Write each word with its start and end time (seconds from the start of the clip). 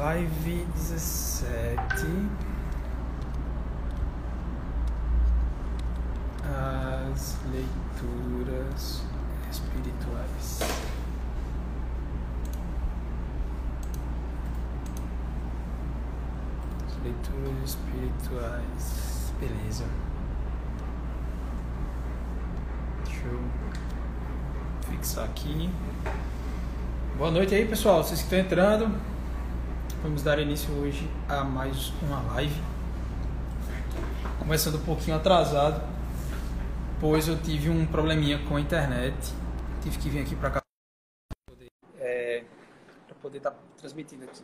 Live 0.00 0.66
17. 0.76 1.44
As 6.42 7.36
leituras 7.52 9.02
espirituais. 9.50 10.60
As 16.86 16.96
leituras 17.04 17.68
espirituais. 17.68 19.34
Beleza. 19.38 19.84
Deixa 23.04 23.26
eu 23.26 23.40
fixar 24.88 25.26
aqui. 25.26 25.68
Boa 27.18 27.30
noite 27.30 27.54
aí, 27.54 27.66
pessoal. 27.66 28.02
Vocês 28.02 28.20
que 28.20 28.24
estão 28.24 28.38
entrando. 28.38 29.19
Vamos 30.02 30.22
dar 30.22 30.38
início 30.38 30.72
hoje 30.80 31.06
a 31.28 31.44
mais 31.44 31.90
uma 32.02 32.22
live. 32.32 32.58
Começando 34.38 34.76
um 34.76 34.84
pouquinho 34.86 35.14
atrasado, 35.14 35.78
pois 36.98 37.28
eu 37.28 37.40
tive 37.42 37.68
um 37.68 37.86
probleminha 37.86 38.38
com 38.48 38.56
a 38.56 38.60
internet. 38.62 39.14
Tive 39.82 39.98
que 39.98 40.08
vir 40.08 40.22
aqui 40.22 40.34
para 40.34 40.52
cá 40.52 40.60
para 41.38 41.54
poder 41.54 41.70
é, 41.98 42.44
estar 43.36 43.50
tá 43.50 43.56
transmitindo 43.76 44.24
aqui. 44.24 44.42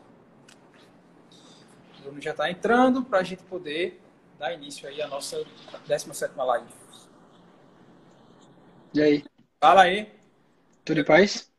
O 2.01 2.02
Bruno 2.02 2.21
já 2.21 2.33
está 2.33 2.51
entrando 2.51 3.02
para 3.02 3.21
a 3.21 3.23
gente 3.23 3.43
poder 3.45 3.99
dar 4.38 4.52
início 4.52 4.87
aí 4.87 5.01
à 5.01 5.09
nossa 5.09 5.43
17 5.88 6.37
live. 6.37 6.69
E 8.93 9.01
aí? 9.01 9.25
Fala 9.59 9.85
aí. 9.85 10.13
Tudo 10.85 11.01
em 11.01 11.05
paz? 11.05 11.51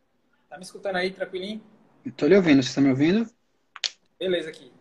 Tá 0.48 0.56
me 0.56 0.64
escutando 0.64 0.98
aí, 0.98 1.10
tranquilinho? 1.10 1.64
Estou 2.06 2.30
lhe 2.30 2.36
ouvindo, 2.36 2.62
você 2.62 2.70
está 2.70 2.80
me 2.80 2.92
ouvindo? 2.92 3.37
Beleza 4.20 4.50
aqui. 4.50 4.72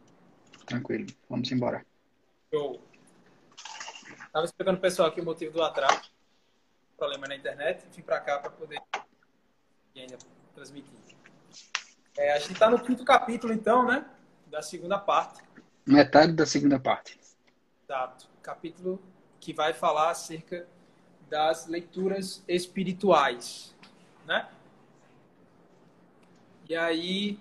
Tranquilo, 0.66 1.06
vamos 1.28 1.50
embora. 1.52 1.84
Show. 2.52 2.80
Tava 4.32 4.44
explicando 4.44 4.78
pro 4.78 4.88
pessoal 4.88 5.08
aqui 5.08 5.20
o 5.20 5.24
motivo 5.24 5.52
do 5.52 5.62
atraso. 5.62 6.10
Problema 6.96 7.26
na 7.26 7.36
internet. 7.36 7.84
Vim 7.94 8.02
para 8.02 8.20
cá 8.20 8.38
para 8.38 8.50
poder 8.50 8.80
ainda 9.94 10.18
transmitir. 10.54 10.92
É, 12.16 12.32
a 12.32 12.38
gente 12.38 12.52
está 12.52 12.70
no 12.70 12.82
quinto 12.82 13.04
capítulo, 13.04 13.52
então, 13.52 13.86
né? 13.86 14.04
Da 14.46 14.62
segunda 14.62 14.98
parte. 14.98 15.42
Metade 15.86 16.32
da 16.32 16.46
segunda 16.46 16.80
parte. 16.80 17.18
Exato. 17.84 18.28
Capítulo 18.42 19.02
que 19.38 19.52
vai 19.52 19.72
falar 19.72 20.10
acerca 20.10 20.66
das 21.28 21.66
leituras 21.66 22.42
espirituais, 22.48 23.74
né? 24.24 24.48
E 26.68 26.74
aí, 26.74 27.38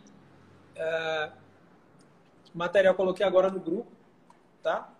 uh, 0.75 1.44
material 2.55 2.93
eu 2.93 2.97
coloquei 2.97 3.25
agora 3.25 3.49
no 3.49 3.59
grupo, 3.59 3.91
tá? 4.63 4.91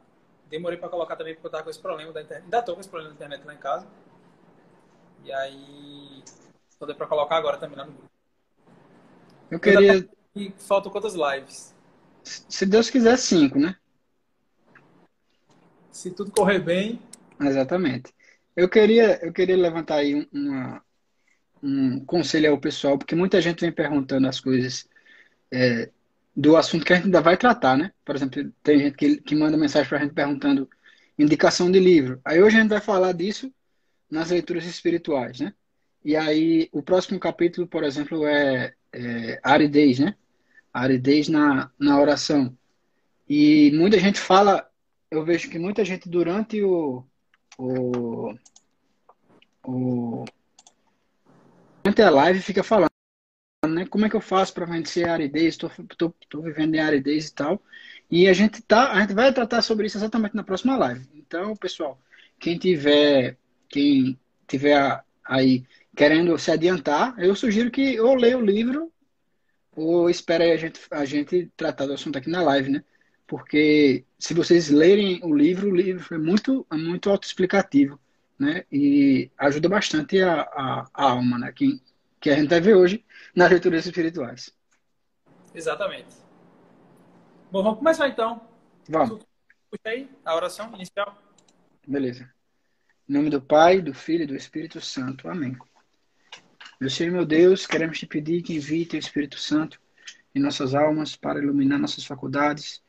Demorei 0.49 0.77
para 0.77 0.89
colocar 0.89 1.15
também 1.15 1.33
porque 1.33 1.47
eu 1.47 1.51
tava 1.51 1.63
com 1.63 1.69
esse 1.69 1.79
problema 1.79 2.11
da 2.11 2.21
internet. 2.21 2.43
Ainda 2.43 2.61
tô 2.61 2.73
com 2.75 2.81
esse 2.81 2.89
problema 2.89 3.13
da 3.13 3.15
internet 3.15 3.45
lá 3.45 3.53
em 3.53 3.57
casa. 3.57 3.87
E 5.23 5.31
aí, 5.31 6.23
só 6.77 6.85
deu 6.85 6.95
para 6.95 7.07
colocar 7.07 7.37
agora 7.37 7.57
também 7.57 7.77
lá 7.77 7.85
no 7.85 7.93
grupo. 7.93 8.09
Eu 9.49 9.59
queria. 9.59 10.07
E 10.35 10.53
faltam 10.59 10.91
quantas 10.91 11.15
lives? 11.15 11.73
Se 12.23 12.65
Deus 12.65 12.89
quiser, 12.89 13.17
cinco, 13.17 13.57
né? 13.57 13.75
Se 15.91 16.11
tudo 16.11 16.31
correr 16.31 16.59
bem. 16.59 17.01
Exatamente. 17.39 18.13
Eu 18.55 18.69
queria, 18.69 19.25
eu 19.25 19.31
queria 19.31 19.55
levantar 19.55 19.95
aí 19.95 20.27
uma, 20.31 20.83
um 21.63 22.03
conselho 22.05 22.51
ao 22.51 22.59
pessoal, 22.59 22.97
porque 22.97 23.15
muita 23.15 23.41
gente 23.41 23.61
vem 23.61 23.71
perguntando 23.71 24.27
as 24.27 24.39
coisas 24.39 24.87
é, 25.51 25.89
do 26.36 26.58
assunto 26.58 26.86
que 26.86 26.91
a 26.91 26.95
gente 26.97 27.05
ainda 27.05 27.22
vai 27.22 27.38
tratar, 27.38 27.78
né? 27.78 27.91
Por 28.03 28.16
exemplo, 28.16 28.52
tem 28.61 28.80
gente 28.80 28.97
que, 28.97 29.17
que 29.22 29.36
manda 29.36 29.58
mensagem 29.58 29.88
para 29.88 30.00
a 30.00 30.02
gente 30.02 30.14
perguntando 30.14 30.69
indicação 31.17 31.72
de 31.72 31.80
livro. 31.80 32.19
Aí 32.25 32.41
hoje 32.41 32.58
a 32.58 32.61
gente 32.61 32.69
vai 32.69 32.81
falar 32.81 33.13
disso 33.13 33.51
nas 34.09 34.31
leituras 34.31 34.66
espirituais, 34.66 35.40
né? 35.40 35.53
E 36.03 36.16
aí 36.16 36.69
o 36.72 36.84
próximo 36.84 37.19
capítulo, 37.19 37.68
por 37.68 37.84
exemplo, 37.84 38.25
é, 38.28 38.74
é 38.91 39.40
aridez, 39.41 40.00
né? 40.00 40.16
Aridez 40.74 41.29
na, 41.29 41.72
na 41.79 42.00
oração. 42.00 42.56
E 43.28 43.72
muita 43.74 43.97
gente 43.97 44.19
fala, 44.19 44.69
eu 45.09 45.24
vejo 45.24 45.50
que 45.50 45.57
muita 45.57 45.85
gente 45.85 46.09
durante 46.09 46.62
o, 46.62 47.03
o, 47.57 48.35
o 49.63 50.25
durante 51.81 52.01
a 52.01 52.09
live 52.09 52.41
fica 52.41 52.63
falando, 52.63 52.94
né? 53.75 53.86
Como 53.86 54.06
é 54.06 54.09
que 54.09 54.16
eu 54.16 54.22
faço 54.22 54.53
para 54.53 54.66
vencer 54.66 55.08
a 55.08 55.13
aridez? 55.13 55.53
Estou 55.56 56.41
vivendo 56.41 56.75
em 56.75 56.80
aridez 56.80 57.28
e 57.28 57.34
tal. 57.34 57.62
E 58.09 58.28
a 58.28 58.34
gente 58.34 58.62
tá, 58.62 58.91
a 58.91 59.02
gente 59.02 59.13
vai 59.13 59.34
tratar 59.34 59.62
sobre 59.62 59.88
isso 59.88 59.97
exatamente 59.97 60.36
na 60.36 60.44
próxima 60.44 60.78
live. 60.78 61.08
Então, 61.13 61.56
pessoal, 61.56 62.00
quem 62.40 62.58
tiver, 62.58 63.38
quem 63.69 64.19
tiver 64.47 65.03
aí 65.24 65.66
querendo 65.96 66.38
se 66.38 66.52
adiantar, 66.52 67.16
eu 67.18 67.36
sugiro 67.36 67.72
que 67.72 68.00
ou 68.00 68.16
leia 68.16 68.38
o 68.38 68.46
livro 68.46 68.91
ou 69.75 70.09
espere 70.09 70.52
a 70.52 70.57
gente, 70.57 70.80
a 70.92 71.06
gente 71.06 71.52
tratar 71.57 71.86
do 71.86 71.94
assunto 71.94 72.18
aqui 72.18 72.30
na 72.30 72.42
live, 72.42 72.69
né? 72.69 72.84
Porque 73.28 74.06
se 74.19 74.34
vocês 74.34 74.69
lerem 74.69 75.19
o 75.24 75.36
livro, 75.36 75.69
o 75.69 75.75
livro 75.75 76.16
é 76.16 76.18
muito, 76.18 76.66
é 76.72 76.75
muito 76.75 77.09
autoexplicativo 77.09 78.00
né? 78.38 78.66
E 78.72 79.31
ajuda 79.38 79.69
bastante 79.69 80.22
a, 80.22 80.42
a, 80.42 80.88
a 80.94 81.03
alma, 81.12 81.40
né? 81.40 81.52
Que, 81.52 81.81
que 82.19 82.30
a 82.30 82.36
gente 82.36 82.50
vai 82.50 82.62
ver 82.62 82.75
hoje 82.75 83.03
nas 83.35 83.50
leituras 83.50 83.85
espirituais. 83.85 84.51
Exatamente. 85.53 86.16
Bom, 87.51 87.63
vamos 87.63 87.79
começar 87.79 88.07
então. 88.07 88.41
Vamos. 88.90 89.23
Puxa 89.69 89.88
aí 89.88 90.09
a 90.23 90.35
oração 90.35 90.73
inicial. 90.73 91.22
Beleza. 91.88 92.31
Em 93.07 93.13
nome 93.13 93.29
do 93.29 93.41
Pai, 93.41 93.81
do 93.81 93.94
Filho 93.94 94.24
e 94.24 94.28
do 94.28 94.35
Espírito 94.35 94.81
Santo. 94.81 95.28
Amém. 95.28 95.56
Meu 96.79 96.90
Senhor 96.90 97.12
meu 97.12 97.25
Deus, 97.25 97.66
queremos 97.66 98.00
te 98.00 98.06
pedir 98.06 98.41
que 98.41 98.56
envie 98.56 98.85
teu 98.85 99.00
Espírito 99.00 99.38
Santo 99.38 99.79
em 100.34 100.40
nossas 100.40 100.74
almas 100.74 101.16
para 101.16 101.40
iluminar 101.40 101.79
nossas 101.79 102.06
faculdades, 102.06 102.84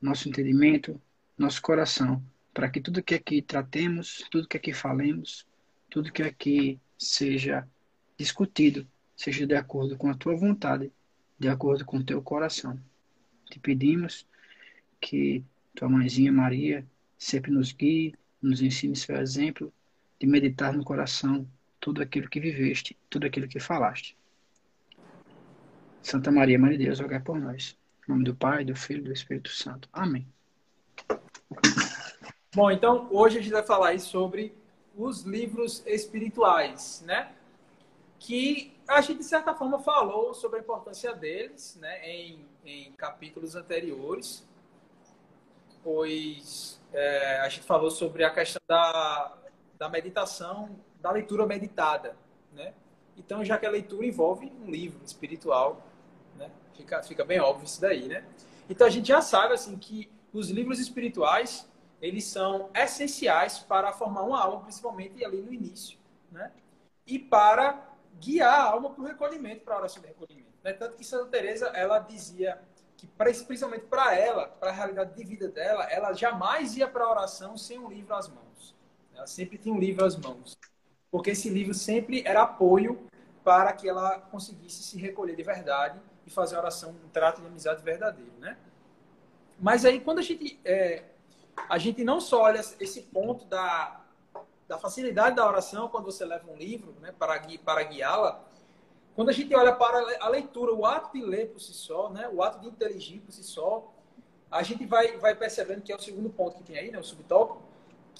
nosso 0.00 0.28
entendimento, 0.28 1.00
nosso 1.36 1.60
coração 1.60 2.22
para 2.52 2.68
que 2.68 2.80
tudo 2.80 3.02
que 3.02 3.14
aqui 3.14 3.40
tratemos, 3.40 4.24
tudo 4.30 4.48
que 4.48 4.56
aqui 4.56 4.72
falemos, 4.72 5.46
tudo 5.88 6.12
que 6.12 6.22
aqui 6.22 6.80
seja 6.98 7.66
discutido, 8.16 8.86
seja 9.20 9.46
de 9.46 9.54
acordo 9.54 9.98
com 9.98 10.08
a 10.08 10.14
tua 10.14 10.34
vontade, 10.34 10.90
de 11.38 11.46
acordo 11.46 11.84
com 11.84 11.98
o 11.98 12.02
teu 12.02 12.22
coração. 12.22 12.80
Te 13.50 13.58
pedimos 13.58 14.26
que 14.98 15.44
tua 15.74 15.90
mãezinha 15.90 16.32
Maria 16.32 16.86
sempre 17.18 17.50
nos 17.50 17.70
guie, 17.70 18.14
nos 18.40 18.62
ensine 18.62 18.96
seu 18.96 19.14
exemplo 19.16 19.70
de 20.18 20.26
meditar 20.26 20.72
no 20.72 20.82
coração 20.82 21.46
tudo 21.78 22.00
aquilo 22.00 22.30
que 22.30 22.40
viveste, 22.40 22.96
tudo 23.10 23.26
aquilo 23.26 23.46
que 23.46 23.60
falaste. 23.60 24.16
Santa 26.02 26.32
Maria, 26.32 26.58
Mãe 26.58 26.78
de 26.78 26.84
Deus, 26.86 26.98
rogai 26.98 27.20
por 27.20 27.38
nós. 27.38 27.76
Em 28.08 28.12
nome 28.12 28.24
do 28.24 28.34
Pai, 28.34 28.64
do 28.64 28.74
Filho 28.74 29.00
e 29.00 29.04
do 29.04 29.12
Espírito 29.12 29.50
Santo. 29.50 29.86
Amém. 29.92 30.26
Bom, 32.54 32.70
então 32.70 33.06
hoje 33.10 33.36
a 33.38 33.42
gente 33.42 33.52
vai 33.52 33.62
falar 33.62 34.00
sobre 34.00 34.54
os 34.96 35.24
livros 35.24 35.82
espirituais, 35.86 37.04
né? 37.06 37.32
Que 38.18 38.79
a 38.96 39.00
gente 39.00 39.18
de 39.18 39.24
certa 39.24 39.54
forma 39.54 39.78
falou 39.78 40.34
sobre 40.34 40.58
a 40.58 40.62
importância 40.62 41.14
deles, 41.14 41.76
né? 41.80 42.08
Em, 42.08 42.44
em 42.64 42.92
capítulos 42.92 43.54
anteriores, 43.54 44.46
pois 45.82 46.80
é, 46.92 47.40
a 47.40 47.48
gente 47.48 47.64
falou 47.64 47.90
sobre 47.90 48.24
a 48.24 48.30
questão 48.30 48.60
da, 48.66 49.32
da 49.78 49.88
meditação, 49.88 50.76
da 51.00 51.10
leitura 51.10 51.46
meditada, 51.46 52.16
né? 52.52 52.74
Então, 53.16 53.44
já 53.44 53.58
que 53.58 53.66
a 53.66 53.70
leitura 53.70 54.06
envolve 54.06 54.52
um 54.60 54.70
livro 54.70 55.04
espiritual, 55.04 55.82
né? 56.36 56.50
Fica, 56.74 57.02
fica 57.02 57.24
bem 57.24 57.38
óbvio 57.38 57.66
isso 57.66 57.80
daí, 57.80 58.08
né? 58.08 58.24
Então, 58.68 58.86
a 58.86 58.90
gente 58.90 59.08
já 59.08 59.20
sabe, 59.20 59.54
assim, 59.54 59.76
que 59.76 60.10
os 60.32 60.50
livros 60.50 60.78
espirituais 60.78 61.68
eles 62.00 62.24
são 62.24 62.70
essenciais 62.74 63.58
para 63.58 63.92
formar 63.92 64.22
uma 64.22 64.42
alma, 64.42 64.62
principalmente 64.62 65.24
ali 65.24 65.42
no 65.42 65.52
início, 65.52 65.98
né? 66.32 66.50
E 67.06 67.18
para 67.18 67.89
guiar 68.20 68.60
a 68.60 68.64
alma 68.64 68.90
para 68.90 69.02
o 69.02 69.06
recolhimento, 69.06 69.64
para 69.64 69.74
a 69.74 69.78
oração 69.78 70.02
de 70.02 70.08
recolhimento. 70.08 70.50
Né? 70.62 70.72
Tanto 70.72 70.96
que 70.96 71.04
Santa 71.04 71.26
Teresa 71.26 71.68
ela 71.68 71.98
dizia 71.98 72.60
que 72.96 73.06
principalmente 73.06 73.86
para 73.86 74.14
ela, 74.14 74.46
para 74.46 74.70
a 74.70 74.72
realidade 74.72 75.14
de 75.14 75.24
vida 75.24 75.48
dela, 75.48 75.84
ela 75.84 76.12
jamais 76.12 76.76
ia 76.76 76.86
para 76.86 77.04
a 77.04 77.10
oração 77.10 77.56
sem 77.56 77.78
um 77.78 77.88
livro 77.88 78.14
às 78.14 78.28
mãos. 78.28 78.76
Ela 79.14 79.26
sempre 79.26 79.56
tinha 79.56 79.74
um 79.74 79.78
livro 79.78 80.04
às 80.04 80.16
mãos, 80.16 80.56
porque 81.10 81.30
esse 81.30 81.48
livro 81.48 81.72
sempre 81.72 82.22
era 82.26 82.42
apoio 82.42 83.06
para 83.42 83.72
que 83.72 83.88
ela 83.88 84.20
conseguisse 84.20 84.82
se 84.82 84.98
recolher 84.98 85.34
de 85.34 85.42
verdade 85.42 85.98
e 86.26 86.30
fazer 86.30 86.56
a 86.56 86.58
oração 86.58 86.90
um 86.90 87.08
trato 87.08 87.40
de 87.40 87.46
amizade 87.46 87.82
verdadeiro, 87.82 88.32
né? 88.38 88.58
Mas 89.58 89.84
aí 89.86 90.00
quando 90.00 90.18
a 90.18 90.22
gente 90.22 90.60
é, 90.62 91.04
a 91.68 91.78
gente 91.78 92.04
não 92.04 92.20
só 92.20 92.42
olha 92.42 92.60
esse 92.78 93.02
ponto 93.02 93.46
da, 93.46 93.99
da 94.70 94.78
facilidade 94.78 95.34
da 95.34 95.44
oração 95.44 95.88
quando 95.88 96.04
você 96.04 96.24
leva 96.24 96.48
um 96.48 96.54
livro 96.54 96.94
né, 97.00 97.12
para, 97.18 97.42
para 97.64 97.82
guiá-la, 97.82 98.40
quando 99.16 99.30
a 99.30 99.32
gente 99.32 99.52
olha 99.52 99.74
para 99.74 99.98
a 100.20 100.28
leitura, 100.28 100.72
o 100.72 100.86
ato 100.86 101.12
de 101.12 101.24
ler 101.26 101.48
por 101.48 101.60
si 101.60 101.74
só, 101.74 102.08
né? 102.08 102.30
o 102.32 102.40
ato 102.40 102.60
de 102.60 102.68
inteligir 102.68 103.20
por 103.20 103.32
si 103.32 103.42
só, 103.42 103.92
a 104.48 104.62
gente 104.62 104.86
vai, 104.86 105.18
vai 105.18 105.34
percebendo 105.34 105.82
que 105.82 105.90
é 105.90 105.96
o 105.96 106.00
segundo 106.00 106.30
ponto 106.30 106.58
que 106.58 106.62
tem 106.62 106.78
aí, 106.78 106.88
né? 106.92 107.00
o 107.00 107.02
subtópico, 107.02 107.60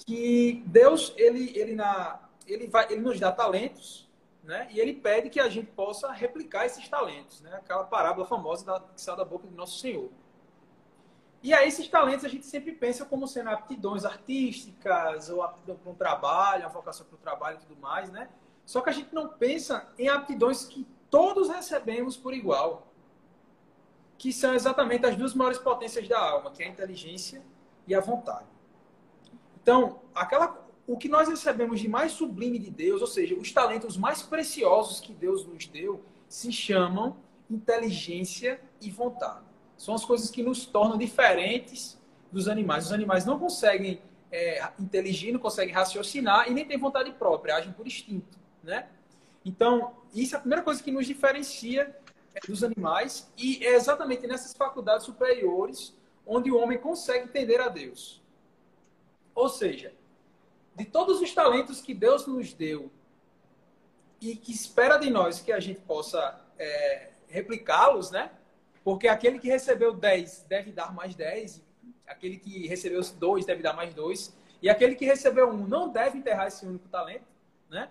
que 0.05 0.61
Deus 0.65 1.13
ele, 1.15 1.57
ele, 1.57 1.73
na, 1.73 2.19
ele, 2.45 2.67
vai, 2.67 2.91
ele 2.91 2.99
nos 2.99 3.17
dá 3.17 3.31
talentos 3.31 4.09
né? 4.43 4.67
e 4.71 4.79
ele 4.81 4.91
pede 4.91 5.29
que 5.29 5.39
a 5.39 5.47
gente 5.47 5.71
possa 5.71 6.11
replicar 6.11 6.65
esses 6.65 6.85
talentos. 6.89 7.39
Né? 7.39 7.53
Aquela 7.53 7.85
parábola 7.85 8.27
famosa 8.27 8.65
da, 8.65 8.79
que 8.81 9.01
sai 9.01 9.15
da 9.15 9.23
boca 9.23 9.47
do 9.47 9.55
nosso 9.55 9.79
Senhor. 9.79 10.09
E 11.43 11.53
aí, 11.53 11.67
esses 11.67 11.87
talentos 11.87 12.23
a 12.23 12.29
gente 12.29 12.45
sempre 12.45 12.71
pensa 12.71 13.03
como 13.03 13.27
sendo 13.27 13.49
aptidões 13.49 14.05
artísticas, 14.05 15.29
ou 15.29 15.41
aptidão 15.41 15.75
para 15.75 15.91
um 15.91 15.95
trabalho, 15.95 16.63
uma 16.63 16.69
vocação 16.69 17.05
para 17.05 17.15
o 17.15 17.17
trabalho 17.17 17.57
e 17.57 17.65
tudo 17.65 17.81
mais, 17.81 18.11
né? 18.11 18.29
Só 18.65 18.79
que 18.81 18.89
a 18.89 18.93
gente 18.93 19.13
não 19.13 19.27
pensa 19.27 19.87
em 19.97 20.07
aptidões 20.07 20.65
que 20.65 20.85
todos 21.09 21.49
recebemos 21.49 22.15
por 22.15 22.33
igual, 22.33 22.87
que 24.19 24.31
são 24.31 24.53
exatamente 24.53 25.05
as 25.05 25.15
duas 25.15 25.33
maiores 25.33 25.57
potências 25.57 26.07
da 26.07 26.19
alma, 26.19 26.51
que 26.51 26.61
é 26.61 26.67
a 26.67 26.69
inteligência 26.69 27.41
e 27.87 27.95
a 27.95 27.99
vontade. 27.99 28.45
Então, 29.61 30.01
aquela, 30.13 30.63
o 30.85 30.95
que 30.95 31.09
nós 31.09 31.27
recebemos 31.27 31.79
de 31.79 31.87
mais 31.87 32.11
sublime 32.11 32.59
de 32.59 32.69
Deus, 32.69 33.01
ou 33.01 33.07
seja, 33.07 33.33
os 33.33 33.51
talentos 33.51 33.97
mais 33.97 34.21
preciosos 34.21 34.99
que 34.99 35.11
Deus 35.11 35.45
nos 35.45 35.65
deu, 35.65 36.03
se 36.29 36.51
chamam 36.51 37.17
inteligência 37.49 38.61
e 38.79 38.91
vontade. 38.91 39.50
São 39.81 39.95
as 39.95 40.05
coisas 40.05 40.29
que 40.29 40.43
nos 40.43 40.63
tornam 40.63 40.95
diferentes 40.95 41.97
dos 42.31 42.47
animais. 42.47 42.85
Os 42.85 42.91
animais 42.91 43.25
não 43.25 43.39
conseguem 43.39 43.99
é, 44.31 44.69
inteligir, 44.79 45.33
não 45.33 45.39
conseguem 45.39 45.73
raciocinar 45.73 46.47
e 46.47 46.53
nem 46.53 46.63
têm 46.63 46.77
vontade 46.77 47.11
própria, 47.13 47.55
agem 47.55 47.73
por 47.73 47.87
instinto, 47.87 48.37
né? 48.61 48.87
Então, 49.43 49.95
isso 50.13 50.35
é 50.35 50.37
a 50.37 50.39
primeira 50.39 50.63
coisa 50.63 50.83
que 50.83 50.91
nos 50.91 51.07
diferencia 51.07 51.99
é, 52.35 52.39
dos 52.47 52.63
animais 52.63 53.27
e 53.35 53.65
é 53.65 53.73
exatamente 53.73 54.27
nessas 54.27 54.53
faculdades 54.53 55.03
superiores 55.03 55.97
onde 56.27 56.51
o 56.51 56.57
homem 56.59 56.77
consegue 56.77 57.23
entender 57.23 57.59
a 57.59 57.67
Deus. 57.67 58.21
Ou 59.33 59.49
seja, 59.49 59.95
de 60.75 60.85
todos 60.85 61.19
os 61.19 61.33
talentos 61.33 61.81
que 61.81 61.95
Deus 61.95 62.27
nos 62.27 62.53
deu 62.53 62.91
e 64.21 64.35
que 64.35 64.51
espera 64.51 64.97
de 64.97 65.09
nós 65.09 65.41
que 65.41 65.51
a 65.51 65.59
gente 65.59 65.81
possa 65.81 66.39
é, 66.59 67.09
replicá-los, 67.27 68.11
né? 68.11 68.29
Porque 68.83 69.07
aquele 69.07 69.39
que 69.39 69.47
recebeu 69.47 69.93
10 69.93 70.45
deve 70.49 70.71
dar 70.71 70.93
mais 70.93 71.15
10, 71.15 71.61
aquele 72.07 72.37
que 72.37 72.67
recebeu 72.67 73.01
2 73.01 73.45
deve 73.45 73.61
dar 73.61 73.73
mais 73.73 73.93
2, 73.93 74.35
e 74.61 74.69
aquele 74.69 74.95
que 74.95 75.05
recebeu 75.05 75.49
1 75.49 75.53
um 75.53 75.67
não 75.67 75.89
deve 75.89 76.17
enterrar 76.17 76.47
esse 76.47 76.65
único 76.65 76.87
talento, 76.89 77.25
né? 77.69 77.89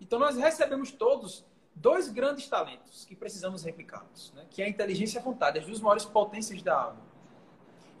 Então 0.00 0.18
nós 0.18 0.36
recebemos 0.36 0.92
todos 0.92 1.44
dois 1.74 2.08
grandes 2.08 2.48
talentos 2.48 3.04
que 3.04 3.14
precisamos 3.14 3.62
replicá-los, 3.62 4.32
né? 4.34 4.46
que 4.50 4.62
é 4.62 4.66
a 4.66 4.68
inteligência 4.68 5.18
e 5.18 5.20
a 5.20 5.24
vontade, 5.24 5.58
as 5.58 5.66
duas 5.66 5.80
maiores 5.80 6.04
potências 6.04 6.62
da 6.62 6.80
alma. 6.80 7.02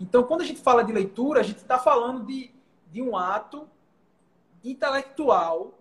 Então, 0.00 0.24
quando 0.24 0.42
a 0.42 0.44
gente 0.44 0.60
fala 0.60 0.84
de 0.84 0.92
leitura, 0.92 1.40
a 1.40 1.42
gente 1.42 1.58
está 1.58 1.78
falando 1.78 2.24
de, 2.24 2.52
de 2.90 3.02
um 3.02 3.16
ato 3.16 3.68
intelectual 4.62 5.74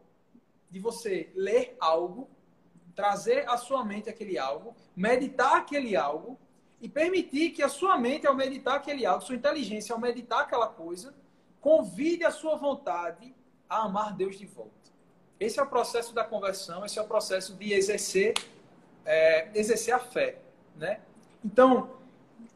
de 0.70 0.80
você 0.80 1.32
ler 1.36 1.76
algo, 1.80 2.28
trazer 2.96 3.48
à 3.50 3.58
sua 3.58 3.84
mente 3.84 4.10
aquele 4.10 4.38
algo, 4.38 4.76
meditar 4.96 5.56
aquele 5.58 5.96
algo 5.96 6.38
e 6.82 6.88
permitir 6.88 7.52
que 7.52 7.64
a 7.64 7.70
sua 7.70 7.98
mente, 7.98 8.28
ao 8.28 8.36
meditar 8.36 8.76
aquele 8.76 9.06
algo, 9.06 9.24
sua 9.24 9.36
inteligência, 9.36 9.94
ao 9.94 10.00
meditar 10.00 10.42
aquela 10.42 10.68
coisa, 10.68 11.14
convide 11.60 12.24
a 12.24 12.32
sua 12.32 12.56
vontade 12.56 13.34
a 13.70 13.84
amar 13.84 14.16
Deus 14.16 14.38
de 14.38 14.46
volta. 14.46 14.72
Esse 15.40 15.60
é 15.60 15.64
o 15.64 15.68
processo 15.68 16.14
da 16.14 16.24
conversão, 16.24 16.86
esse 16.86 16.98
é 16.98 17.02
o 17.02 17.08
processo 17.08 17.54
de 17.56 17.74
exercer, 17.74 18.34
é, 19.06 19.50
exercer 19.54 19.94
a 19.94 20.00
fé. 20.00 20.40
Né? 20.76 21.02
Então, 21.44 21.92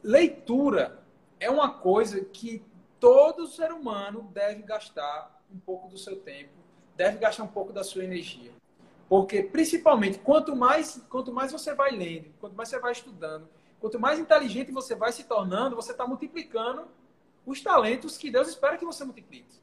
leitura 0.04 1.00
é 1.40 1.50
uma 1.50 1.74
coisa 1.74 2.24
que 2.24 2.64
todo 3.00 3.48
ser 3.48 3.72
humano 3.72 4.30
deve 4.34 4.62
gastar 4.62 5.42
um 5.54 5.60
pouco 5.60 5.88
do 5.88 5.98
seu 5.98 6.16
tempo, 6.18 6.54
deve 6.96 7.18
gastar 7.18 7.44
um 7.44 7.48
pouco 7.48 7.74
da 7.74 7.84
sua 7.84 8.04
energia. 8.04 8.52
Porque, 9.10 9.44
principalmente, 9.44 10.20
quanto 10.20 10.56
mais, 10.56 11.02
quanto 11.10 11.34
mais 11.34 11.52
você 11.52 11.74
vai 11.74 11.92
lendo, 11.92 12.32
quanto 12.40 12.56
mais 12.56 12.70
você 12.70 12.80
vai 12.80 12.94
estudando, 12.94 13.50
Quanto 13.82 14.00
mais 14.00 14.20
inteligente 14.20 14.72
você 14.72 14.94
vai 14.94 15.12
se 15.12 15.24
tornando, 15.24 15.76
você 15.76 15.92
está 15.92 16.06
multiplicando 16.06 16.88
os 17.44 17.60
talentos 17.62 18.16
que 18.16 18.30
Deus 18.30 18.48
espera 18.48 18.78
que 18.78 18.86
você 18.86 19.04
multiplique. 19.04 19.60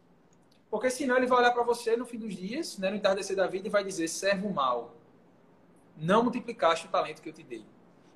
Porque 0.68 0.90
senão 0.90 1.16
ele 1.16 1.26
vai 1.26 1.38
olhar 1.38 1.52
para 1.52 1.62
você 1.62 1.96
no 1.96 2.04
fim 2.04 2.18
dos 2.18 2.34
dias, 2.34 2.76
né, 2.78 2.90
no 2.90 2.96
entardecer 2.96 3.36
da 3.36 3.46
vida, 3.46 3.68
e 3.68 3.70
vai 3.70 3.84
dizer: 3.84 4.08
servo 4.08 4.52
mal, 4.52 4.96
não 5.96 6.24
multiplicaste 6.24 6.86
o 6.86 6.90
talento 6.90 7.22
que 7.22 7.28
eu 7.28 7.32
te 7.32 7.44
dei. 7.44 7.64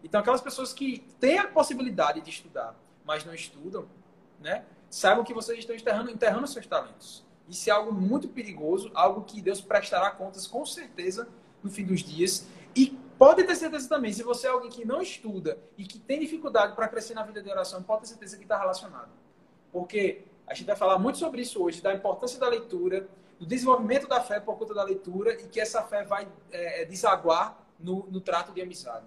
Então, 0.02 0.20
aquelas 0.20 0.40
pessoas 0.40 0.72
que 0.72 1.06
têm 1.20 1.38
a 1.38 1.46
possibilidade 1.46 2.20
de 2.20 2.30
estudar, 2.30 2.74
mas 3.04 3.24
não 3.24 3.32
estudam, 3.32 3.86
né, 4.40 4.64
saibam 4.90 5.24
que 5.24 5.32
vocês 5.32 5.60
estão 5.60 5.74
enterrando, 5.74 6.10
enterrando 6.10 6.48
seus 6.48 6.66
talentos. 6.66 7.24
Isso 7.48 7.70
é 7.70 7.72
algo 7.72 7.92
muito 7.92 8.28
perigoso, 8.28 8.90
algo 8.92 9.22
que 9.22 9.40
Deus 9.40 9.60
prestará 9.60 10.10
contas 10.10 10.48
com 10.48 10.66
certeza 10.66 11.28
no 11.62 11.70
fim 11.70 11.84
dos 11.84 12.02
dias. 12.02 12.48
E 12.74 12.98
Pode 13.22 13.44
ter 13.44 13.54
certeza 13.54 13.88
também, 13.88 14.12
se 14.12 14.24
você 14.24 14.48
é 14.48 14.50
alguém 14.50 14.68
que 14.68 14.84
não 14.84 15.00
estuda 15.00 15.56
e 15.78 15.84
que 15.84 15.96
tem 15.96 16.18
dificuldade 16.18 16.74
para 16.74 16.88
crescer 16.88 17.14
na 17.14 17.22
vida 17.22 17.40
de 17.40 17.48
oração, 17.48 17.80
pode 17.80 18.00
ter 18.00 18.08
certeza 18.08 18.36
que 18.36 18.42
está 18.42 18.58
relacionado. 18.58 19.10
Porque 19.70 20.24
a 20.44 20.52
gente 20.54 20.66
vai 20.66 20.74
falar 20.74 20.98
muito 20.98 21.18
sobre 21.18 21.40
isso 21.40 21.62
hoje, 21.62 21.80
da 21.80 21.94
importância 21.94 22.40
da 22.40 22.48
leitura, 22.48 23.08
do 23.38 23.46
desenvolvimento 23.46 24.08
da 24.08 24.20
fé 24.20 24.40
por 24.40 24.58
conta 24.58 24.74
da 24.74 24.82
leitura 24.82 25.40
e 25.40 25.46
que 25.46 25.60
essa 25.60 25.84
fé 25.84 26.02
vai 26.02 26.26
é, 26.50 26.82
é 26.82 26.84
desaguar 26.84 27.64
no, 27.78 28.08
no 28.10 28.20
trato 28.20 28.50
de 28.50 28.60
amizade. 28.60 29.06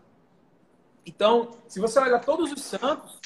Então, 1.06 1.52
se 1.68 1.82
você 1.82 2.00
olhar 2.00 2.24
todos 2.24 2.54
os 2.54 2.64
santos, 2.64 3.20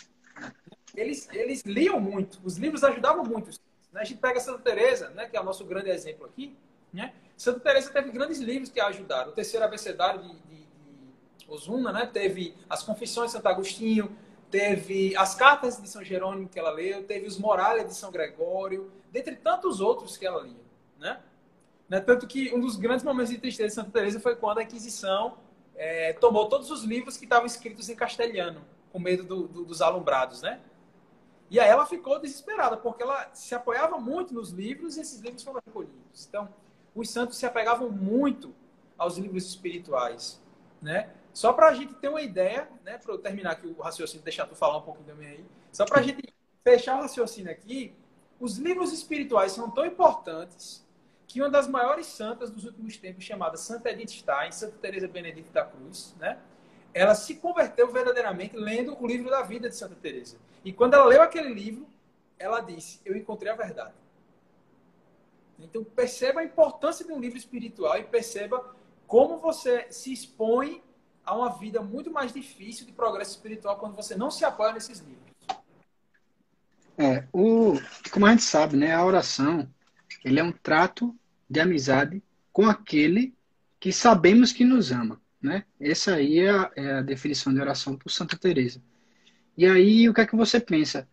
eles, 0.96 1.30
eles 1.32 1.62
liam 1.68 2.00
muito, 2.00 2.40
os 2.44 2.58
livros 2.58 2.84
ajudavam 2.84 3.24
muito. 3.24 3.52
Né? 3.94 4.02
A 4.02 4.04
gente 4.04 4.20
pega 4.20 4.40
Santa 4.40 4.64
Teresa, 4.64 5.10
né, 5.10 5.28
que 5.28 5.38
é 5.38 5.40
o 5.40 5.44
nosso 5.44 5.64
grande 5.66 5.92
exemplo 5.92 6.26
aqui. 6.26 6.58
Né? 6.92 7.14
Santa 7.38 7.60
Teresa 7.60 7.92
teve 7.92 8.10
grandes 8.10 8.40
livros 8.40 8.72
que 8.72 8.80
a 8.80 8.88
ajudaram. 8.88 9.30
O 9.30 9.34
terceiro 9.34 9.64
abecedário 9.64 10.24
de, 10.24 10.34
de 10.40 10.59
Osuna, 11.50 11.92
né? 11.92 12.06
Teve 12.06 12.56
as 12.70 12.84
Confissões 12.84 13.28
de 13.28 13.38
Santo 13.38 13.48
Agostinho, 13.48 14.16
teve 14.50 15.16
as 15.16 15.36
Cartas 15.36 15.82
de 15.82 15.88
São 15.88 16.04
Jerônimo 16.04 16.50
que 16.50 16.60
ela 16.60 16.72
leu, 16.72 17.04
teve 17.04 17.28
os 17.28 17.38
Morales 17.38 17.88
de 17.88 17.96
São 17.96 18.12
Gregório, 18.12 18.92
dentre 19.12 19.36
tantos 19.36 19.80
outros 19.80 20.18
que 20.18 20.26
ela 20.26 20.42
lia, 20.44 20.64
né? 21.00 21.20
né? 21.88 22.00
Tanto 22.00 22.28
que 22.28 22.54
um 22.54 22.60
dos 22.60 22.76
grandes 22.76 23.04
momentos 23.04 23.32
de 23.32 23.40
tristeza 23.40 23.70
de 23.70 23.74
Santa 23.76 23.92
Teresa 23.92 24.20
foi 24.20 24.36
quando 24.36 24.60
a 24.60 24.64
Inquisição 24.64 25.38
é, 25.76 26.14
tomou 26.14 26.48
todos 26.50 26.70
os 26.72 26.84
livros 26.84 27.18
que 27.18 27.24
estavam 27.24 27.46
escritos 27.46 27.90
em 27.90 27.96
castelhano, 27.96 28.62
com 28.92 29.00
medo 29.00 29.24
do, 29.24 29.48
do, 29.48 29.66
dos 29.66 29.82
alumbrados, 29.82 30.42
né? 30.42 30.60
E 31.50 31.60
aí 31.60 31.68
ela 31.68 31.86
ficou 31.86 32.20
desesperada, 32.20 32.78
porque 32.78 33.02
ela 33.02 33.30
se 33.34 33.56
apoiava 33.56 33.98
muito 33.98 34.34
nos 34.34 34.52
livros 34.52 34.98
e 34.98 35.02
esses 35.02 35.20
livros 35.20 35.42
foram 35.42 35.60
recolhidos. 35.66 36.28
Então, 36.28 36.48
os 36.94 37.10
santos 37.10 37.38
se 37.38 37.46
apegavam 37.46 37.90
muito 37.90 38.54
aos 38.98 39.18
livros 39.18 39.46
espirituais, 39.48 40.40
né? 40.82 41.10
Só 41.34 41.54
para 41.54 41.68
a 41.68 41.74
gente 41.74 41.94
ter 41.96 42.10
uma 42.10 42.22
ideia, 42.22 42.68
né, 42.84 42.98
para 42.98 43.14
eu 43.14 43.18
terminar 43.18 43.52
aqui 43.52 43.68
o 43.68 43.82
raciocínio, 43.82 44.24
deixar 44.24 44.46
tu 44.48 44.56
falar 44.56 44.78
um 44.78 44.82
pouquinho 44.82 45.06
também 45.08 45.28
aí, 45.28 45.46
só 45.72 45.86
para 45.86 46.00
a 46.00 46.04
gente 46.04 46.34
fechar 46.64 46.98
o 46.98 47.02
raciocínio 47.02 47.52
aqui, 47.52 47.94
os 48.40 48.58
livros 48.58 48.92
espirituais 48.92 49.52
são 49.52 49.70
tão 49.70 49.86
importantes 49.86 50.86
que 51.28 51.42
uma 51.42 51.50
das 51.50 51.68
maiores 51.68 52.08
santas 52.08 52.50
dos 52.50 52.66
últimos 52.66 52.98
tempos, 52.98 53.24
chamada 53.24 53.56
Santa 53.58 53.92
Edith 53.92 54.10
Stein, 54.10 54.52
Santa 54.52 54.78
Teresa 54.82 55.08
Benedita 55.08 55.52
da 55.52 55.66
Cruz, 55.66 56.16
né, 56.20 56.40
ela 56.94 57.14
se 57.14 57.36
converteu 57.36 57.92
verdadeiramente 57.92 58.56
lendo 58.56 58.98
o 59.00 59.06
livro 59.06 59.30
da 59.30 59.44
vida 59.44 59.70
de 59.70 59.76
Santa 59.76 59.96
Teresa. 59.96 60.38
E 60.66 60.74
quando 60.74 60.96
ela 60.96 61.06
leu 61.06 61.22
aquele 61.22 61.54
livro, 61.54 61.88
ela 62.38 62.62
disse: 62.62 63.00
"Eu 63.06 63.16
encontrei 63.16 63.52
a 63.52 63.56
verdade". 63.56 63.94
Então 65.60 65.84
perceba 65.84 66.40
a 66.40 66.44
importância 66.44 67.06
de 67.06 67.12
um 67.12 67.20
livro 67.20 67.38
espiritual 67.38 67.98
e 67.98 68.04
perceba 68.04 68.76
como 69.06 69.38
você 69.38 69.88
se 69.92 70.12
expõe 70.12 70.82
a 71.30 71.36
uma 71.36 71.50
vida 71.50 71.80
muito 71.80 72.12
mais 72.12 72.34
difícil 72.34 72.88
de 72.88 72.92
progresso 72.92 73.32
espiritual 73.32 73.78
quando 73.78 73.96
você 73.96 74.16
não 74.16 74.32
se 74.32 74.44
apoia 74.44 74.74
nesses 74.74 75.00
livros. 75.00 75.30
É, 76.98 77.28
o, 77.32 77.80
como 78.10 78.26
a 78.26 78.32
gente 78.32 78.42
sabe, 78.42 78.76
né, 78.76 78.96
a 78.96 79.06
oração 79.06 79.70
ele 80.26 80.40
é 80.40 80.44
um 80.44 80.52
trato 80.52 81.16
de 81.48 81.60
amizade 81.60 82.24
com 82.52 82.68
aquele 82.68 83.36
que 83.80 83.94
sabemos 83.94 84.52
que 84.52 84.66
nos 84.66 84.92
ama, 84.92 85.22
né? 85.40 85.64
Essa 85.80 86.16
aí 86.16 86.40
é 86.40 86.50
a, 86.50 86.72
é 86.76 86.92
a 86.94 87.02
definição 87.02 87.54
de 87.54 87.62
oração 87.62 87.96
por 87.96 88.10
Santa 88.10 88.36
Teresa. 88.36 88.82
E 89.56 89.68
aí 89.68 90.10
o 90.10 90.14
que 90.14 90.22
é 90.22 90.26
que 90.26 90.36
você 90.36 90.60
pensa? 90.60 91.08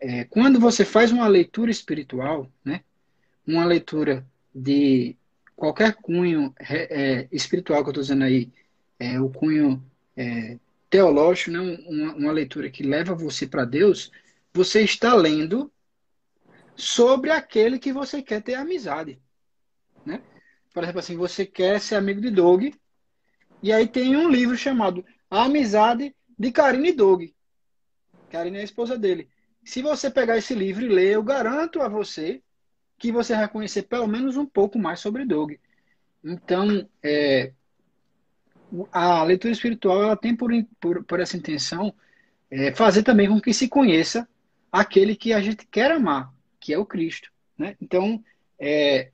É, 0.00 0.24
quando 0.24 0.58
você 0.58 0.82
faz 0.82 1.12
uma 1.12 1.28
leitura 1.28 1.70
espiritual, 1.70 2.50
né? 2.64 2.80
Uma 3.46 3.66
leitura 3.66 4.26
de 4.52 5.14
qualquer 5.54 5.94
cunho 5.94 6.54
é, 6.58 7.28
espiritual 7.30 7.82
que 7.82 7.88
eu 7.88 7.92
estou 7.92 8.02
dizendo 8.02 8.24
aí, 8.24 8.50
é, 8.98 9.20
o 9.20 9.28
cunho 9.28 9.82
é, 10.16 10.58
teológico, 10.90 11.50
né? 11.50 11.60
uma, 11.86 12.14
uma 12.14 12.32
leitura 12.32 12.70
que 12.70 12.82
leva 12.82 13.14
você 13.14 13.46
para 13.46 13.64
Deus, 13.64 14.10
você 14.52 14.82
está 14.82 15.14
lendo 15.14 15.70
sobre 16.74 17.30
aquele 17.30 17.78
que 17.78 17.92
você 17.92 18.22
quer 18.22 18.42
ter 18.42 18.54
amizade. 18.54 19.18
Né? 20.04 20.22
Por 20.72 20.82
exemplo, 20.82 21.00
assim, 21.00 21.16
você 21.16 21.44
quer 21.44 21.80
ser 21.80 21.96
amigo 21.96 22.20
de 22.20 22.30
Doug 22.30 22.70
E 23.62 23.72
aí 23.72 23.86
tem 23.86 24.16
um 24.16 24.28
livro 24.28 24.56
chamado 24.56 25.04
A 25.30 25.44
Amizade 25.44 26.14
de 26.38 26.52
Karine 26.52 26.92
Doug. 26.92 27.24
Karine 28.30 28.58
é 28.58 28.60
a 28.60 28.64
esposa 28.64 28.96
dele. 28.96 29.28
Se 29.64 29.82
você 29.82 30.10
pegar 30.10 30.38
esse 30.38 30.54
livro 30.54 30.84
e 30.84 30.88
ler, 30.88 31.12
eu 31.12 31.22
garanto 31.22 31.80
a 31.82 31.88
você 31.88 32.42
que 32.98 33.12
você 33.12 33.34
vai 33.34 33.48
conhecer 33.48 33.82
pelo 33.82 34.06
menos 34.06 34.36
um 34.36 34.46
pouco 34.46 34.78
mais 34.78 35.00
sobre 35.00 35.24
Doug. 35.24 35.52
Então, 36.22 36.88
é, 37.02 37.52
a 38.92 39.22
leitura 39.24 39.52
espiritual 39.52 40.02
ela 40.02 40.16
tem 40.16 40.34
por, 40.34 40.50
por, 40.80 41.04
por 41.04 41.20
essa 41.20 41.36
intenção 41.36 41.94
é, 42.50 42.74
fazer 42.74 43.02
também 43.02 43.28
com 43.28 43.40
que 43.40 43.52
se 43.52 43.68
conheça 43.68 44.28
aquele 44.70 45.16
que 45.16 45.32
a 45.32 45.40
gente 45.40 45.66
quer 45.66 45.90
amar, 45.90 46.32
que 46.60 46.72
é 46.72 46.78
o 46.78 46.86
Cristo. 46.86 47.30
Né? 47.56 47.76
Então, 47.80 48.22
é, 48.58 49.10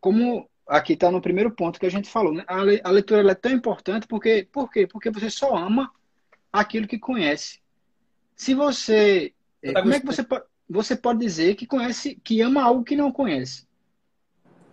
como 0.00 0.48
aqui 0.66 0.94
está 0.94 1.10
no 1.10 1.20
primeiro 1.20 1.50
ponto 1.50 1.78
que 1.78 1.86
a 1.86 1.90
gente 1.90 2.08
falou, 2.08 2.34
né? 2.34 2.44
a, 2.46 2.58
a 2.58 2.90
leitura 2.90 3.30
é 3.30 3.34
tão 3.34 3.52
importante 3.52 4.06
porque, 4.06 4.48
por 4.50 4.70
quê? 4.70 4.86
Porque 4.86 5.10
você 5.10 5.30
só 5.30 5.56
ama 5.56 5.90
aquilo 6.52 6.88
que 6.88 6.98
conhece. 6.98 7.60
Se 8.34 8.54
você. 8.54 9.32
É, 9.62 9.72
como 9.72 9.94
é 9.94 10.00
que 10.00 10.06
você 10.06 10.22
você 10.68 10.96
pode 10.96 11.20
dizer 11.20 11.54
que 11.54 11.66
conhece, 11.66 12.16
que 12.16 12.40
ama 12.40 12.62
algo 12.62 12.82
que 12.82 12.96
não 12.96 13.12
conhece? 13.12 13.66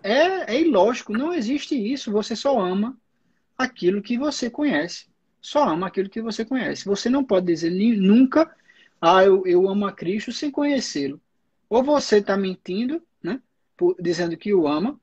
É, 0.02 0.56
é 0.56 0.60
ilógico, 0.60 1.14
não 1.14 1.34
existe 1.34 1.76
isso. 1.76 2.12
Você 2.12 2.36
só 2.36 2.60
ama 2.60 2.98
aquilo 3.58 4.02
que 4.02 4.18
você 4.18 4.50
conhece. 4.50 5.08
Só 5.42 5.68
ama 5.68 5.88
aquilo 5.88 6.10
que 6.10 6.22
você 6.22 6.46
conhece. 6.46 6.86
Você 6.86 7.10
não 7.10 7.24
pode 7.24 7.48
dizer 7.48 7.70
nunca, 7.70 8.56
ah, 9.02 9.24
eu, 9.24 9.46
eu 9.46 9.70
amo 9.70 9.86
a 9.86 9.92
Cristo 9.92 10.32
sem 10.32 10.50
conhecê-lo. 10.50 11.22
Ou 11.70 11.84
você 11.84 12.18
está 12.18 12.38
mentindo, 12.38 13.02
né? 13.22 13.42
Por, 13.76 13.96
dizendo 14.00 14.38
que 14.38 14.54
o 14.54 14.68
ama, 14.68 15.00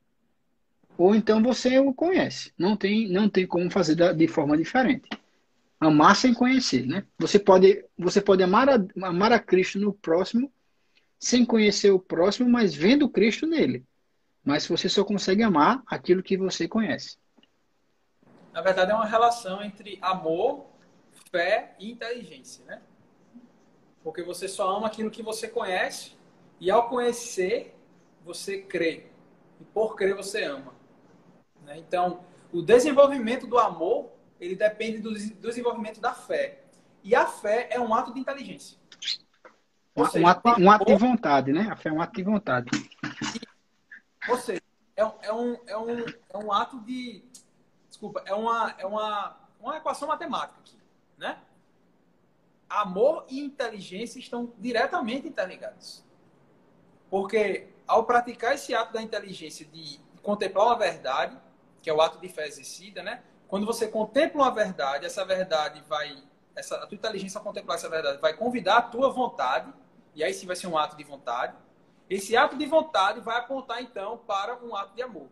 ou 0.97 1.15
então 1.15 1.43
você 1.43 1.79
o 1.79 1.93
conhece. 1.93 2.53
Não 2.59 2.77
tem, 2.77 3.09
não 3.09 3.29
tem 3.29 3.47
como 3.47 3.71
fazer 3.71 3.95
da, 3.95 4.13
de 4.13 4.27
forma 4.29 4.57
diferente. 4.57 5.09
Amar 5.79 6.17
sem 6.17 6.33
conhecer, 6.35 6.87
né? 6.87 7.05
Você 7.19 7.39
pode, 7.39 7.85
você 7.99 8.21
pode 8.21 8.43
amar 8.43 8.69
a, 8.69 8.79
amar 9.03 9.33
a 9.33 9.39
Cristo 9.39 9.79
no 9.79 9.93
próximo 9.93 10.53
sem 11.19 11.45
conhecer 11.45 11.91
o 11.91 11.99
próximo, 11.99 12.49
mas 12.49 12.75
vendo 12.75 13.09
Cristo 13.09 13.47
nele. 13.47 13.85
Mas 14.43 14.67
você 14.67 14.89
só 14.89 15.05
consegue 15.05 15.43
amar 15.43 15.83
aquilo 15.87 16.23
que 16.23 16.37
você 16.37 16.67
conhece 16.67 17.19
na 18.53 18.61
verdade, 18.61 18.91
é 18.91 18.95
uma 18.95 19.07
relação 19.07 19.63
entre 19.63 19.99
amor, 20.03 20.67
fé 21.31 21.75
e 21.79 21.91
inteligência, 21.91 22.65
né? 22.65 22.83
Porque 24.03 24.23
você 24.23 24.49
só 24.49 24.77
ama 24.77 24.87
aquilo 24.87 25.11
que 25.11 25.23
você 25.23 25.47
conhece 25.47 26.17
e 26.59 26.71
ao 26.71 26.89
conhecer, 26.89 27.77
você 28.25 28.61
crê. 28.63 29.07
E 29.61 29.65
por 29.65 29.95
crer, 29.95 30.15
você 30.15 30.45
ama. 30.45 30.75
Né? 31.65 31.79
Então, 31.79 32.25
o 32.53 32.63
desenvolvimento 32.63 33.47
do 33.47 33.59
amor, 33.59 34.11
ele 34.41 34.57
depende 34.57 34.99
do 34.99 35.13
desenvolvimento 35.15 36.01
da 36.01 36.13
fé. 36.13 36.63
E 37.05 37.15
a 37.15 37.27
fé 37.27 37.69
é 37.71 37.79
um 37.79 37.95
ato 37.95 38.13
de 38.13 38.21
inteligência. 38.21 38.79
Um, 39.97 40.05
seja, 40.07 40.29
ato, 40.29 40.61
um 40.61 40.71
ato 40.71 40.85
de 40.85 40.97
vontade, 40.97 41.53
né? 41.53 41.69
A 41.71 41.77
fé 41.77 41.91
é 41.91 41.93
um 41.93 42.01
ato 42.01 42.15
de 42.15 42.23
vontade. 42.23 42.71
Ou 44.29 44.37
seja, 44.37 44.63
é, 44.97 45.03
é, 45.03 45.33
um, 45.33 45.57
é, 45.67 45.77
um, 45.77 46.05
é 46.31 46.39
um 46.39 46.53
ato 46.53 46.81
de 46.81 47.25
desculpa, 48.01 48.23
é 48.25 48.35
uma, 48.35 48.75
é 48.79 48.87
uma, 48.87 49.37
uma 49.61 49.77
equação 49.77 50.09
matemática 50.09 50.59
aqui, 50.59 50.79
né? 51.19 51.39
Amor 52.67 53.27
e 53.29 53.41
inteligência 53.41 54.19
estão 54.19 54.55
diretamente 54.59 55.29
interligados. 55.29 56.03
Porque 57.11 57.69
ao 57.87 58.05
praticar 58.05 58.55
esse 58.55 58.75
ato 58.75 58.95
da 58.95 59.03
inteligência 59.03 59.67
de 59.67 60.01
contemplar 60.23 60.67
uma 60.67 60.79
verdade, 60.79 61.37
que 61.83 61.91
é 61.91 61.93
o 61.93 62.01
ato 62.01 62.19
de 62.19 62.29
fé 62.29 62.47
exercida, 62.47 63.03
né? 63.03 63.23
Quando 63.49 63.67
você 63.67 63.87
contempla 63.87 64.43
uma 64.43 64.51
verdade, 64.51 65.05
essa 65.05 65.25
verdade 65.25 65.83
vai, 65.87 66.23
essa, 66.55 66.77
a 66.77 66.87
tua 66.87 66.95
inteligência 66.95 67.37
ao 67.37 67.45
contemplar 67.45 67.77
essa 67.77 67.89
verdade 67.89 68.19
vai 68.19 68.33
convidar 68.33 68.79
a 68.79 68.83
tua 68.83 69.11
vontade, 69.11 69.73
e 70.15 70.25
aí 70.25 70.33
sim 70.33 70.47
vai 70.47 70.57
ser 70.57 70.69
um 70.69 70.79
ato 70.79 70.97
de 70.97 71.05
vontade. 71.05 71.55
Esse 72.09 72.37
ato 72.37 72.57
de 72.57 72.65
vontade 72.65 73.21
vai 73.21 73.37
apontar 73.37 73.83
então 73.83 74.19
para 74.19 74.57
um 74.65 74.75
ato 74.75 74.95
de 74.95 75.03
amor. 75.03 75.29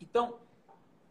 Então, 0.00 0.38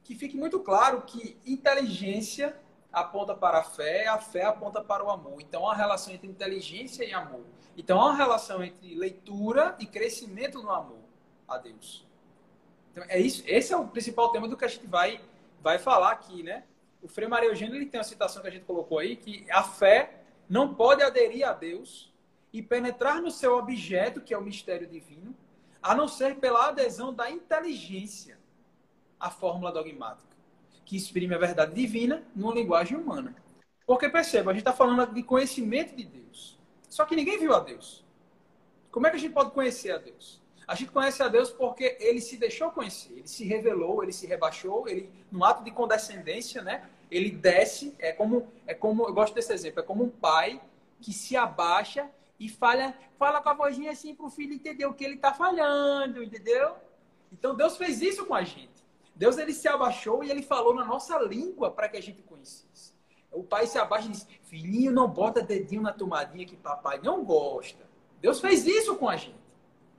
que 0.10 0.16
fique 0.16 0.36
muito 0.36 0.60
claro 0.60 1.04
que 1.04 1.38
inteligência 1.46 2.60
aponta 2.92 3.36
para 3.36 3.60
a 3.60 3.63
fé, 3.63 4.08
a 4.08 4.18
fé 4.18 4.44
aponta 4.44 4.84
para 4.84 5.06
o 5.06 5.12
amor. 5.12 5.39
Então, 5.39 5.62
há 5.62 5.70
uma 5.70 5.75
relação 5.75 6.12
entre 6.12 6.28
inteligência 6.28 7.04
e 7.04 7.13
amor. 7.13 7.46
Então, 7.78 8.01
há 8.01 8.06
uma 8.06 8.16
relação 8.16 8.63
entre 8.63 8.96
leitura 8.96 9.75
e 9.78 9.86
crescimento 9.86 10.63
no 10.63 10.72
amor 10.72 11.04
a 11.48 11.60
Deus. 11.60 12.08
Então, 12.92 13.04
é 13.08 13.20
isso, 13.20 13.44
esse 13.46 13.72
é 13.72 13.78
o 13.78 13.88
principal 13.88 14.32
tema 14.32 14.48
do 14.48 14.58
que 14.58 14.66
a 14.66 14.68
gente 14.68 14.88
vai, 14.88 15.22
vai 15.62 15.78
falar 15.78 16.10
aqui, 16.10 16.42
né? 16.42 16.63
O 17.04 17.08
Frei 17.08 17.28
Maria 17.28 17.50
Eugênio 17.50 17.75
ele 17.75 17.86
tem 17.86 18.00
uma 18.00 18.04
citação 18.04 18.42
que 18.42 18.48
a 18.48 18.51
gente 18.51 18.66
colocou 18.66 18.98
aí, 18.98 19.16
que 19.16 19.46
a 19.51 19.62
fé 19.62 20.24
não 20.50 20.74
pode 20.74 21.04
aderir 21.04 21.48
a 21.48 21.54
Deus 21.54 22.12
e 22.51 22.63
penetrar 22.63 23.22
no 23.22 23.30
seu 23.30 23.56
objeto, 23.60 24.22
que 24.22 24.34
é 24.34 24.38
o 24.39 24.42
mistério 24.42 24.88
divino, 24.88 25.36
a 25.84 25.94
não 25.94 26.08
ser 26.08 26.38
pela 26.38 26.70
adesão 26.70 27.13
da 27.13 27.30
inteligência 27.30 28.38
a 29.20 29.30
fórmula 29.30 29.72
dogmática, 29.72 30.36
que 30.86 30.96
exprime 30.96 31.36
a 31.36 31.38
verdade 31.38 31.74
divina 31.74 32.24
numa 32.36 32.54
linguagem 32.54 32.98
humana. 32.98 33.36
Porque 33.86 34.08
perceba, 34.08 34.52
a 34.52 34.54
gente 34.54 34.62
está 34.62 34.74
falando 34.74 35.14
de 35.14 35.24
conhecimento 35.24 35.96
de 35.96 36.04
Deus. 36.04 36.60
Só 36.88 37.06
que 37.06 37.16
ninguém 37.16 37.40
viu 37.40 37.54
a 37.54 37.60
Deus. 37.60 38.06
Como 38.92 39.06
é 39.06 39.10
que 39.10 39.16
a 39.16 39.20
gente 39.20 39.34
pode 39.34 39.52
conhecer 39.52 39.92
a 39.92 39.98
Deus? 39.98 40.42
A 40.68 40.76
gente 40.76 40.92
conhece 40.92 41.24
a 41.24 41.28
Deus 41.28 41.50
porque 41.50 41.98
ele 42.00 42.22
se 42.22 42.38
deixou 42.38 42.70
conhecer, 42.70 43.14
ele 43.14 43.28
se 43.28 43.44
revelou, 43.44 44.04
ele 44.04 44.12
se 44.12 44.28
rebaixou, 44.28 44.88
ele, 44.88 45.12
no 45.32 45.44
ato 45.44 45.64
de 45.64 45.72
condescendência, 45.72 46.62
né? 46.62 46.88
Ele 47.10 47.32
desce, 47.32 47.96
é 47.98 48.12
como, 48.12 48.48
é 48.68 48.76
como, 48.76 49.08
eu 49.08 49.14
gosto 49.14 49.34
desse 49.34 49.52
exemplo, 49.52 49.80
é 49.80 49.84
como 49.84 50.04
um 50.04 50.10
pai 50.10 50.62
que 51.02 51.12
se 51.12 51.36
abaixa 51.36 52.08
e 52.40 52.48
fala, 52.48 52.94
fala 53.18 53.42
com 53.42 53.50
a 53.50 53.54
vozinha 53.54 53.90
assim 53.90 54.14
para 54.14 54.28
o 54.28 54.30
filho 54.30 54.54
entender 54.54 54.86
o 54.86 54.94
que 54.94 55.04
ele 55.04 55.16
está 55.16 55.34
falhando, 55.34 56.24
entendeu? 56.24 56.76
Então 57.34 57.56
Deus 57.56 57.76
fez 57.76 58.02
isso 58.02 58.26
com 58.28 58.36
a 58.36 58.44
gente. 58.44 58.70
Deus 59.20 59.38
ele 59.38 59.52
se 59.52 59.68
abaixou 59.68 60.24
e 60.24 60.32
ele 60.32 60.42
falou 60.42 60.74
na 60.74 60.86
nossa 60.86 61.20
língua 61.20 61.70
para 61.70 61.90
que 61.90 61.98
a 61.98 62.02
gente 62.02 62.22
conhecesse. 62.22 62.94
O 63.30 63.44
pai 63.44 63.68
se 63.68 63.78
abaixa 63.78 64.08
e 64.08 64.12
diz: 64.12 64.26
Filhinho, 64.44 64.94
não 64.94 65.10
bota 65.10 65.42
dedinho 65.42 65.82
na 65.82 65.92
tomadinha 65.92 66.46
que 66.46 66.56
papai 66.56 67.02
não 67.04 67.26
gosta. 67.26 67.86
Deus 68.22 68.40
fez 68.40 68.66
isso 68.66 68.96
com 68.96 69.10
a 69.10 69.18
gente. 69.18 69.36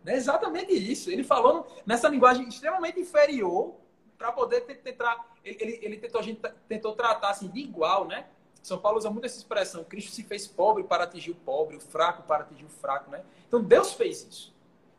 É 0.06 0.14
exatamente 0.14 0.72
isso. 0.72 1.10
Ele 1.10 1.22
falou 1.22 1.66
nessa 1.84 2.08
linguagem 2.08 2.48
extremamente 2.48 2.98
inferior 2.98 3.74
para 4.16 4.32
poder 4.32 4.62
tentar. 4.62 5.36
Ele, 5.44 5.78
ele, 5.82 5.98
tentou, 5.98 6.18
a 6.18 6.24
gente 6.24 6.40
tentou 6.66 6.94
tratar 6.94 7.28
assim, 7.28 7.48
de 7.48 7.60
igual, 7.60 8.06
né? 8.06 8.26
São 8.62 8.78
Paulo 8.78 8.96
usa 8.96 9.10
muito 9.10 9.26
essa 9.26 9.36
expressão: 9.36 9.84
Cristo 9.84 10.12
se 10.12 10.22
fez 10.22 10.46
pobre 10.46 10.82
para 10.84 11.04
atingir 11.04 11.32
o 11.32 11.36
pobre, 11.36 11.76
o 11.76 11.80
fraco 11.80 12.22
para 12.22 12.44
atingir 12.44 12.64
o 12.64 12.70
fraco, 12.70 13.10
né? 13.10 13.22
Então 13.46 13.62
Deus 13.62 13.92
fez 13.92 14.22
isso. 14.22 14.54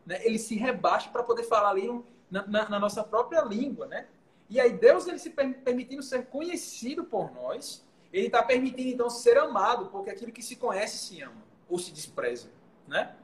Né? 0.05 0.23
Ele 0.23 0.37
se 0.37 0.53
rebaixa 0.55 1.09
para 1.09 1.23
poder 1.23 1.41
falar 1.41 1.71
ali 1.71 1.89
na, 2.31 2.47
na, 2.47 2.69
na, 2.69 2.79
nossa 2.79 3.03
própria 3.03 3.43
língua, 3.43 3.85
né? 3.85 4.07
E 4.49 4.59
aí 4.59 4.71
Deus 4.71 5.05
ele 5.07 5.19
se 5.19 5.29
permitindo 5.29 6.01
ser 6.01 6.25
conhecido 6.25 7.03
por 7.03 7.31
nós, 7.33 7.85
ele 8.11 8.27
está 8.27 8.41
permitindo 8.41 8.89
então 8.89 9.09
ser 9.09 9.37
amado, 9.37 9.87
porque 9.87 10.09
aquilo 10.09 10.31
que 10.31 10.41
se 10.41 10.55
conhece 10.55 10.97
se 10.97 11.21
ama 11.21 11.43
ou 11.69 11.77
se 11.77 11.91
despreza, 11.91 12.49
né? 12.87 13.15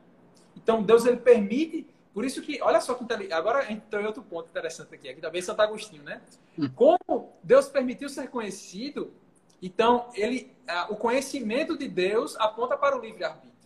Então 0.56 0.84
Deus 0.84 1.06
ele 1.06 1.18
permite, 1.18 1.88
por 2.14 2.26
isso 2.26 2.42
que, 2.42 2.62
olha 2.62 2.80
só 2.82 2.94
que 2.94 3.34
agora 3.34 3.72
entrou 3.72 4.02
em 4.02 4.06
outro 4.06 4.24
ponto 4.24 4.50
interessante 4.50 4.94
aqui, 4.94 5.10
aqui 5.10 5.22
também 5.22 5.42
Santo 5.42 5.62
Agostinho, 5.62 6.04
né? 6.04 6.22
Hum. 6.58 6.70
Como 6.76 7.34
Deus 7.44 7.68
permitiu 7.70 8.10
ser 8.10 8.30
conhecido, 8.30 9.14
então 9.62 10.10
ele, 10.14 10.56
o 10.90 10.96
conhecimento 10.96 11.78
de 11.78 11.88
Deus 11.88 12.36
aponta 12.38 12.78
para 12.78 12.98
o 12.98 13.02
livre 13.02 13.24
arbítrio. 13.24 13.57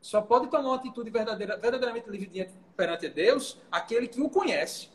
Só 0.00 0.20
pode 0.20 0.48
tomar 0.48 0.68
uma 0.68 0.76
atitude 0.76 1.10
verdadeira, 1.10 1.56
verdadeiramente 1.56 2.08
livre 2.08 2.50
perante 2.76 3.08
Deus 3.08 3.60
aquele 3.70 4.06
que 4.06 4.20
o 4.20 4.30
conhece. 4.30 4.90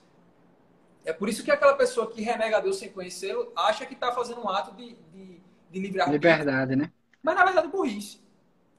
É 1.06 1.12
por 1.12 1.28
isso 1.28 1.44
que 1.44 1.52
aquela 1.52 1.76
pessoa 1.76 2.10
que 2.10 2.22
renega 2.22 2.58
a 2.58 2.60
Deus 2.62 2.78
sem 2.78 2.90
conhecê-lo 2.90 3.52
acha 3.56 3.86
que 3.86 3.94
está 3.94 4.12
fazendo 4.14 4.42
um 4.42 4.50
ato 4.50 4.74
de, 4.76 4.96
de, 5.12 5.42
de 5.70 5.80
livre-arbítrio. 5.80 6.32
Liberdade, 6.32 6.76
né? 6.76 6.92
Mas 7.22 7.36
na 7.36 7.44
verdade 7.44 7.68
é 7.68 7.70
burrice. 7.70 8.22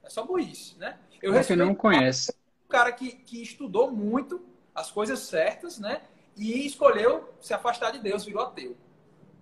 É 0.03 0.09
só 0.09 0.25
burrice, 0.25 0.79
né? 0.79 0.99
Eu 1.23 1.33
Você 1.35 1.55
não 1.55 1.75
conhece. 1.75 2.35
Um 2.65 2.69
cara 2.69 2.93
que, 2.93 3.13
que 3.13 3.43
estudou 3.43 3.91
muito 3.91 4.43
as 4.75 4.91
coisas 4.91 5.21
certas, 5.21 5.79
né? 5.79 6.03
E 6.37 6.67
escolheu 6.67 7.33
se 7.41 7.55
afastar 7.55 7.93
de 7.93 7.99
Deus, 7.99 8.25
virou 8.25 8.43
ateu. 8.43 8.77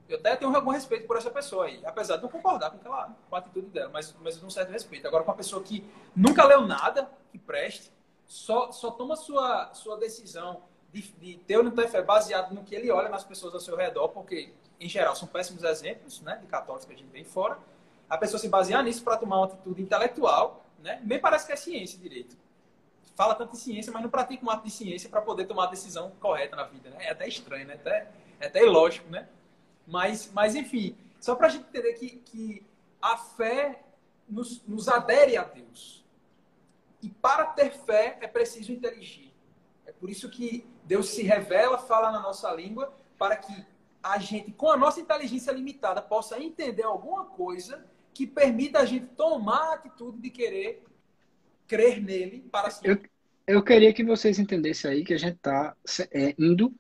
Eu 0.09 0.19
até 0.19 0.37
tenho 0.37 0.55
algum 0.55 0.71
respeito 0.71 1.07
por 1.07 1.17
essa 1.17 1.31
pessoa 1.31 1.67
aí, 1.67 1.81
apesar 1.85 2.17
de 2.17 2.23
não 2.23 2.29
concordar 2.29 2.71
com, 2.71 2.77
aquela, 2.77 3.11
com 3.29 3.37
a 3.37 3.39
atitude 3.39 3.69
dela, 3.69 3.91
mas, 3.93 4.15
mas 4.21 4.43
um 4.43 4.51
certo 4.51 4.71
respeito. 4.71 5.07
Agora, 5.07 5.25
com 5.25 5.31
uma 5.31 5.37
pessoa 5.37 5.63
que 5.63 5.89
nunca 6.15 6.45
leu 6.45 6.63
nada 6.63 7.11
que 7.31 7.39
preste, 7.39 7.91
só, 8.27 8.73
só 8.73 8.91
toma 8.91 9.17
sua, 9.17 9.73
sua 9.75 9.97
decisão 9.97 10.63
de, 10.93 11.03
de 11.03 11.37
ter 11.39 11.57
ou 11.57 11.65
não 11.65 11.71
ter 11.71 11.89
fé 11.89 12.03
baseado 12.03 12.53
no 12.53 12.63
que 12.63 12.75
ele 12.75 12.91
olha 12.91 13.09
nas 13.09 13.25
pessoas 13.25 13.55
ao 13.55 13.61
seu 13.61 13.77
redor, 13.77 14.09
porque, 14.09 14.53
em 14.79 14.89
geral, 14.89 15.17
são 15.17 15.27
péssimos 15.27 15.65
exemplos 15.65 16.21
né, 16.21 16.37
de 16.37 16.47
católicos 16.47 16.87
que 16.87 16.93
a 16.93 16.97
gente 16.97 17.11
vem 17.11 17.25
fora. 17.25 17.59
A 18.09 18.19
pessoa 18.19 18.39
se 18.39 18.49
basear 18.49 18.83
nisso 18.83 19.03
para 19.03 19.17
tomar 19.17 19.37
uma 19.39 19.47
atitude 19.47 19.83
intelectual, 19.83 20.65
né, 20.79 21.01
bem 21.03 21.19
parece 21.19 21.47
que 21.47 21.53
é 21.53 21.57
ciência 21.57 21.99
direito. 21.99 22.37
Fala 23.15 23.35
tanto 23.35 23.53
de 23.53 23.59
ciência, 23.59 23.93
mas 23.93 24.03
não 24.03 24.11
pratica 24.11 24.45
um 24.45 24.51
ato 24.51 24.65
de 24.65 24.71
ciência 24.71 25.09
para 25.09 25.21
poder 25.21 25.47
tomar 25.47 25.65
a 25.65 25.71
decisão 25.71 26.11
correta 26.21 26.57
na 26.57 26.65
vida. 26.65 26.91
Né? 26.91 26.97
É 27.01 27.11
até 27.11 27.29
estranho, 27.29 27.67
né? 27.67 27.75
até, 27.75 28.11
é 28.41 28.47
até 28.47 28.63
ilógico, 28.63 29.09
né? 29.11 29.29
Mas, 29.87 30.31
mas 30.33 30.55
enfim, 30.55 30.97
só 31.21 31.35
para 31.35 31.47
a 31.47 31.51
gente 31.51 31.67
entender 31.69 31.93
que, 31.95 32.17
que 32.19 32.67
a 33.01 33.17
fé 33.17 33.83
nos, 34.29 34.63
nos 34.67 34.89
adere 34.89 35.37
a 35.37 35.45
Deus. 35.45 36.05
E 37.03 37.09
para 37.09 37.47
ter 37.47 37.73
fé 37.73 38.19
é 38.21 38.27
preciso 38.27 38.73
inteligir. 38.73 39.33
É 39.85 39.93
por 39.93 40.09
isso 40.09 40.31
que 40.31 40.65
Deus 40.85 41.09
se 41.11 41.23
revela, 41.23 41.79
fala 41.79 42.13
na 42.13 42.21
nossa 42.21 42.51
língua, 42.53 42.95
para 43.19 43.37
que 43.37 43.67
a 44.03 44.19
gente, 44.19 44.53
com 44.53 44.71
a 44.71 44.77
nossa 44.77 45.01
inteligência 45.01 45.53
limitada, 45.53 46.01
possa 46.01 46.41
entender 46.41 46.83
alguma 46.83 47.25
coisa 47.25 47.85
que 48.15 48.27
permita 48.27 48.81
a 48.81 48.85
gente 48.85 49.07
tomar 49.07 49.71
a 49.71 49.75
atitude 49.75 50.19
de 50.19 50.31
querer 50.31 50.85
crer 51.67 52.03
nele 52.03 52.41
para 52.51 52.71
si. 52.71 52.81
Eu, 52.85 52.99
eu 53.47 53.63
queria 53.63 53.93
que 53.93 54.05
vocês 54.05 54.39
entendessem 54.39 54.91
aí 54.91 55.05
que 55.05 55.15
a 55.15 55.19
gente 55.19 55.37
está 55.37 55.77
é, 56.11 56.35
indo 56.39 56.75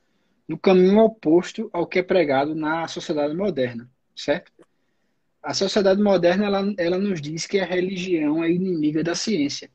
no 0.52 0.58
caminho 0.58 0.98
oposto 0.98 1.70
ao 1.72 1.86
que 1.86 1.98
é 1.98 2.02
pregado 2.02 2.54
na 2.54 2.86
sociedade 2.86 3.34
moderna, 3.34 3.88
certo? 4.14 4.52
A 5.42 5.54
sociedade 5.54 6.00
moderna 6.02 6.44
ela, 6.44 6.74
ela 6.76 6.98
nos 6.98 7.22
diz 7.22 7.46
que 7.46 7.58
a 7.58 7.64
religião 7.64 8.44
é 8.44 8.50
inimiga 8.50 9.02
da 9.02 9.14
ciência, 9.14 9.70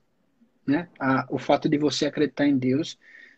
né? 0.67 0.87
A, 0.99 1.25
o 1.31 1.39
fato 1.39 1.67
de 1.67 1.79
você 1.79 2.05
acreditar 2.05 2.45
em 2.45 2.55
Deus, 2.55 2.95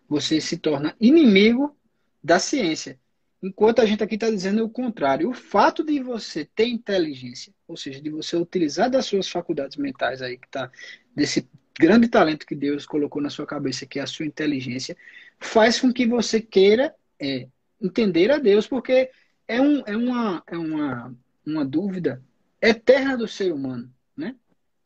você 0.07 0.41
se 0.41 0.57
torna 0.57 0.93
inimigo 0.99 1.73
da 2.21 2.39
ciência. 2.39 2.99
Enquanto 3.41 3.79
a 3.79 3.85
gente 3.85 4.03
aqui 4.03 4.15
está 4.15 4.29
dizendo 4.29 4.65
o 4.65 4.69
contrário, 4.69 5.29
o 5.29 5.33
fato 5.33 5.81
de 5.81 5.97
você 6.01 6.43
ter 6.43 6.67
inteligência, 6.67 7.53
ou 7.65 7.77
seja, 7.77 8.01
de 8.01 8.09
você 8.09 8.35
utilizar 8.35 8.91
das 8.91 9.05
suas 9.05 9.29
faculdades 9.29 9.77
mentais 9.77 10.21
aí, 10.21 10.37
que 10.37 10.45
está 10.45 10.69
desse 11.15 11.47
grande 11.79 12.09
talento 12.09 12.45
que 12.45 12.53
Deus 12.53 12.85
colocou 12.85 13.21
na 13.21 13.29
sua 13.29 13.45
cabeça, 13.45 13.85
que 13.85 13.97
é 13.97 14.01
a 14.01 14.07
sua 14.07 14.25
inteligência, 14.25 14.97
faz 15.39 15.79
com 15.79 15.93
que 15.93 16.05
você 16.05 16.41
queira 16.41 16.93
é, 17.19 17.47
entender 17.81 18.31
a 18.31 18.37
Deus, 18.37 18.67
porque 18.67 19.09
é, 19.47 19.59
um, 19.59 19.83
é, 19.85 19.95
uma, 19.95 20.43
é 20.47 20.57
uma, 20.57 21.15
uma 21.45 21.65
dúvida 21.65 22.23
eterna 22.61 23.17
do 23.17 23.27
ser 23.27 23.51
humano, 23.51 23.91
né? 24.15 24.35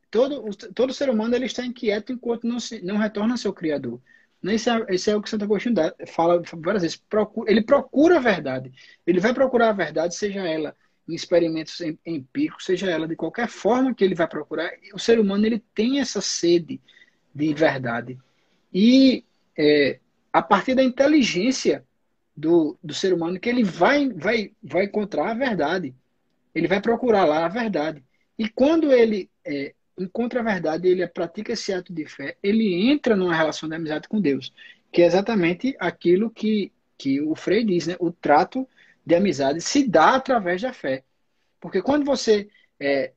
Todo, 0.10 0.50
todo 0.74 0.94
ser 0.94 1.10
humano 1.10 1.36
ele 1.36 1.46
está 1.46 1.66
inquieto 1.66 2.13
enquanto 2.13 2.46
não, 2.46 2.60
se, 2.60 2.82
não 2.84 2.98
retorna 2.98 3.34
ao 3.34 3.38
seu 3.38 3.52
Criador. 3.52 4.00
Esse 4.44 4.70
é, 4.70 4.86
esse 4.90 5.10
é 5.10 5.16
o 5.16 5.22
que 5.22 5.30
Santo 5.30 5.46
Agostinho 5.46 5.74
dá, 5.74 5.94
fala 6.08 6.42
várias 6.58 6.84
vezes. 6.84 6.98
Procura, 6.98 7.50
ele 7.50 7.62
procura 7.63 8.18
a 8.18 8.20
verdade. 8.20 8.72
Ele 9.08 9.20
vai 9.20 9.34
procurar 9.34 9.70
a 9.70 9.74
verdade, 9.74 10.16
seja 10.16 10.42
ela 10.48 10.75
em 11.08 11.16
experimentos 11.16 11.82
empíricos, 12.06 12.66
seja 12.66 12.90
ela 12.90 13.08
de 13.08 13.16
qualquer 13.16 13.48
forma 13.48 13.94
que 13.94 14.04
ele 14.04 14.16
vai 14.16 14.28
procurar. 14.28 14.72
O 14.94 15.00
ser 15.00 15.20
humano 15.20 15.46
ele 15.46 15.63
tem 15.74 16.00
essa 16.00 16.22
sede 16.22 16.80
de 17.34 17.54
verdade. 17.54 18.18
E 18.74 19.25
é, 19.58 20.00
a 20.32 20.42
partir 20.42 20.75
da 20.75 20.84
inteligência 20.84 21.86
do, 22.36 22.78
do 22.84 22.94
ser 22.94 23.13
humano 23.13 23.40
que 23.40 23.50
ele 23.50 23.63
vai, 23.63 24.10
vai, 24.10 24.52
vai 24.62 24.86
encontrar 24.86 25.32
a 25.32 25.34
verdade. 25.34 25.96
Ele 26.54 26.68
vai 26.68 26.82
procurar 26.82 27.25
lá 27.25 27.46
a 27.46 27.50
verdade. 27.50 28.04
E 28.38 28.50
quando 28.50 28.92
ele 28.92 29.30
é, 29.46 29.74
encontra 29.98 30.40
a 30.40 30.44
verdade, 30.44 30.88
ele 30.88 31.06
pratica 31.08 31.54
esse 31.54 31.74
ato 31.74 31.94
de 31.94 32.06
fé, 32.06 32.38
ele 32.42 32.90
entra 32.90 33.16
numa 33.16 33.36
relação 33.36 33.70
de 33.70 33.75
amizade 33.75 34.08
com 34.08 34.20
Deus, 34.20 34.54
que 34.92 35.02
é 35.02 35.06
exatamente 35.06 35.75
aquilo 35.80 36.30
que, 36.30 36.72
que 36.98 37.22
o 37.22 37.36
Frei 37.36 37.63
diz, 37.63 37.88
né? 37.88 37.96
O 38.00 38.12
trato 38.12 38.68
de 39.06 39.16
amizade 39.16 39.62
se 39.62 39.88
dá 39.88 40.16
através 40.16 40.62
da 40.62 40.74
fé. 40.74 41.04
Porque 41.60 41.82
quando 41.82 42.06
você, 42.06 42.50
é, 42.80 43.13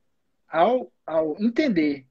ao, 0.47 0.91
ao 1.05 1.35
entender 1.41 2.05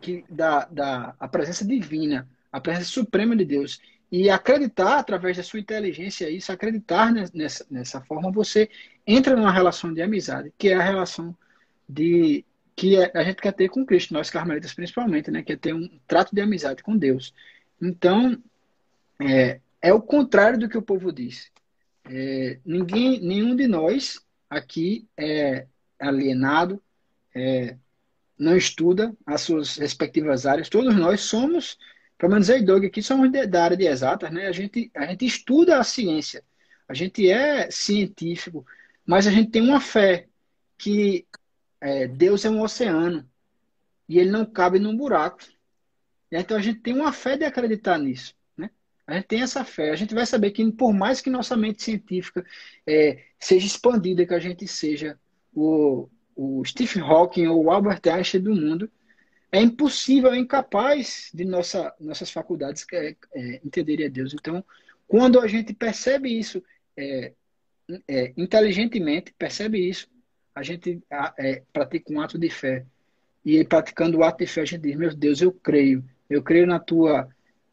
que 0.00 0.24
da, 0.28 0.64
da 0.66 1.16
a 1.18 1.28
presença 1.28 1.64
divina, 1.64 2.28
a 2.52 2.60
presença 2.60 2.90
suprema 2.90 3.34
de 3.34 3.44
Deus, 3.44 3.80
e 4.10 4.30
acreditar 4.30 4.98
através 4.98 5.36
da 5.36 5.42
sua 5.42 5.60
inteligência 5.60 6.30
isso, 6.30 6.52
acreditar 6.52 7.12
nessa, 7.34 7.66
nessa 7.70 8.00
forma, 8.00 8.30
você 8.30 8.70
entra 9.06 9.34
numa 9.34 9.52
relação 9.52 9.92
de 9.92 10.00
amizade, 10.00 10.52
que 10.56 10.68
é 10.68 10.74
a 10.74 10.82
relação 10.82 11.36
de 11.88 12.44
que 12.76 12.96
é, 12.96 13.10
a 13.14 13.22
gente 13.22 13.40
quer 13.40 13.52
ter 13.52 13.70
com 13.70 13.86
Cristo, 13.86 14.12
nós 14.12 14.28
carmelitas 14.28 14.74
principalmente, 14.74 15.30
né? 15.30 15.42
Quer 15.42 15.56
ter 15.56 15.74
um 15.74 15.88
trato 16.06 16.34
de 16.34 16.42
amizade 16.42 16.82
com 16.82 16.96
Deus. 16.96 17.32
Então, 17.80 18.38
é, 19.18 19.60
é 19.80 19.92
o 19.94 20.02
contrário 20.02 20.58
do 20.58 20.68
que 20.68 20.76
o 20.76 20.82
povo 20.82 21.10
diz. 21.10 21.50
É, 22.04 22.58
ninguém, 22.64 23.20
nenhum 23.20 23.56
de 23.56 23.66
nós 23.66 24.20
aqui 24.48 25.08
é 25.16 25.66
alienado, 25.98 26.82
é, 27.34 27.76
não 28.38 28.56
estuda 28.56 29.16
as 29.24 29.40
suas 29.40 29.76
respectivas 29.76 30.44
áreas. 30.44 30.68
Todos 30.68 30.94
nós 30.94 31.22
somos, 31.22 31.78
pelo 32.18 32.32
menos 32.32 32.48
eu 32.48 32.58
e 32.58 32.62
Doug 32.62 32.84
aqui, 32.84 33.02
somos 33.02 33.30
de, 33.30 33.46
da 33.46 33.64
área 33.64 33.76
de 33.76 33.86
exatas, 33.86 34.30
né? 34.30 34.46
A 34.46 34.52
gente, 34.52 34.90
a 34.94 35.06
gente 35.06 35.26
estuda 35.26 35.78
a 35.78 35.84
ciência, 35.84 36.42
a 36.88 36.94
gente 36.94 37.30
é 37.30 37.70
científico, 37.70 38.66
mas 39.04 39.26
a 39.26 39.30
gente 39.30 39.50
tem 39.50 39.62
uma 39.62 39.80
fé 39.80 40.26
que 40.78 41.26
é, 41.80 42.06
Deus 42.08 42.44
é 42.44 42.50
um 42.50 42.62
oceano 42.62 43.28
e 44.08 44.18
ele 44.18 44.30
não 44.30 44.44
cabe 44.44 44.78
num 44.78 44.96
buraco. 44.96 45.38
Então 46.30 46.56
a 46.56 46.60
gente 46.60 46.80
tem 46.80 46.94
uma 46.94 47.12
fé 47.12 47.36
de 47.36 47.44
acreditar 47.44 47.98
nisso. 47.98 48.34
Né? 48.56 48.70
A 49.06 49.14
gente 49.14 49.26
tem 49.26 49.42
essa 49.42 49.64
fé. 49.64 49.90
A 49.90 49.96
gente 49.96 50.14
vai 50.14 50.26
saber 50.26 50.50
que, 50.50 50.70
por 50.72 50.92
mais 50.92 51.20
que 51.20 51.30
nossa 51.30 51.56
mente 51.56 51.82
científica 51.82 52.44
é, 52.86 53.24
seja 53.38 53.66
expandida, 53.66 54.26
que 54.26 54.34
a 54.34 54.38
gente 54.38 54.66
seja 54.66 55.18
o, 55.54 56.08
o 56.34 56.64
Stephen 56.64 57.02
Hawking 57.02 57.46
ou 57.46 57.64
o 57.64 57.70
Albert 57.70 58.00
Einstein 58.06 58.42
do 58.42 58.54
mundo, 58.54 58.90
é 59.50 59.60
impossível, 59.60 60.32
é 60.32 60.38
incapaz 60.38 61.30
de 61.32 61.44
nossa, 61.44 61.94
nossas 62.00 62.30
faculdades 62.30 62.84
é, 62.92 63.16
é, 63.34 63.60
entenderem 63.64 64.06
a 64.06 64.08
Deus. 64.08 64.34
Então, 64.34 64.64
quando 65.06 65.40
a 65.40 65.46
gente 65.46 65.72
percebe 65.72 66.36
isso 66.36 66.62
é, 66.96 67.32
é 68.08 68.32
inteligentemente, 68.36 69.32
percebe 69.38 69.78
isso, 69.78 70.08
a 70.54 70.62
gente 70.62 71.00
é, 71.38 71.62
pratica 71.72 72.12
um 72.12 72.20
ato 72.20 72.38
de 72.38 72.50
fé. 72.50 72.84
E 73.44 73.64
praticando 73.64 74.18
o 74.18 74.24
ato 74.24 74.38
de 74.38 74.46
fé, 74.46 74.62
a 74.62 74.64
gente 74.64 74.82
diz: 74.82 74.96
Meu 74.96 75.14
Deus, 75.14 75.40
eu 75.40 75.52
creio. 75.52 76.04
Eu 76.28 76.42
creio 76.42 76.66
na 76.66 76.80
tua, 76.80 77.28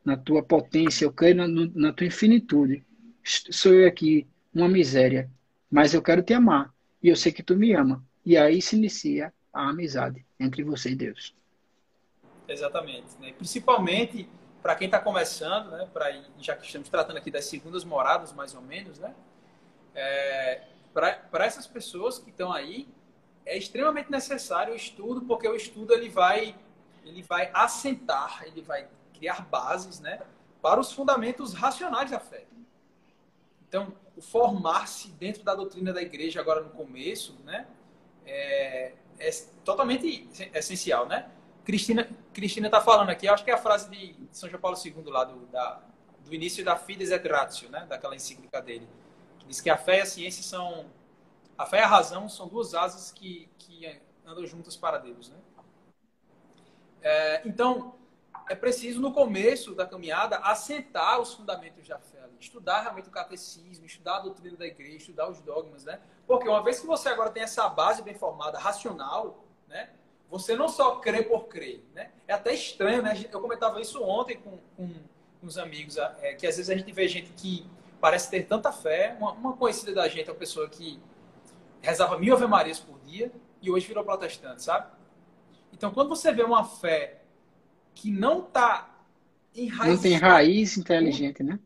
na 0.06 0.16
tua 0.16 0.44
potência, 0.44 1.06
eu 1.06 1.12
creio 1.12 1.36
na, 1.36 1.48
na 1.48 1.94
tua 1.94 2.06
infinitude. 2.06 2.84
Sou 3.24 3.74
eu 3.74 3.88
aqui, 3.88 4.28
uma 4.54 4.70
miséria, 4.70 5.30
mas 5.72 5.94
eu 5.94 6.02
quero 6.02 6.22
te 6.22 6.34
amar. 6.34 6.72
E 7.02 7.10
eu 7.10 7.16
sei 7.16 7.32
que 7.32 7.42
tu 7.42 7.56
me 7.56 7.74
ama. 7.74 8.04
E 8.26 8.38
aí 8.38 8.62
se 8.62 8.76
inicia 8.76 9.34
a 9.52 9.70
amizade 9.70 10.24
entre 10.40 10.64
você 10.64 10.92
e 10.92 10.96
Deus. 10.96 11.34
Exatamente. 12.48 13.18
Né? 13.20 13.34
Principalmente 13.34 14.30
para 14.62 14.76
quem 14.76 14.86
está 14.86 15.00
começando, 15.00 15.72
né? 15.72 15.90
Pra, 15.92 16.10
já 16.40 16.56
que 16.56 16.66
estamos 16.66 16.88
tratando 16.88 17.18
aqui 17.18 17.30
das 17.30 17.46
segundas 17.46 17.84
moradas, 17.84 18.32
mais 18.32 18.56
ou 18.56 18.62
menos, 18.62 18.98
né? 18.98 19.14
É, 19.94 20.62
para 20.94 21.46
essas 21.46 21.68
pessoas 21.68 22.18
que 22.18 22.30
estão 22.30 22.52
aí, 22.52 22.88
é 23.46 23.58
extremamente 23.58 24.10
necessário 24.10 24.74
o 24.74 24.76
estudo, 24.76 25.22
porque 25.22 25.48
o 25.48 25.56
estudo 25.56 25.94
ele 25.94 26.10
vai, 26.10 26.56
ele 27.04 27.22
vai 27.22 27.52
assentar, 27.54 28.44
ele 28.46 28.62
vai 28.62 28.88
criar 29.14 29.42
bases 29.42 30.00
né, 30.00 30.22
para 30.62 30.80
os 30.80 30.92
fundamentos 30.92 31.54
racionais 31.54 32.12
da 32.12 32.20
fé. 32.20 32.46
Então, 33.68 33.94
o 34.16 34.22
formar-se 34.22 35.10
dentro 35.10 35.44
da 35.44 35.56
doutrina 35.56 35.92
da 35.92 36.02
igreja 36.02 36.40
agora 36.40 36.62
no 36.62 36.70
começo, 36.70 37.38
né, 37.44 37.68
é, 38.26 38.94
é 39.20 39.32
totalmente 39.66 40.30
essencial, 40.54 41.06
né? 41.06 41.30
Cristina 41.64 42.10
Cristina 42.34 42.68
está 42.68 42.82
falando 42.82 43.10
aqui, 43.10 43.28
acho 43.28 43.44
que 43.44 43.52
é 43.52 43.54
a 43.54 43.58
frase 43.58 43.90
de 43.90 44.16
São 44.32 44.50
João 44.50 44.62
Paulo 44.62 44.78
II 44.84 45.04
lá 45.06 45.24
do, 45.24 45.46
da, 45.48 45.82
do 46.26 46.34
início 46.34 46.64
da 46.66 46.76
Fides 46.76 47.12
et 47.12 47.26
Ratio, 47.28 47.70
né, 47.70 47.86
daquela 47.88 48.16
encíclica 48.16 48.62
dele 48.62 48.88
Diz 49.48 49.62
que 49.62 49.70
a 49.70 49.78
fé 49.78 50.00
e 50.00 50.02
a 50.02 50.06
ciência 50.06 50.44
são. 50.44 50.86
A 51.58 51.66
fé 51.66 51.80
e 51.80 51.82
a 51.82 51.88
razão 51.88 52.28
são 52.28 52.48
duas 52.48 52.74
asas 52.74 53.12
que, 53.12 53.50
que 53.58 54.02
andam 54.26 54.46
juntas 54.46 54.76
para 54.76 54.98
Deus. 54.98 55.30
Né? 55.30 55.38
É, 57.02 57.42
então, 57.48 57.96
é 58.50 58.56
preciso, 58.56 59.00
no 59.00 59.14
começo 59.14 59.76
da 59.76 59.86
caminhada, 59.86 60.38
assentar 60.38 61.20
os 61.20 61.34
fundamentos 61.34 61.88
da 61.88 62.00
fé. 62.00 62.24
Estudar 62.40 62.82
realmente 62.82 63.08
o 63.08 63.12
catecismo, 63.12 63.86
estudar 63.86 64.18
a 64.18 64.20
doutrina 64.22 64.58
da 64.58 64.66
igreja, 64.66 64.98
estudar 64.98 65.30
os 65.30 65.40
dogmas, 65.40 65.86
né? 65.86 66.02
Porque 66.28 66.50
uma 66.50 66.62
vez 66.62 66.80
que 66.80 66.88
você 66.88 67.08
agora 67.08 67.30
tem 67.30 67.44
essa 67.44 67.70
base 67.70 68.02
bem 68.02 68.16
formada, 68.16 68.58
racional, 68.58 69.46
né? 69.68 69.92
Você 70.34 70.56
não 70.56 70.68
só 70.68 70.96
crê 70.96 71.22
por 71.22 71.48
crer, 71.48 71.86
né? 71.94 72.10
É 72.28 72.34
até 72.34 72.56
estranho, 72.56 73.04
né? 73.04 73.14
Eu 73.32 73.40
comentava 73.40 73.80
isso 73.80 74.04
ontem 74.04 74.36
com, 74.36 74.58
com, 74.76 74.90
com 75.40 75.46
os 75.46 75.60
amigos, 75.60 75.96
é, 75.98 76.34
que 76.34 76.48
às 76.48 76.58
vezes 76.58 76.72
a 76.72 76.76
gente 76.76 76.92
vê 76.92 77.08
gente 77.08 77.32
que 77.34 77.70
parece 78.02 78.32
ter 78.32 78.48
tanta 78.48 78.72
fé. 78.72 79.16
Uma, 79.20 79.34
uma 79.34 79.56
conhecida 79.56 79.94
da 79.94 80.08
gente 80.08 80.28
é 80.28 80.32
uma 80.34 80.40
pessoa 80.40 80.68
que 80.68 81.00
rezava 81.82 82.18
mil 82.18 82.34
Ave 82.34 82.48
Marias 82.48 82.80
por 82.80 83.00
dia 83.02 83.32
e 83.62 83.70
hoje 83.70 83.86
virou 83.86 84.04
protestante, 84.04 84.64
sabe? 84.64 84.92
Então, 85.72 85.92
quando 85.94 86.10
você 86.10 86.32
vê 86.32 86.42
uma 86.42 86.66
fé 86.66 87.22
que 87.94 88.10
não 88.10 88.40
está 88.40 89.06
enraizada... 89.54 89.94
Não 89.94 90.02
tem 90.02 90.16
raiz 90.16 90.78
inteligente, 90.78 91.44
né? 91.44 91.60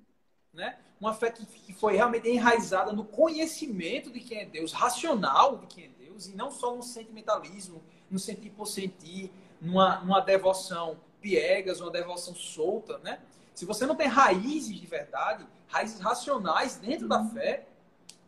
né? 0.54 0.78
Uma 1.00 1.14
fé 1.14 1.32
que, 1.32 1.46
que 1.46 1.72
foi 1.72 1.96
realmente 1.96 2.28
enraizada 2.28 2.92
no 2.92 3.06
conhecimento 3.06 4.12
de 4.12 4.20
quem 4.20 4.40
é 4.40 4.46
Deus, 4.46 4.74
racional 4.74 5.56
de 5.56 5.68
quem 5.68 5.86
é 5.86 5.88
Deus, 5.88 6.28
e 6.28 6.36
não 6.36 6.52
só 6.52 6.76
no 6.76 6.84
sentimentalismo, 6.84 7.82
no 8.10 8.20
sentir 8.20 8.50
por 8.52 8.66
sentir, 8.66 9.32
numa, 9.62 10.00
numa 10.00 10.20
devoção 10.20 10.98
piegas, 11.22 11.82
uma 11.82 11.92
devoção 11.92 12.34
solta, 12.36 12.98
né? 13.00 13.20
Se 13.54 13.66
você 13.66 13.86
não 13.86 13.96
tem 13.96 14.08
raízes 14.08 14.80
de 14.80 14.86
verdade, 14.86 15.46
raízes 15.68 16.00
racionais 16.00 16.78
dentro 16.78 17.08
da 17.08 17.24
fé, 17.26 17.68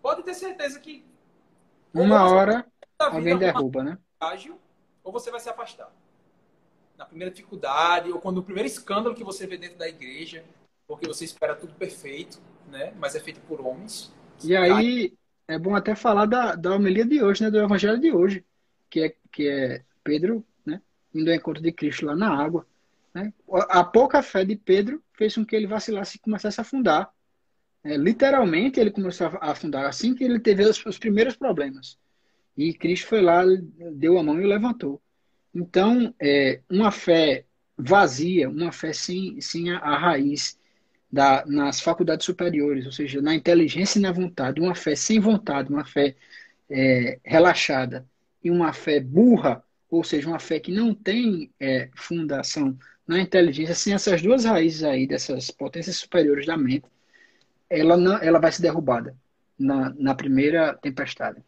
pode 0.02 0.24
ter 0.24 0.34
certeza 0.34 0.80
que 0.80 1.06
Uma 1.94 2.30
hora 2.30 2.66
alguém 2.98 3.38
derruba, 3.38 3.84
né? 3.84 3.98
Ágil, 4.20 4.60
ou 5.04 5.12
você 5.12 5.32
vai 5.32 5.40
se 5.40 5.50
afastar. 5.50 5.92
Na 6.98 7.06
primeira 7.06 7.32
dificuldade, 7.32 8.12
ou 8.12 8.20
quando 8.20 8.40
o 8.40 8.44
primeiro 8.44 8.68
escândalo 8.68 9.16
que 9.16 9.24
você 9.24 9.48
vê 9.48 9.58
dentro 9.58 9.78
da 9.78 9.88
igreja, 9.88 10.44
porque 10.88 11.08
você 11.08 11.24
espera 11.24 11.56
tudo 11.56 11.74
perfeito, 11.76 12.42
né? 12.68 12.94
Mas 13.00 13.16
é 13.16 13.20
feito 13.20 13.40
por 13.42 13.62
homens. 13.62 14.12
E 14.44 14.56
aí 14.56 15.14
é 15.48 15.58
bom 15.58 15.76
até 15.76 15.96
falar 15.96 16.26
da, 16.26 16.56
da 16.56 16.76
homilia 16.76 17.06
de 17.06 17.24
hoje, 17.24 17.44
né? 17.44 17.52
Do 17.52 17.60
evangelho 17.60 18.00
de 18.00 18.12
hoje, 18.12 18.44
que 18.90 19.02
é, 19.02 19.16
que 19.32 19.48
é 19.48 19.84
Pedro, 20.04 20.46
né? 20.66 20.82
Indo 21.14 21.30
ao 21.30 21.36
encontro 21.36 21.62
de 21.62 21.72
Cristo 21.72 22.06
lá 22.06 22.16
na 22.16 22.30
água. 22.34 22.66
Né? 23.14 23.34
A 23.70 23.84
pouca 23.84 24.22
fé 24.22 24.44
de 24.44 24.56
Pedro 24.56 25.04
fez 25.14 25.36
com 25.36 25.46
que 25.46 25.56
ele 25.56 25.68
vacilasse 25.68 26.18
e 26.18 26.20
começasse 26.20 26.60
a 26.60 26.64
afundar. 26.64 27.12
É, 27.84 27.96
literalmente, 27.96 28.80
ele 28.80 28.92
começou 28.92 29.28
a 29.28 29.52
afundar 29.52 29.86
assim 29.86 30.14
que 30.14 30.24
ele 30.24 30.40
teve 30.40 30.64
os, 30.64 30.86
os 30.86 30.98
primeiros 30.98 31.36
problemas. 31.36 31.98
E 32.58 32.74
Cristo 32.74 33.08
foi 33.08 33.22
lá, 33.22 33.44
deu 33.94 34.18
a 34.18 34.24
mão 34.24 34.40
e 34.40 34.44
o 34.44 34.48
levantou. 34.48 35.02
Então, 35.54 36.14
é, 36.20 36.62
uma 36.70 36.92
fé 36.92 37.46
vazia, 37.78 38.50
uma 38.50 38.72
fé 38.72 38.92
sem, 38.92 39.40
sem 39.40 39.72
a, 39.72 39.78
a 39.78 39.98
raiz 39.98 40.60
da, 41.12 41.46
nas 41.46 41.80
faculdades 41.80 42.26
superiores, 42.26 42.86
ou 42.86 42.92
seja, 42.92 43.22
na 43.22 43.34
inteligência 43.34 43.98
e 43.98 44.02
na 44.02 44.12
vontade, 44.12 44.60
uma 44.60 44.76
fé 44.76 44.96
sem 44.96 45.20
vontade, 45.20 45.72
uma 45.72 45.86
fé 45.86 46.16
é, 46.70 47.20
relaxada 47.24 48.06
e 48.44 48.50
uma 48.50 48.74
fé 48.74 49.00
burra, 49.00 49.64
ou 49.90 50.04
seja, 50.04 50.28
uma 50.28 50.40
fé 50.40 50.60
que 50.60 50.72
não 50.72 50.94
tem 50.94 51.52
é, 51.60 51.90
fundação 51.96 52.78
na 53.08 53.20
inteligência, 53.20 53.74
sem 53.74 53.94
essas 53.94 54.22
duas 54.22 54.46
raízes 54.46 54.84
aí, 54.84 55.08
dessas 55.08 55.50
potências 55.50 55.98
superiores 55.98 56.46
da 56.46 56.56
mente, 56.56 56.86
ela, 57.70 57.98
não, 57.98 58.18
ela 58.18 58.40
vai 58.40 58.52
ser 58.52 58.62
derrubada 58.62 59.16
na, 59.58 59.90
na 59.98 60.16
primeira 60.16 60.76
tempestade. 60.76 61.44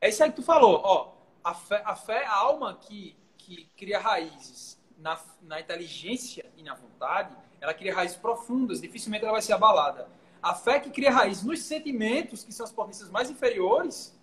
É 0.00 0.08
isso 0.08 0.22
aí 0.22 0.30
que 0.30 0.36
tu 0.36 0.42
falou. 0.42 0.80
Ó, 0.84 1.12
a 1.42 1.54
fé, 1.54 1.82
a, 1.84 1.94
fé, 1.94 2.24
a 2.24 2.34
alma 2.34 2.78
que, 2.80 3.16
que 3.36 3.68
cria 3.76 3.98
raízes 3.98 4.80
na, 4.98 5.18
na 5.42 5.60
inteligência 5.60 6.46
e 6.56 6.62
na 6.62 6.74
vontade, 6.74 7.36
ela 7.60 7.74
cria 7.74 7.94
raízes 7.94 8.16
profundas, 8.16 8.80
dificilmente 8.80 9.24
ela 9.24 9.32
vai 9.32 9.42
ser 9.42 9.52
abalada. 9.52 10.08
A 10.42 10.54
fé 10.54 10.80
que 10.80 10.90
cria 10.90 11.10
raízes 11.10 11.44
nos 11.44 11.62
sentimentos, 11.62 12.42
que 12.42 12.52
são 12.52 12.64
as 12.64 12.72
potências 12.72 13.08
mais 13.10 13.30
inferiores, 13.30 14.18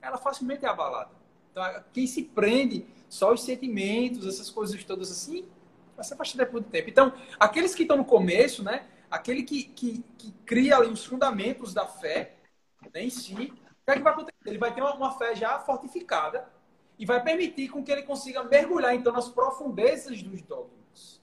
ela 0.00 0.16
facilmente 0.16 0.64
é 0.64 0.68
abalada. 0.68 1.19
Então, 1.50 1.84
quem 1.92 2.06
se 2.06 2.22
prende 2.24 2.86
só 3.08 3.32
os 3.32 3.42
sentimentos, 3.42 4.26
essas 4.26 4.50
coisas 4.50 4.82
todas 4.84 5.10
assim, 5.10 5.48
vai 5.96 6.04
se 6.04 6.14
afastar 6.14 6.44
depois 6.44 6.64
do 6.64 6.70
tempo. 6.70 6.88
Então, 6.88 7.12
aqueles 7.38 7.74
que 7.74 7.82
estão 7.82 7.96
no 7.96 8.04
começo, 8.04 8.62
né? 8.62 8.86
Aquele 9.10 9.42
que, 9.42 9.64
que, 9.64 10.04
que 10.16 10.32
cria 10.46 10.76
ali 10.76 10.88
os 10.88 11.04
fundamentos 11.04 11.74
da 11.74 11.86
fé 11.86 12.36
né, 12.94 13.04
em 13.04 13.10
si, 13.10 13.34
o 13.34 13.36
que, 13.36 13.90
é 13.90 13.94
que 13.94 14.02
vai 14.02 14.12
acontecer? 14.12 14.36
Ele 14.46 14.58
vai 14.58 14.72
ter 14.72 14.80
uma, 14.80 14.94
uma 14.94 15.18
fé 15.18 15.34
já 15.34 15.58
fortificada 15.58 16.48
e 16.96 17.04
vai 17.04 17.22
permitir 17.22 17.68
com 17.68 17.82
que 17.82 17.90
ele 17.90 18.02
consiga 18.02 18.44
mergulhar, 18.44 18.94
então, 18.94 19.12
nas 19.12 19.28
profundezas 19.28 20.22
dos 20.22 20.40
dogmas. 20.42 21.20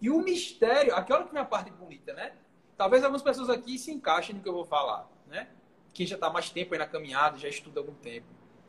E 0.00 0.08
o 0.08 0.20
mistério, 0.20 0.94
aqui 0.94 1.12
olha 1.12 1.24
que 1.24 1.32
minha 1.32 1.44
parte 1.44 1.70
bonita, 1.70 2.12
né? 2.14 2.32
Talvez 2.76 3.02
algumas 3.04 3.22
pessoas 3.22 3.50
aqui 3.50 3.78
se 3.78 3.92
encaixem 3.92 4.34
no 4.34 4.42
que 4.42 4.48
eu 4.48 4.52
vou 4.52 4.64
falar, 4.64 5.08
né? 5.26 5.48
Quem 5.92 6.06
já 6.06 6.14
está 6.16 6.30
mais 6.30 6.50
tempo 6.50 6.74
aí 6.74 6.78
na 6.78 6.86
caminhada, 6.86 7.38
já 7.38 7.48
estuda 7.48 7.80
algum 7.80 7.94
tempo. 7.94 8.26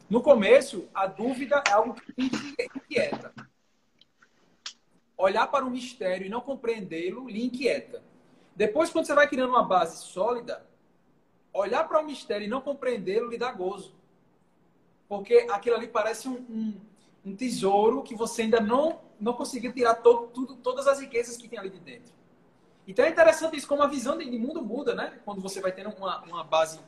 No 0.10 0.22
começo, 0.22 0.88
a 0.94 1.08
dúvida 1.08 1.64
é 1.68 1.72
algo 1.72 1.96
que 1.96 2.14
inquieta 2.76 3.34
olhar 5.18 5.48
para 5.48 5.66
o 5.66 5.70
mistério 5.70 6.26
e 6.26 6.30
não 6.30 6.42
compreendê-lo 6.42 7.30
lhe 7.30 7.44
inquieta. 7.44 8.04
Depois, 8.56 8.90
quando 8.90 9.06
você 9.06 9.14
vai 9.14 9.28
criando 9.28 9.50
uma 9.50 9.64
base 9.64 10.04
sólida, 10.04 10.66
olhar 11.54 11.88
para 11.88 12.02
o 12.02 12.06
mistério 12.06 12.46
e 12.46 12.50
não 12.50 12.62
compreendê-lo 12.62 13.30
lhe 13.30 13.38
dá 13.38 13.52
gozo. 13.52 13.96
Porque 15.08 15.48
aquilo 15.50 15.76
ali 15.76 15.88
parece 15.88 16.28
um, 16.28 16.38
um, 16.50 16.82
um, 17.26 17.36
tesouro 17.36 18.04
que 18.04 18.16
você 18.16 18.44
ainda 18.44 18.60
não, 18.60 19.02
não 19.20 19.34
conseguiu 19.34 19.72
tirar 19.74 19.96
todo, 19.96 20.28
tudo, 20.28 20.56
todas 20.58 20.88
as 20.88 21.00
riquezas 21.00 21.38
que 21.38 21.48
tem 21.48 21.60
ali 21.60 21.70
de 21.70 21.80
dentro. 21.80 22.14
Então 22.88 23.04
é 23.04 23.10
interessante 23.10 23.58
isso, 23.58 23.68
como 23.68 23.84
a 23.84 23.88
visão 23.88 24.18
de, 24.18 24.26
mundo 24.38 24.62
muda, 24.62 24.94
né? 24.94 25.20
Quando 25.26 25.42
você 25.42 25.60
vai 25.60 25.72
tendo 25.72 25.90
uma, 25.90 26.22
uma 26.24 26.44
base 26.44 26.80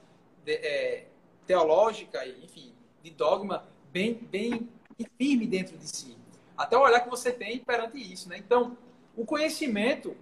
de, 0.43 0.53
é, 0.53 1.08
teológica, 1.45 2.25
enfim, 2.27 2.73
de 3.10 3.15
dogma 3.15 3.65
bem, 3.91 4.13
bem 4.13 4.70
firme 5.17 5.46
dentro 5.46 5.78
de 5.78 5.88
si 5.88 6.17
até 6.58 6.76
o 6.76 6.82
olhar 6.82 7.02
que 7.02 7.10
você 7.10 7.32
tem 7.32 7.60
perante 7.60 7.98
isso, 7.98 8.28
né? 8.28 8.38
Então, 8.38 8.76
o 9.15 9.24
conhecimento, 9.24 10.17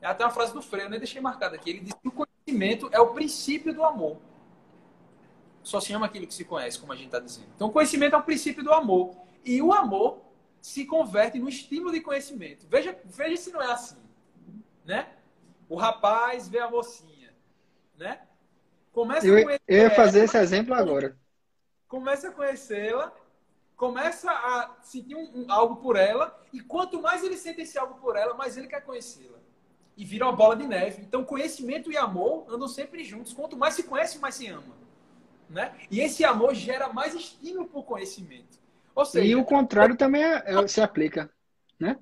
é 0.00 0.06
até 0.06 0.24
uma 0.24 0.30
frase 0.30 0.54
do 0.54 0.62
Freire, 0.62 0.86
eu 0.86 0.90
nem 0.90 1.00
deixei 1.00 1.20
marcado 1.20 1.56
aqui, 1.56 1.70
ele 1.70 1.80
diz 1.80 1.94
que 1.94 2.08
o 2.08 2.12
conhecimento 2.12 2.88
é 2.92 3.00
o 3.00 3.08
princípio 3.08 3.74
do 3.74 3.82
amor. 3.82 4.16
Só 5.62 5.80
se 5.80 5.92
ama 5.92 6.06
aquilo 6.06 6.26
que 6.26 6.34
se 6.34 6.44
conhece, 6.44 6.78
como 6.78 6.92
a 6.92 6.96
gente 6.96 7.06
está 7.06 7.18
dizendo. 7.18 7.48
Então, 7.56 7.68
o 7.68 7.72
conhecimento 7.72 8.14
é 8.14 8.18
o 8.18 8.22
princípio 8.22 8.62
do 8.62 8.72
amor. 8.72 9.14
E 9.44 9.60
o 9.60 9.72
amor 9.72 10.20
se 10.60 10.84
converte 10.84 11.38
no 11.38 11.48
estímulo 11.48 11.92
de 11.92 12.00
conhecimento. 12.00 12.66
Veja, 12.68 12.96
veja 13.04 13.36
se 13.36 13.50
não 13.50 13.60
é 13.60 13.72
assim, 13.72 13.96
né? 14.84 15.08
O 15.68 15.76
rapaz 15.76 16.48
vê 16.48 16.58
a 16.58 16.70
mocinha, 16.70 17.32
né? 17.96 18.20
Começa 18.92 19.26
eu, 19.26 19.38
a 19.38 19.42
conhecer 19.42 19.62
eu 19.66 19.78
ia 19.78 19.90
fazer 19.90 20.18
ela, 20.18 20.24
esse 20.26 20.36
exemplo 20.36 20.74
agora. 20.74 21.16
Começa 21.92 22.28
a 22.28 22.32
conhecê-la 22.32 23.12
começa 23.82 24.30
a 24.30 24.76
sentir 24.80 25.16
um, 25.16 25.28
um, 25.34 25.50
algo 25.50 25.74
por 25.82 25.96
ela, 25.96 26.40
e 26.52 26.60
quanto 26.60 27.02
mais 27.02 27.24
ele 27.24 27.36
sente 27.36 27.62
esse 27.62 27.76
algo 27.76 27.94
por 27.94 28.14
ela, 28.14 28.32
mais 28.32 28.56
ele 28.56 28.68
quer 28.68 28.80
conhecê-la. 28.80 29.38
E 29.96 30.04
vira 30.04 30.24
uma 30.24 30.36
bola 30.36 30.54
de 30.54 30.64
neve. 30.64 31.02
Então, 31.02 31.24
conhecimento 31.24 31.90
e 31.90 31.96
amor 31.96 32.46
andam 32.48 32.68
sempre 32.68 33.02
juntos. 33.02 33.32
Quanto 33.32 33.56
mais 33.56 33.74
se 33.74 33.82
conhece, 33.82 34.20
mais 34.20 34.36
se 34.36 34.46
ama. 34.46 34.72
Né? 35.50 35.74
E 35.90 35.98
esse 35.98 36.24
amor 36.24 36.54
gera 36.54 36.92
mais 36.92 37.12
estímulo 37.12 37.66
por 37.66 37.82
conhecimento. 37.82 38.56
Ou 38.94 39.04
seja, 39.04 39.26
e 39.26 39.34
o 39.34 39.44
contrário 39.44 39.96
também 39.96 40.22
é, 40.22 40.44
é, 40.46 40.68
se 40.68 40.80
aplica. 40.80 41.28
Né? 41.76 41.98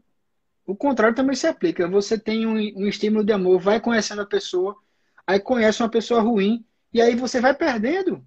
O 0.67 0.77
contrário 0.77 1.17
também 1.17 1.35
se 1.35 1.47
aplica. 1.47 1.89
Você 1.89 2.19
tem 2.19 2.47
um, 2.47 2.57
um 2.57 2.87
estímulo 2.87 3.25
de 3.25 3.33
amor, 3.33 3.59
vai 3.59 3.81
conhecendo 3.81 4.21
a 4.21 4.27
pessoa, 4.27 4.77
aí 5.27 5.41
conhece 5.41 5.83
uma 5.83 5.89
pessoa 5.89 6.21
ruim, 6.21 6.63
e 6.93 7.01
aí 7.01 7.17
você 7.17 7.41
vai 7.41 7.55
perdendo 7.55 8.23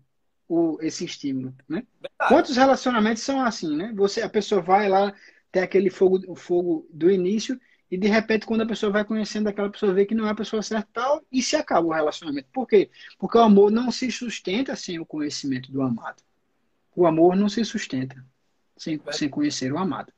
o, 0.53 0.77
esse 0.81 1.03
estímulo, 1.03 1.53
né? 1.67 1.83
Quantos 2.27 2.55
relacionamentos 2.55 3.23
são 3.23 3.43
assim, 3.43 3.75
né? 3.75 3.91
Você, 3.95 4.21
a 4.21 4.29
pessoa 4.29 4.61
vai 4.61 4.87
lá, 4.87 5.13
tem 5.51 5.63
aquele 5.63 5.89
fogo, 5.89 6.21
o 6.27 6.35
fogo 6.35 6.87
do 6.91 7.09
início 7.09 7.59
e 7.89 7.97
de 7.97 8.07
repente 8.07 8.45
quando 8.45 8.61
a 8.61 8.65
pessoa 8.65 8.91
vai 8.91 9.03
conhecendo 9.03 9.47
aquela 9.47 9.69
pessoa 9.69 9.93
vê 9.93 10.05
que 10.05 10.13
não 10.13 10.27
é 10.27 10.29
a 10.29 10.35
pessoa 10.35 10.61
certa 10.61 10.87
tal 10.93 11.23
e 11.31 11.41
se 11.41 11.55
acaba 11.55 11.87
o 11.87 11.91
relacionamento. 11.91 12.47
Por 12.53 12.67
quê? 12.67 12.91
Porque 13.17 13.37
o 13.37 13.41
amor 13.41 13.71
não 13.71 13.91
se 13.91 14.11
sustenta 14.11 14.75
sem 14.75 14.99
o 14.99 15.05
conhecimento 15.05 15.71
do 15.71 15.81
amado. 15.81 16.21
O 16.95 17.07
amor 17.07 17.35
não 17.35 17.49
se 17.49 17.65
sustenta 17.65 18.23
sem, 18.77 19.01
sem 19.11 19.29
conhecer 19.29 19.73
o 19.73 19.77
amado. 19.77 20.13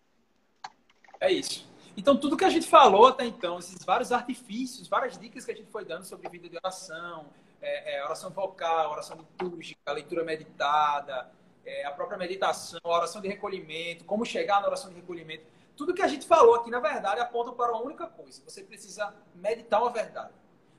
É 1.19 1.31
isso. 1.31 1.65
Então, 1.97 2.17
tudo 2.17 2.35
que 2.35 2.43
a 2.43 2.49
gente 2.49 2.67
falou 2.67 3.07
até 3.07 3.25
então, 3.25 3.57
esses 3.57 3.85
vários 3.85 4.11
artifícios, 4.11 4.89
várias 4.89 5.17
dicas 5.17 5.45
que 5.45 5.51
a 5.51 5.55
gente 5.55 5.71
foi 5.71 5.85
dando 5.85 6.03
sobre 6.03 6.27
vida 6.27 6.49
de 6.49 6.57
oração, 6.57 7.27
é, 7.65 7.95
é, 7.95 8.03
oração 8.03 8.29
vocal, 8.29 8.91
oração 8.91 9.17
litúrgica, 9.17 9.91
leitura 9.91 10.23
meditada, 10.23 11.31
é, 11.65 11.83
a 11.83 11.91
própria 11.91 12.17
meditação, 12.17 12.79
a 12.83 12.89
oração 12.89 13.19
de 13.21 13.27
recolhimento, 13.27 14.05
como 14.05 14.23
chegar 14.23 14.61
na 14.61 14.67
oração 14.67 14.89
de 14.91 14.95
recolhimento. 14.97 15.45
Tudo 15.75 15.93
que 15.93 16.01
a 16.01 16.07
gente 16.07 16.27
falou 16.27 16.55
aqui, 16.55 16.69
na 16.69 16.79
verdade, 16.79 17.19
aponta 17.19 17.51
para 17.51 17.71
uma 17.71 17.81
única 17.81 18.05
coisa. 18.05 18.41
Você 18.45 18.63
precisa 18.63 19.13
meditar 19.33 19.81
uma 19.81 19.89
verdade. 19.89 20.33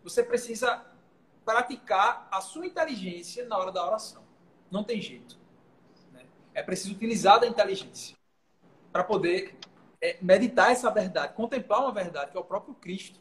Você 0.04 0.22
precisa 0.22 0.84
praticar 1.44 2.28
a 2.30 2.40
sua 2.40 2.66
inteligência 2.66 3.44
na 3.46 3.58
hora 3.58 3.72
da 3.72 3.84
oração. 3.84 4.22
Não 4.70 4.84
tem 4.84 5.00
jeito. 5.00 5.36
Né? 6.12 6.24
É 6.54 6.62
preciso 6.62 6.94
utilizar 6.94 7.42
a 7.42 7.46
inteligência 7.46 8.16
para 8.92 9.02
poder 9.02 9.58
é, 10.00 10.16
meditar 10.22 10.70
essa 10.70 10.90
verdade, 10.90 11.34
contemplar 11.34 11.80
uma 11.80 11.92
verdade, 11.92 12.30
que 12.30 12.36
é 12.36 12.40
o 12.40 12.44
próprio 12.44 12.74
Cristo. 12.74 13.20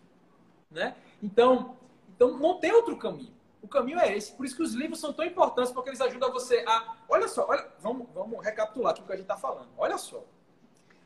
Né? 0.70 0.96
Então, 1.22 1.78
então, 2.16 2.38
não 2.38 2.60
tem 2.60 2.72
outro 2.72 2.96
caminho. 2.98 3.35
O 3.66 3.68
caminho 3.68 4.00
é 4.00 4.16
esse. 4.16 4.32
Por 4.34 4.46
isso 4.46 4.56
que 4.56 4.62
os 4.62 4.74
livros 4.74 5.00
são 5.00 5.12
tão 5.12 5.26
importantes, 5.26 5.72
porque 5.72 5.90
eles 5.90 6.00
ajudam 6.00 6.32
você 6.32 6.64
a. 6.68 6.98
Olha 7.10 7.28
só, 7.28 7.48
olha, 7.50 7.68
vamos, 7.80 8.08
vamos 8.14 8.46
recapitular 8.46 8.94
aqui 8.94 9.02
o 9.02 9.06
que 9.08 9.12
a 9.12 9.16
gente 9.16 9.24
está 9.24 9.36
falando. 9.36 9.70
Olha 9.76 9.98
só. 9.98 10.24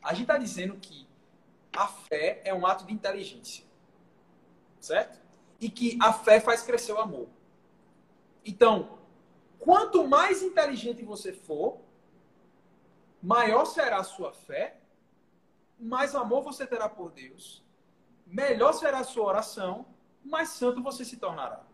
A 0.04 0.10
gente 0.10 0.24
está 0.24 0.38
dizendo 0.38 0.76
que 0.76 1.08
a 1.72 1.88
fé 1.88 2.42
é 2.44 2.54
um 2.54 2.68
ato 2.68 2.86
de 2.86 2.94
inteligência. 2.94 3.64
Certo? 4.78 5.22
E 5.58 5.70
que 5.70 5.98
a 6.02 6.12
fé 6.12 6.42
faz 6.42 6.62
crescer 6.62 6.92
o 6.92 7.00
amor. 7.00 7.30
Então, 8.46 9.00
quanto 9.58 10.06
mais 10.06 10.44
inteligente 10.44 11.02
você 11.02 11.32
for, 11.32 11.80
maior 13.24 13.64
será 13.64 14.00
a 14.00 14.04
sua 14.04 14.34
fé, 14.34 14.82
mais 15.80 16.14
amor 16.14 16.44
você 16.44 16.68
terá 16.68 16.90
por 16.90 17.10
Deus, 17.10 17.64
melhor 18.28 18.74
será 18.74 19.00
a 19.00 19.06
sua 19.06 19.28
oração, 19.28 19.86
mais 20.26 20.50
santo 20.50 20.84
você 20.84 21.06
se 21.06 21.16
tornará. 21.16 21.69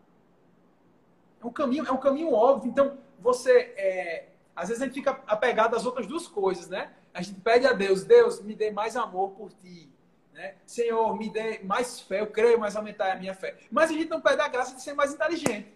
É 1.46 1.48
um 1.48 1.52
caminho, 1.52 1.86
é 1.86 1.92
um 1.92 1.96
caminho 1.96 2.32
óbvio. 2.32 2.68
Então, 2.68 2.98
você. 3.20 3.72
É, 3.76 4.28
às 4.54 4.68
vezes 4.68 4.82
a 4.82 4.86
gente 4.86 4.94
fica 4.94 5.22
apegado 5.26 5.76
às 5.76 5.86
outras 5.86 6.06
duas 6.06 6.26
coisas, 6.26 6.68
né? 6.68 6.92
A 7.14 7.22
gente 7.22 7.40
pede 7.40 7.66
a 7.66 7.72
Deus, 7.72 8.04
Deus, 8.04 8.40
me 8.40 8.54
dê 8.54 8.70
mais 8.70 8.96
amor 8.96 9.30
por 9.30 9.52
ti. 9.52 9.88
Né? 10.32 10.56
Senhor, 10.66 11.16
me 11.16 11.30
dê 11.30 11.60
mais 11.60 12.00
fé, 12.00 12.20
eu 12.20 12.26
creio, 12.26 12.58
mas 12.58 12.74
aumentar 12.74 13.12
a 13.12 13.16
minha 13.16 13.34
fé. 13.34 13.56
Mas 13.70 13.90
a 13.90 13.92
gente 13.92 14.08
não 14.08 14.20
pede 14.20 14.40
a 14.40 14.48
graça 14.48 14.74
de 14.74 14.82
ser 14.82 14.92
mais 14.92 15.14
inteligente, 15.14 15.72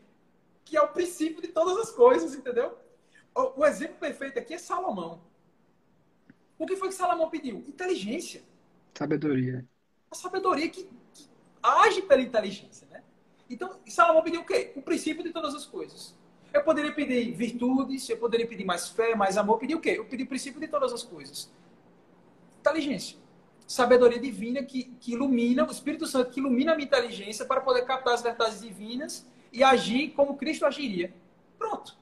que 0.64 0.76
é 0.76 0.82
o 0.82 0.88
princípio 0.88 1.40
de 1.40 1.48
todas 1.48 1.76
as 1.78 1.90
coisas, 1.90 2.34
entendeu? 2.34 2.76
o, 3.34 3.60
o 3.60 3.66
exemplo 3.66 3.96
perfeito 3.96 4.38
aqui 4.38 4.54
é 4.54 4.58
Salomão. 4.58 5.20
O 6.58 6.66
que 6.66 6.76
foi 6.76 6.88
que 6.88 6.94
Salomão 6.94 7.30
pediu? 7.30 7.58
Inteligência. 7.58 8.42
Sabedoria. 8.94 9.64
A 10.10 10.14
sabedoria 10.14 10.68
que, 10.68 10.84
que 11.14 11.28
age 11.62 12.02
pela 12.02 12.20
inteligência? 12.20 12.89
Então, 13.50 13.80
Salomão 13.88 14.22
pediu 14.22 14.42
o 14.42 14.44
quê? 14.44 14.72
O 14.76 14.82
princípio 14.82 15.24
de 15.24 15.30
todas 15.30 15.54
as 15.54 15.66
coisas. 15.66 16.14
Eu 16.54 16.62
poderia 16.62 16.92
pedir 16.92 17.32
virtudes, 17.32 18.08
eu 18.08 18.16
poderia 18.16 18.46
pedir 18.46 18.64
mais 18.64 18.88
fé, 18.88 19.14
mais 19.16 19.36
amor. 19.36 19.54
Eu 19.54 19.58
pedi 19.58 19.74
o 19.74 19.80
quê? 19.80 19.90
Eu 19.98 20.04
pedi 20.04 20.22
o 20.22 20.26
princípio 20.26 20.60
de 20.60 20.68
todas 20.68 20.92
as 20.92 21.02
coisas. 21.02 21.50
Inteligência. 22.60 23.18
Sabedoria 23.66 24.20
divina 24.20 24.62
que, 24.62 24.84
que 25.00 25.12
ilumina, 25.12 25.66
o 25.66 25.70
Espírito 25.70 26.06
Santo 26.06 26.30
que 26.30 26.40
ilumina 26.40 26.72
a 26.72 26.76
minha 26.76 26.86
inteligência 26.86 27.44
para 27.44 27.60
poder 27.60 27.82
captar 27.82 28.14
as 28.14 28.22
verdades 28.22 28.60
divinas 28.60 29.26
e 29.52 29.62
agir 29.62 30.10
como 30.10 30.36
Cristo 30.36 30.64
agiria. 30.64 31.12
Pronto. 31.58 31.96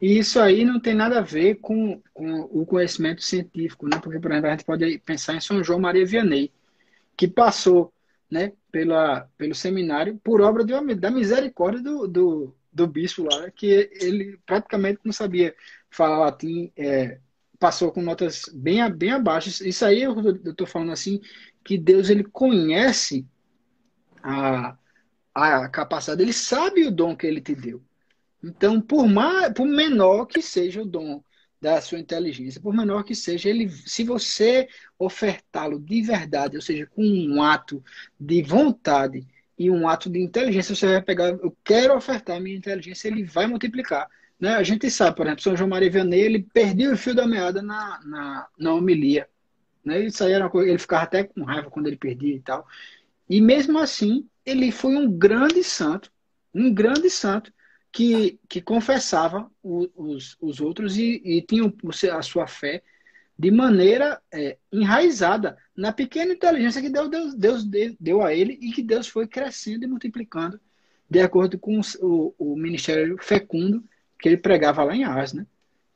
E 0.00 0.18
isso 0.18 0.38
aí 0.40 0.64
não 0.64 0.78
tem 0.78 0.94
nada 0.94 1.18
a 1.18 1.22
ver 1.22 1.56
com, 1.56 2.00
com 2.12 2.40
o 2.52 2.66
conhecimento 2.66 3.22
científico, 3.22 3.88
né? 3.88 3.98
Porque, 3.98 4.18
por 4.18 4.30
exemplo, 4.30 4.48
a 4.48 4.50
gente 4.52 4.64
pode 4.64 4.98
pensar 4.98 5.34
em 5.34 5.40
São 5.40 5.64
João 5.64 5.80
Maria 5.80 6.04
Vianney, 6.04 6.52
que 7.16 7.26
passou 7.26 7.92
né, 8.30 8.52
pela, 8.70 9.28
pelo 9.36 9.54
seminário 9.54 10.20
por 10.22 10.40
obra 10.40 10.64
de 10.64 10.94
da 10.94 11.10
misericórdia 11.10 11.82
do, 11.82 12.06
do, 12.08 12.56
do 12.72 12.86
bispo 12.86 13.24
lá, 13.24 13.50
que 13.50 13.90
ele 14.00 14.38
praticamente 14.44 15.00
não 15.04 15.12
sabia 15.12 15.54
falar 15.90 16.18
latim, 16.18 16.72
é, 16.76 17.18
passou 17.58 17.90
com 17.90 18.02
notas 18.02 18.42
bem, 18.52 18.88
bem 18.90 19.12
abaixo. 19.12 19.66
Isso 19.66 19.84
aí 19.84 20.02
eu 20.02 20.14
estou 20.44 20.66
falando 20.66 20.92
assim, 20.92 21.20
que 21.64 21.78
Deus 21.78 22.10
ele 22.10 22.24
conhece 22.24 23.26
a, 24.22 24.76
a 25.34 25.68
capacidade, 25.68 26.22
ele 26.22 26.32
sabe 26.32 26.86
o 26.86 26.90
dom 26.90 27.16
que 27.16 27.26
ele 27.26 27.40
te 27.40 27.54
deu. 27.54 27.82
Então, 28.42 28.80
por, 28.80 29.08
mais, 29.08 29.52
por 29.52 29.66
menor 29.66 30.26
que 30.26 30.42
seja 30.42 30.82
o 30.82 30.86
dom 30.86 31.22
da 31.66 31.80
sua 31.80 31.98
inteligência, 31.98 32.60
por 32.60 32.72
menor 32.72 33.02
que 33.02 33.12
seja, 33.12 33.48
ele, 33.48 33.68
se 33.68 34.04
você 34.04 34.68
ofertá-lo 34.96 35.80
de 35.80 36.00
verdade, 36.00 36.54
ou 36.54 36.62
seja, 36.62 36.86
com 36.86 37.02
um 37.02 37.42
ato 37.42 37.82
de 38.20 38.40
vontade 38.40 39.26
e 39.58 39.68
um 39.68 39.88
ato 39.88 40.08
de 40.08 40.20
inteligência, 40.20 40.76
você 40.76 40.86
vai 40.86 41.02
pegar, 41.02 41.30
eu 41.30 41.56
quero 41.64 41.96
ofertar 41.96 42.36
a 42.36 42.40
minha 42.40 42.56
inteligência, 42.56 43.08
ele 43.08 43.24
vai 43.24 43.48
multiplicar. 43.48 44.08
Né? 44.38 44.50
A 44.54 44.62
gente 44.62 44.88
sabe, 44.92 45.16
por 45.16 45.26
exemplo, 45.26 45.42
São 45.42 45.56
João 45.56 45.68
Maria 45.68 45.90
Vianney, 45.90 46.20
ele 46.20 46.46
perdia 46.54 46.92
o 46.92 46.96
fio 46.96 47.16
da 47.16 47.26
meada 47.26 47.60
na, 47.60 48.00
na, 48.04 48.46
na 48.56 48.72
homilia. 48.72 49.28
Né? 49.84 50.06
Isso 50.06 50.22
aí 50.22 50.48
coisa, 50.48 50.70
ele 50.70 50.78
ficava 50.78 51.02
até 51.02 51.24
com 51.24 51.42
raiva 51.42 51.68
quando 51.68 51.88
ele 51.88 51.96
perdia 51.96 52.36
e 52.36 52.40
tal. 52.40 52.64
E 53.28 53.40
mesmo 53.40 53.76
assim, 53.80 54.24
ele 54.44 54.70
foi 54.70 54.94
um 54.94 55.10
grande 55.10 55.64
santo, 55.64 56.12
um 56.54 56.72
grande 56.72 57.10
santo, 57.10 57.52
que, 57.96 58.38
que 58.46 58.60
confessava 58.60 59.50
os, 59.62 60.36
os 60.38 60.60
outros 60.60 60.98
e, 60.98 61.22
e 61.24 61.40
tinha 61.40 61.72
a 62.14 62.20
sua 62.20 62.46
fé 62.46 62.82
de 63.38 63.50
maneira 63.50 64.20
é, 64.30 64.58
enraizada 64.70 65.56
na 65.74 65.90
pequena 65.92 66.34
inteligência 66.34 66.82
que 66.82 66.90
Deus, 66.90 67.08
Deus, 67.34 67.64
Deus 67.64 67.96
deu 67.98 68.22
a 68.22 68.34
ele 68.34 68.58
e 68.60 68.70
que 68.70 68.82
Deus 68.82 69.08
foi 69.08 69.26
crescendo 69.26 69.84
e 69.84 69.88
multiplicando 69.88 70.60
de 71.08 71.20
acordo 71.20 71.58
com 71.58 71.80
o, 72.02 72.34
o 72.38 72.54
ministério 72.54 73.16
fecundo 73.18 73.82
que 74.20 74.28
ele 74.28 74.36
pregava 74.36 74.84
lá 74.84 74.94
em 74.94 75.04
Ars, 75.04 75.32
né? 75.32 75.46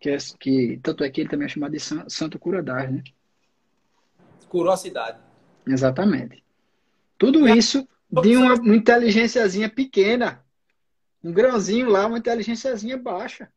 Que, 0.01 0.09
é, 0.09 0.17
que, 0.39 0.81
tanto 0.83 1.05
é 1.05 1.11
que 1.11 1.21
ele 1.21 1.29
também 1.29 1.45
é 1.45 1.51
chamado 1.51 1.73
de 1.73 1.81
Santo 1.81 2.39
Curadar, 2.39 2.91
né? 2.91 3.05
Curou 4.49 4.73
a 4.73 4.77
cidade. 4.79 5.19
Exatamente. 5.67 6.43
Tudo 7.19 7.47
isso 7.47 7.87
de 8.11 8.39
uma, 8.39 8.55
uma 8.55 8.77
inteligênciazinha 8.77 9.69
pequena 9.69 10.43
um 11.23 11.33
grãozinho 11.33 11.89
lá, 11.89 12.07
uma 12.07 12.19
inteligênciazinha 12.19 12.97
baixa. 12.97 13.51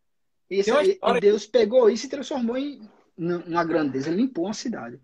Esse, 0.49 0.71
e 0.71 1.19
Deus 1.19 1.45
pegou 1.45 1.89
isso 1.89 2.05
e 2.05 2.09
transformou 2.09 2.57
em 2.57 2.87
uma 3.17 3.63
grandeza, 3.63 4.09
ele 4.09 4.23
limpou 4.23 4.45
uma 4.45 4.53
cidade. 4.53 4.99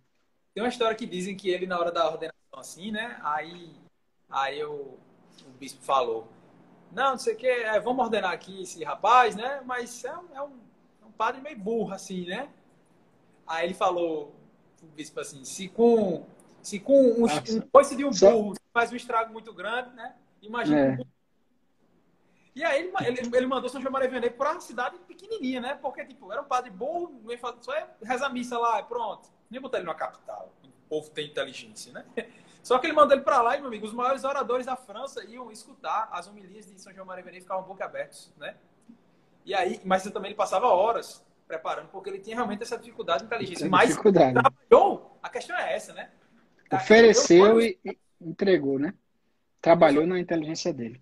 Tem 0.53 0.63
uma 0.63 0.69
história 0.69 0.95
que 0.95 1.05
dizem 1.05 1.35
que 1.35 1.49
ele, 1.49 1.65
na 1.65 1.79
hora 1.79 1.91
da 1.91 2.07
ordenação, 2.07 2.35
assim, 2.53 2.91
né? 2.91 3.17
Aí, 3.23 3.71
aí 4.29 4.63
o, 4.63 4.97
o 5.45 5.51
bispo 5.59 5.81
falou: 5.83 6.27
Não, 6.91 7.11
não 7.11 7.17
sei 7.17 7.33
o 7.33 7.37
que, 7.37 7.47
é, 7.47 7.79
vamos 7.79 8.03
ordenar 8.03 8.31
aqui 8.31 8.61
esse 8.61 8.83
rapaz, 8.83 9.35
né? 9.35 9.61
Mas 9.65 10.03
é 10.03 10.17
um, 10.17 10.35
é 10.35 10.41
um, 10.41 10.59
é 11.01 11.05
um 11.05 11.11
padre 11.11 11.41
meio 11.41 11.57
burro, 11.57 11.93
assim, 11.93 12.25
né? 12.25 12.49
Aí 13.47 13.65
ele 13.65 13.73
falou, 13.73 14.35
o 14.83 14.87
bispo 14.87 15.19
assim: 15.19 15.43
Se 15.45 15.67
com, 15.67 16.25
se 16.61 16.79
com 16.79 17.01
um, 17.11 17.25
um 17.25 17.61
coice 17.71 17.95
de 17.95 18.03
um 18.03 18.11
burro 18.11 18.55
faz 18.73 18.91
um 18.91 18.95
estrago 18.95 19.31
muito 19.31 19.53
grande, 19.53 19.95
né? 19.95 20.15
Imagina 20.41 20.79
é. 20.79 20.91
um 20.91 21.05
e 22.59 22.63
aí 22.65 22.81
ele, 22.81 23.19
ele, 23.21 23.37
ele 23.37 23.47
mandou 23.47 23.69
São 23.69 23.79
João 23.79 23.93
Maria 23.93 24.09
Vianney 24.09 24.29
para 24.29 24.51
uma 24.51 24.59
cidade 24.59 24.97
pequenininha, 25.07 25.61
né? 25.61 25.79
Porque, 25.81 26.03
tipo, 26.03 26.29
era 26.29 26.41
um 26.41 26.45
padre 26.45 26.69
burro, 26.69 27.23
só 27.61 27.73
é 27.73 27.87
rezar 28.03 28.29
missa 28.33 28.59
lá, 28.59 28.83
pronto. 28.83 29.29
Nem 29.49 29.61
botar 29.61 29.77
ele 29.77 29.85
numa 29.85 29.95
capital. 29.95 30.53
O 30.65 30.89
povo 30.89 31.09
tem 31.09 31.27
inteligência, 31.27 31.93
né? 31.93 32.03
Só 32.61 32.77
que 32.77 32.85
ele 32.85 32.93
mandou 32.93 33.15
ele 33.15 33.23
para 33.23 33.41
lá 33.41 33.55
e, 33.55 33.59
meu 33.59 33.69
amigo, 33.69 33.85
os 33.85 33.93
maiores 33.93 34.25
oradores 34.25 34.65
da 34.65 34.75
França 34.75 35.23
iam 35.23 35.49
escutar 35.49 36.09
as 36.11 36.27
homilias 36.27 36.65
de 36.65 36.77
São 36.81 36.93
João 36.93 37.05
Maria 37.05 37.23
Vianney 37.23 37.39
e 37.39 37.41
ficavam 37.41 37.63
boca 37.63 37.85
abertos, 37.85 38.33
né? 38.35 38.57
E 39.45 39.55
aí, 39.55 39.79
mas 39.85 40.03
também 40.03 40.31
ele 40.31 40.35
passava 40.35 40.67
horas 40.67 41.25
preparando, 41.47 41.87
porque 41.87 42.09
ele 42.09 42.19
tinha 42.19 42.35
realmente 42.35 42.61
essa 42.61 42.77
dificuldade 42.77 43.19
de 43.19 43.27
inteligência. 43.27 43.69
Mas 43.69 43.91
dificuldade. 43.91 44.33
trabalhou, 44.33 45.17
a 45.23 45.29
questão 45.29 45.57
é 45.57 45.73
essa, 45.73 45.93
né? 45.93 46.09
Ofereceu 46.69 47.61
e 47.61 47.79
entregou, 48.19 48.77
né? 48.77 48.93
Trabalhou 49.61 50.05
na 50.05 50.19
inteligência 50.19 50.73
dele. 50.73 51.01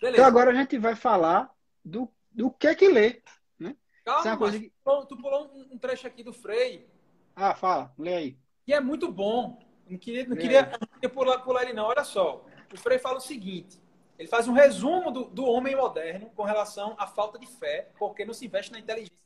Beleza. 0.00 0.16
Então 0.18 0.26
agora 0.26 0.50
a 0.50 0.54
gente 0.54 0.78
vai 0.78 0.94
falar 0.94 1.54
do, 1.84 2.10
do 2.30 2.50
que 2.50 2.66
é 2.66 2.74
que 2.74 2.88
lê. 2.88 3.22
Né? 3.58 3.76
Calma, 4.04 4.30
é 4.30 4.36
coisa 4.36 4.58
que... 4.58 4.72
tu 5.08 5.16
pulou 5.16 5.50
um, 5.70 5.78
trecho 5.78 6.06
aqui 6.06 6.22
do 6.22 6.32
Frei. 6.32 6.88
Ah, 7.34 7.54
fala, 7.54 7.92
lê 7.98 8.14
aí. 8.14 8.38
E 8.66 8.72
é 8.72 8.80
muito 8.80 9.10
bom. 9.10 9.58
Não 9.88 9.98
queria, 9.98 10.26
não 10.26 10.36
queria, 10.36 10.62
não 10.62 10.88
queria 10.88 11.10
pular, 11.10 11.38
pular 11.40 11.62
ele, 11.62 11.72
não. 11.72 11.86
Olha 11.86 12.04
só. 12.04 12.44
O 12.72 12.78
Frei 12.78 12.98
fala 12.98 13.18
o 13.18 13.20
seguinte: 13.20 13.80
ele 14.18 14.28
faz 14.28 14.48
um 14.48 14.52
resumo 14.52 15.10
do, 15.10 15.24
do 15.24 15.44
homem 15.44 15.76
moderno 15.76 16.30
com 16.34 16.42
relação 16.42 16.94
à 16.98 17.06
falta 17.06 17.38
de 17.38 17.46
fé, 17.46 17.90
porque 17.98 18.24
não 18.24 18.32
se 18.32 18.46
investe 18.46 18.72
na 18.72 18.78
inteligência, 18.78 19.16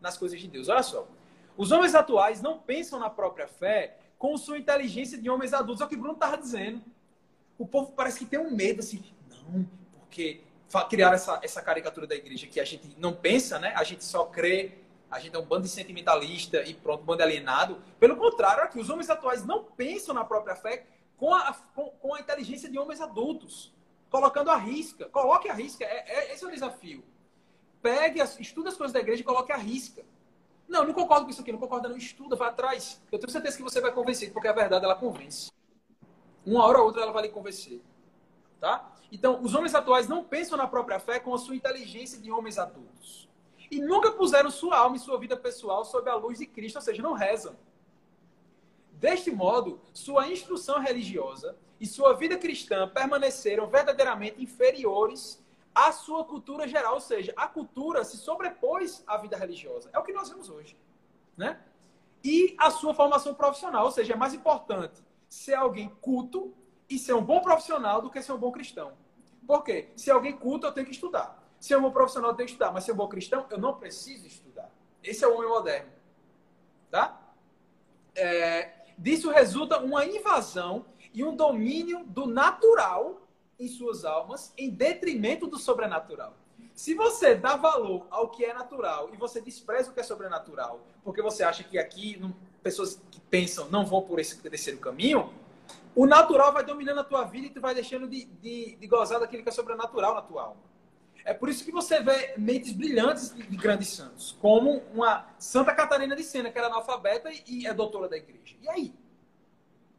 nas 0.00 0.16
coisas 0.16 0.40
de 0.40 0.48
Deus. 0.48 0.68
Olha 0.68 0.82
só. 0.82 1.08
Os 1.56 1.72
homens 1.72 1.94
atuais 1.94 2.42
não 2.42 2.58
pensam 2.58 2.98
na 2.98 3.08
própria 3.08 3.48
fé 3.48 3.96
com 4.18 4.36
sua 4.36 4.58
inteligência 4.58 5.18
de 5.18 5.30
homens 5.30 5.52
adultos. 5.52 5.80
É 5.80 5.84
o 5.84 5.88
que 5.88 5.94
o 5.94 5.98
Bruno 5.98 6.14
estava 6.14 6.36
dizendo. 6.36 6.82
O 7.58 7.66
povo 7.66 7.92
parece 7.92 8.18
que 8.18 8.26
tem 8.26 8.38
um 8.38 8.54
medo 8.54 8.80
assim. 8.80 9.02
Não, 9.48 9.66
porque 10.16 10.40
criaram 10.88 11.14
essa, 11.14 11.38
essa 11.42 11.60
caricatura 11.60 12.06
da 12.06 12.14
igreja 12.14 12.46
que 12.46 12.58
a 12.58 12.64
gente 12.64 12.96
não 12.98 13.12
pensa, 13.12 13.58
né? 13.58 13.74
A 13.76 13.84
gente 13.84 14.02
só 14.02 14.24
crê, 14.24 14.78
a 15.10 15.20
gente 15.20 15.36
é 15.36 15.38
um 15.38 15.44
bando 15.44 15.64
de 15.64 15.68
sentimentalista 15.68 16.62
e 16.62 16.72
pronto, 16.72 17.02
um 17.02 17.04
bando 17.04 17.22
alienado. 17.22 17.82
Pelo 18.00 18.16
contrário, 18.16 18.64
aqui, 18.64 18.80
os 18.80 18.88
homens 18.88 19.10
atuais 19.10 19.44
não 19.44 19.62
pensam 19.62 20.14
na 20.14 20.24
própria 20.24 20.56
fé 20.56 20.86
com 21.18 21.34
a, 21.34 21.52
com, 21.74 21.90
com 21.90 22.14
a 22.14 22.20
inteligência 22.20 22.68
de 22.68 22.78
homens 22.78 23.00
adultos, 23.00 23.72
colocando 24.10 24.50
a 24.50 24.56
risca. 24.56 25.06
Coloque 25.06 25.48
a 25.50 25.54
risca, 25.54 25.84
é, 25.84 26.04
é, 26.08 26.32
esse 26.32 26.42
é 26.42 26.48
o 26.48 26.50
desafio. 26.50 27.04
Pegue, 27.82 28.20
as, 28.20 28.40
estude 28.40 28.68
as 28.68 28.76
coisas 28.76 28.92
da 28.92 29.00
igreja 29.00 29.20
e 29.20 29.24
coloque 29.24 29.52
a 29.52 29.56
risca. 29.56 30.02
Não, 30.66 30.84
não 30.84 30.94
concordo 30.94 31.26
com 31.26 31.30
isso 31.30 31.42
aqui, 31.42 31.52
não 31.52 31.60
concordo, 31.60 31.88
não. 31.90 31.96
Estuda, 31.96 32.34
vai 32.34 32.48
atrás. 32.48 33.00
Eu 33.12 33.18
tenho 33.18 33.30
certeza 33.30 33.56
que 33.56 33.62
você 33.62 33.80
vai 33.80 33.92
convencer, 33.92 34.32
porque 34.32 34.48
a 34.48 34.52
verdade 34.52 34.84
ela 34.84 34.96
convence. 34.96 35.52
Uma 36.44 36.64
hora 36.64 36.78
ou 36.78 36.86
outra 36.86 37.02
ela 37.02 37.12
vai 37.12 37.22
lhe 37.22 37.28
convencer. 37.28 37.80
Tá? 38.58 38.95
Então, 39.16 39.42
os 39.42 39.54
homens 39.54 39.74
atuais 39.74 40.06
não 40.06 40.22
pensam 40.22 40.58
na 40.58 40.66
própria 40.66 41.00
fé 41.00 41.18
com 41.18 41.32
a 41.32 41.38
sua 41.38 41.56
inteligência 41.56 42.20
de 42.20 42.30
homens 42.30 42.58
adultos. 42.58 43.26
E 43.70 43.80
nunca 43.80 44.12
puseram 44.12 44.50
sua 44.50 44.76
alma 44.76 44.96
e 44.96 44.98
sua 44.98 45.18
vida 45.18 45.34
pessoal 45.34 45.86
sob 45.86 46.10
a 46.10 46.14
luz 46.14 46.38
de 46.38 46.46
Cristo, 46.46 46.76
ou 46.76 46.82
seja, 46.82 47.02
não 47.02 47.14
rezam. 47.14 47.56
Deste 48.92 49.30
modo, 49.30 49.80
sua 49.94 50.28
instrução 50.28 50.80
religiosa 50.80 51.56
e 51.80 51.86
sua 51.86 52.12
vida 52.12 52.36
cristã 52.36 52.86
permaneceram 52.86 53.66
verdadeiramente 53.66 54.42
inferiores 54.42 55.42
à 55.74 55.92
sua 55.92 56.22
cultura 56.22 56.68
geral, 56.68 56.92
ou 56.92 57.00
seja, 57.00 57.32
a 57.38 57.48
cultura 57.48 58.04
se 58.04 58.18
sobrepôs 58.18 59.02
à 59.06 59.16
vida 59.16 59.34
religiosa. 59.34 59.88
É 59.94 59.98
o 59.98 60.02
que 60.02 60.12
nós 60.12 60.28
vemos 60.28 60.50
hoje, 60.50 60.76
né? 61.38 61.58
E 62.22 62.54
a 62.58 62.70
sua 62.70 62.92
formação 62.92 63.32
profissional, 63.32 63.86
ou 63.86 63.90
seja, 63.90 64.12
é 64.12 64.16
mais 64.16 64.34
importante 64.34 65.02
ser 65.26 65.54
alguém 65.54 65.88
culto 66.02 66.52
e 66.86 66.98
ser 66.98 67.14
um 67.14 67.24
bom 67.24 67.40
profissional 67.40 68.02
do 68.02 68.10
que 68.10 68.20
ser 68.20 68.32
um 68.32 68.38
bom 68.38 68.52
cristão. 68.52 68.92
Por 69.46 69.62
quê? 69.62 69.88
Se 69.96 70.10
alguém 70.10 70.36
culto, 70.36 70.66
eu 70.66 70.72
tenho 70.72 70.86
que 70.86 70.92
estudar. 70.92 71.42
Se 71.60 71.72
é 71.72 71.78
um 71.78 71.82
bom 71.82 71.90
profissional, 71.90 72.30
eu 72.30 72.36
tenho 72.36 72.46
que 72.46 72.52
estudar. 72.52 72.72
Mas 72.72 72.84
se 72.84 72.90
é 72.90 72.94
um 72.94 72.96
bom 72.96 73.08
cristão, 73.08 73.46
eu 73.50 73.58
não 73.58 73.74
preciso 73.74 74.26
estudar. 74.26 74.70
Esse 75.02 75.24
é 75.24 75.28
o 75.28 75.34
homem 75.34 75.48
moderno. 75.48 75.90
Tá? 76.90 77.20
É, 78.14 78.72
disso 78.98 79.30
resulta 79.30 79.78
uma 79.78 80.04
invasão 80.04 80.86
e 81.12 81.22
um 81.24 81.34
domínio 81.34 82.04
do 82.04 82.26
natural 82.26 83.22
em 83.58 83.68
suas 83.68 84.04
almas 84.04 84.52
em 84.56 84.70
detrimento 84.70 85.46
do 85.46 85.58
sobrenatural. 85.58 86.34
Se 86.74 86.94
você 86.94 87.34
dá 87.34 87.56
valor 87.56 88.06
ao 88.10 88.28
que 88.28 88.44
é 88.44 88.52
natural 88.52 89.08
e 89.12 89.16
você 89.16 89.40
despreza 89.40 89.90
o 89.90 89.94
que 89.94 90.00
é 90.00 90.02
sobrenatural, 90.02 90.80
porque 91.02 91.22
você 91.22 91.42
acha 91.42 91.64
que 91.64 91.78
aqui 91.78 92.18
não, 92.18 92.34
pessoas 92.62 93.00
que 93.10 93.18
pensam 93.18 93.68
não 93.70 93.86
vão 93.86 94.02
por 94.02 94.18
esse 94.18 94.36
terceiro 94.38 94.78
caminho, 94.78 95.32
o 95.96 96.06
natural 96.06 96.52
vai 96.52 96.62
dominando 96.62 97.00
a 97.00 97.04
tua 97.04 97.24
vida 97.24 97.46
e 97.46 97.50
tu 97.50 97.58
vai 97.58 97.74
deixando 97.74 98.06
de, 98.06 98.26
de, 98.26 98.76
de 98.76 98.86
gozar 98.86 99.18
daquilo 99.18 99.42
que 99.42 99.48
é 99.48 99.52
sobrenatural 99.52 100.14
na 100.14 100.20
tua 100.20 100.42
alma. 100.42 100.60
É 101.24 101.32
por 101.32 101.48
isso 101.48 101.64
que 101.64 101.72
você 101.72 102.00
vê 102.00 102.34
mentes 102.36 102.74
brilhantes 102.74 103.34
de 103.34 103.56
grandes 103.56 103.88
santos, 103.88 104.36
como 104.38 104.82
uma 104.92 105.26
Santa 105.38 105.74
Catarina 105.74 106.14
de 106.14 106.22
Sena, 106.22 106.52
que 106.52 106.58
era 106.58 106.66
analfabeta 106.66 107.30
e 107.46 107.66
é 107.66 107.72
doutora 107.72 108.10
da 108.10 108.16
igreja. 108.16 108.56
E 108.60 108.68
aí? 108.68 108.94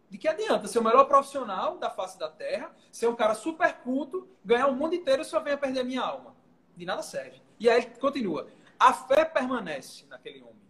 De 0.08 0.20
que 0.20 0.28
adianta 0.28 0.68
ser 0.68 0.78
o 0.78 0.84
melhor 0.84 1.06
profissional 1.06 1.80
da 1.80 1.90
face 1.90 2.18
da 2.18 2.30
terra, 2.30 2.72
ser 2.92 3.08
um 3.08 3.16
cara 3.16 3.34
super 3.34 3.74
culto, 3.80 4.28
ganhar 4.46 4.68
o 4.68 4.76
mundo 4.76 4.94
inteiro 4.94 5.24
e 5.24 5.26
só 5.26 5.40
venha 5.40 5.58
perder 5.58 5.80
a 5.80 5.84
minha 5.84 6.02
alma? 6.02 6.36
De 6.78 6.86
nada 6.86 7.02
serve. 7.02 7.42
E 7.60 7.68
aí 7.68 7.82
ele 7.82 7.96
continua. 8.00 8.48
A 8.80 8.94
fé 8.94 9.26
permanece 9.26 10.06
naquele 10.06 10.44
homem. 10.44 10.67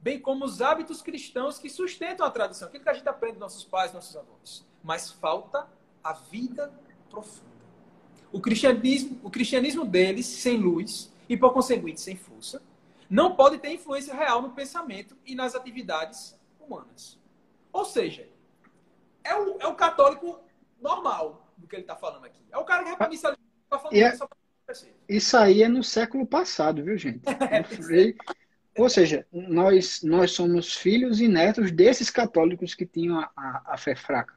Bem 0.00 0.18
como 0.18 0.44
os 0.44 0.62
hábitos 0.62 1.02
cristãos 1.02 1.58
que 1.58 1.68
sustentam 1.68 2.26
a 2.26 2.30
tradição. 2.30 2.68
Aquilo 2.68 2.84
que 2.84 2.90
a 2.90 2.94
gente 2.94 3.08
aprende 3.08 3.34
dos 3.34 3.40
nossos 3.40 3.64
pais, 3.64 3.92
nossos 3.92 4.16
avós. 4.16 4.66
Mas 4.82 5.10
falta 5.10 5.68
a 6.02 6.14
vida 6.14 6.72
profunda. 7.10 7.50
O 8.32 8.40
cristianismo, 8.40 9.20
o 9.22 9.30
cristianismo 9.30 9.84
deles, 9.84 10.24
sem 10.24 10.56
luz 10.56 11.12
e, 11.28 11.36
por 11.36 11.52
conseguinte, 11.52 12.00
sem 12.00 12.16
força, 12.16 12.62
não 13.10 13.34
pode 13.34 13.58
ter 13.58 13.72
influência 13.72 14.14
real 14.14 14.40
no 14.40 14.50
pensamento 14.52 15.16
e 15.26 15.34
nas 15.34 15.54
atividades 15.54 16.38
humanas. 16.58 17.18
Ou 17.72 17.84
seja, 17.84 18.28
é 19.22 19.34
o, 19.34 19.60
é 19.60 19.66
o 19.66 19.74
católico 19.74 20.40
normal 20.80 21.46
do 21.58 21.66
que 21.66 21.76
ele 21.76 21.82
está 21.82 21.96
falando 21.96 22.24
aqui. 22.24 22.40
É 22.50 22.56
o 22.56 22.64
cara 22.64 22.82
que 22.82 22.88
vai 22.88 22.96
para 22.96 23.06
a 23.06 23.10
missa 23.10 23.36
falar 23.68 23.94
é, 23.94 24.16
Isso 25.08 25.36
aí 25.36 25.62
é 25.62 25.68
no 25.68 25.82
século 25.82 26.26
passado, 26.26 26.82
viu, 26.82 26.96
gente? 26.96 27.22
Ou 28.80 28.88
seja, 28.88 29.26
nós, 29.30 30.02
nós 30.02 30.30
somos 30.30 30.74
filhos 30.74 31.20
e 31.20 31.28
netos 31.28 31.70
desses 31.70 32.08
católicos 32.08 32.74
que 32.74 32.86
tinham 32.86 33.20
a, 33.20 33.30
a, 33.36 33.74
a 33.74 33.76
fé 33.76 33.94
fraca, 33.94 34.32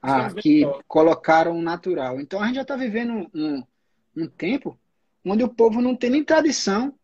a, 0.00 0.32
que 0.32 0.62
colocaram 0.88 1.58
o 1.58 1.60
natural. 1.60 2.18
Então 2.18 2.40
a 2.40 2.46
gente 2.46 2.54
já 2.54 2.62
está 2.62 2.74
vivendo 2.74 3.30
um, 3.34 3.62
um 4.16 4.26
tempo 4.26 4.78
onde 5.22 5.44
o 5.44 5.48
povo 5.48 5.82
não 5.82 5.94
tem 5.94 6.08
nem 6.08 6.24
tradição, 6.24 6.94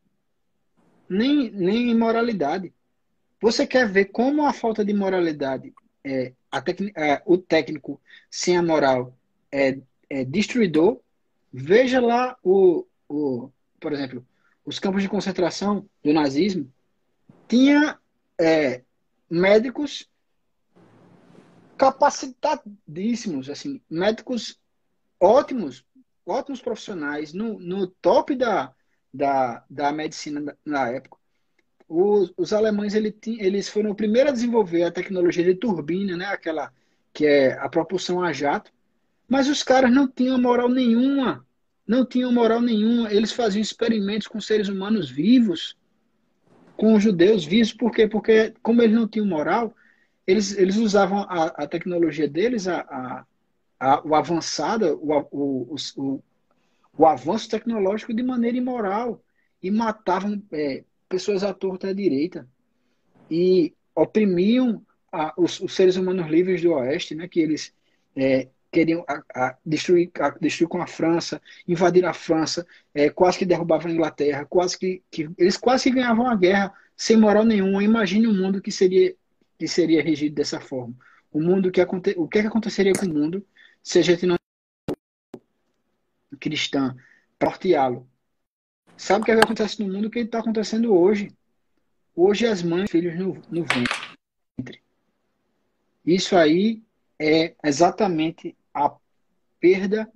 nem, 1.06 1.50
nem 1.50 1.94
moralidade. 1.94 2.72
Você 3.38 3.66
quer 3.66 3.86
ver 3.86 4.06
como 4.06 4.46
a 4.46 4.54
falta 4.54 4.82
de 4.82 4.94
moralidade 4.94 5.74
é, 6.02 6.32
é, 6.96 7.22
o 7.26 7.36
técnico 7.36 8.00
sem 8.30 8.56
a 8.56 8.62
moral 8.62 9.14
é, 9.52 9.78
é 10.08 10.24
destruidor, 10.24 10.98
veja 11.52 12.00
lá 12.00 12.34
o, 12.42 12.86
o, 13.06 13.50
por 13.78 13.92
exemplo, 13.92 14.26
os 14.64 14.78
campos 14.78 15.02
de 15.02 15.08
concentração 15.08 15.86
do 16.02 16.14
nazismo 16.14 16.72
tinha 17.48 17.98
é, 18.38 18.82
médicos 19.30 20.08
capacitadíssimos, 21.76 23.48
assim, 23.48 23.80
médicos 23.88 24.60
ótimos, 25.20 25.84
ótimos 26.26 26.60
profissionais 26.60 27.32
no, 27.32 27.58
no 27.58 27.86
top 27.86 28.34
da, 28.34 28.74
da, 29.12 29.64
da 29.70 29.92
medicina 29.92 30.56
na 30.64 30.88
época 30.88 31.18
os, 31.88 32.32
os 32.36 32.52
alemães 32.52 32.94
ele, 32.94 33.16
eles 33.38 33.68
foram 33.68 33.90
o 33.90 33.94
primeiro 33.94 34.28
a 34.28 34.32
desenvolver 34.32 34.82
a 34.84 34.92
tecnologia 34.92 35.42
de 35.42 35.54
turbina, 35.54 36.16
né? 36.16 36.26
Aquela 36.26 36.70
que 37.12 37.24
é 37.26 37.52
a 37.54 37.68
propulsão 37.68 38.22
a 38.22 38.32
jato. 38.32 38.70
Mas 39.26 39.48
os 39.48 39.62
caras 39.62 39.90
não 39.90 40.06
tinham 40.06 40.38
moral 40.38 40.68
nenhuma. 40.68 41.46
Não 41.86 42.04
tinham 42.04 42.30
moral 42.30 42.60
nenhuma. 42.60 43.12
Eles 43.12 43.32
faziam 43.32 43.62
experimentos 43.62 44.28
com 44.28 44.40
seres 44.40 44.68
humanos 44.68 45.10
vivos, 45.10 45.76
com 46.78 46.94
os 46.94 47.02
judeus 47.02 47.44
vivos. 47.44 47.72
Por 47.72 47.90
quê? 47.90 48.06
Porque, 48.06 48.54
como 48.62 48.80
eles 48.80 48.94
não 48.94 49.08
tinham 49.08 49.26
moral, 49.26 49.74
eles, 50.26 50.56
eles 50.56 50.76
usavam 50.76 51.26
a, 51.28 51.46
a 51.46 51.66
tecnologia 51.66 52.28
deles, 52.28 52.68
a, 52.68 52.80
a, 52.80 53.26
a 53.80 54.08
o 54.08 54.14
avançado, 54.14 54.98
o, 55.02 55.18
o, 55.32 55.76
o, 55.96 56.22
o, 56.96 57.06
avanço 57.06 57.50
tecnológico 57.50 58.14
de 58.14 58.22
maneira 58.22 58.56
imoral. 58.56 59.20
E 59.60 59.72
matavam 59.72 60.40
é, 60.52 60.84
pessoas 61.08 61.42
à 61.42 61.52
torta 61.52 61.88
e 61.88 61.90
à 61.90 61.92
direita 61.92 62.48
e 63.28 63.74
oprimiam 63.92 64.80
a, 65.10 65.34
os, 65.36 65.60
os, 65.60 65.74
seres 65.74 65.96
humanos 65.96 66.28
livres 66.30 66.62
do 66.62 66.72
Oeste, 66.72 67.12
né, 67.16 67.26
que 67.26 67.40
eles 67.40 67.74
é, 68.14 68.46
queriam 68.70 69.04
a, 69.08 69.22
a 69.34 69.56
destruir, 69.64 70.10
destruir 70.40 70.68
com 70.68 70.80
a 70.80 70.86
França, 70.86 71.40
invadir 71.66 72.04
a 72.04 72.12
França, 72.12 72.66
é, 72.94 73.10
quase 73.10 73.38
que 73.38 73.46
derrubavam 73.46 73.90
a 73.90 73.94
Inglaterra, 73.94 74.44
quase 74.44 74.78
que, 74.78 75.02
que, 75.10 75.30
eles 75.38 75.56
quase 75.56 75.84
que 75.84 75.96
ganhavam 75.96 76.28
a 76.28 76.36
guerra 76.36 76.72
sem 76.96 77.16
moral 77.16 77.44
nenhuma. 77.44 77.82
Imagine 77.82 78.26
um 78.26 78.36
mundo 78.36 78.60
que 78.60 78.70
seria 78.70 79.14
que 79.58 79.66
seria 79.66 80.02
regido 80.02 80.36
dessa 80.36 80.60
forma. 80.60 80.94
O 81.32 81.40
mundo 81.40 81.72
que 81.72 81.80
aconte, 81.80 82.14
o 82.16 82.28
que, 82.28 82.38
é 82.38 82.42
que 82.42 82.48
aconteceria 82.48 82.92
com 82.92 83.06
o 83.06 83.12
mundo 83.12 83.44
se 83.82 83.98
a 83.98 84.02
gente 84.02 84.24
não 84.24 84.36
cristã 86.38 86.94
porteá-lo 87.38 88.08
Sabe 88.98 89.22
o 89.22 89.24
que, 89.24 89.30
é 89.30 89.36
que 89.36 89.44
acontece 89.44 89.80
no 89.80 89.92
mundo? 89.92 90.08
O 90.08 90.10
que 90.10 90.18
está 90.18 90.40
acontecendo 90.40 90.92
hoje? 90.92 91.30
Hoje 92.16 92.48
as 92.48 92.64
mães 92.64 92.90
filhos 92.90 93.16
no, 93.16 93.40
no 93.48 93.64
ventre. 93.64 94.82
Isso 96.04 96.36
aí 96.36 96.82
é 97.16 97.54
exatamente 97.62 98.56
a 98.86 98.96
perda 99.60 100.10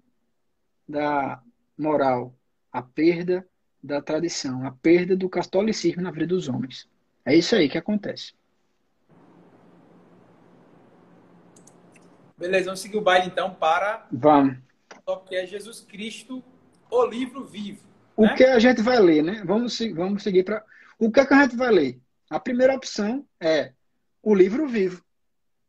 da 0.88 1.42
moral, 1.77 2.35
a 2.72 2.83
perda 2.83 3.46
da 3.83 4.01
tradição, 4.01 4.64
a 4.66 4.70
perda 4.70 5.16
do 5.16 5.29
catolicismo 5.29 6.03
na 6.03 6.11
vida 6.11 6.27
dos 6.27 6.48
homens. 6.48 6.88
É 7.25 7.35
isso 7.35 7.55
aí 7.57 7.68
que 7.68 7.79
acontece. 7.79 8.35
Beleza, 12.37 12.66
vamos 12.66 12.81
seguir 12.81 12.96
o 12.96 13.03
baile 13.03 13.29
então 13.29 13.55
para. 13.55 14.07
Vamos. 14.11 14.59
O 15.07 15.16
que 15.18 15.37
é 15.37 15.46
Jesus 15.46 15.81
Cristo, 15.81 16.42
o 16.90 17.05
livro 17.05 17.44
vivo. 17.44 17.87
O 18.16 18.22
né? 18.22 18.35
que 18.35 18.44
a 18.44 18.59
gente 18.59 18.83
vai 18.83 18.98
ler, 18.98 19.22
né? 19.22 19.42
Vamos, 19.44 19.79
vamos 19.94 20.22
seguir 20.22 20.44
para. 20.44 20.64
O 20.98 21.11
que, 21.11 21.20
é 21.20 21.27
que 21.27 21.35
a 21.35 21.42
gente 21.42 21.57
vai 21.57 21.70
ler? 21.70 22.01
A 22.31 22.38
primeira 22.38 22.75
opção 22.75 23.27
é 23.40 23.72
o 24.22 24.35
livro 24.35 24.66
vivo. 24.66 25.05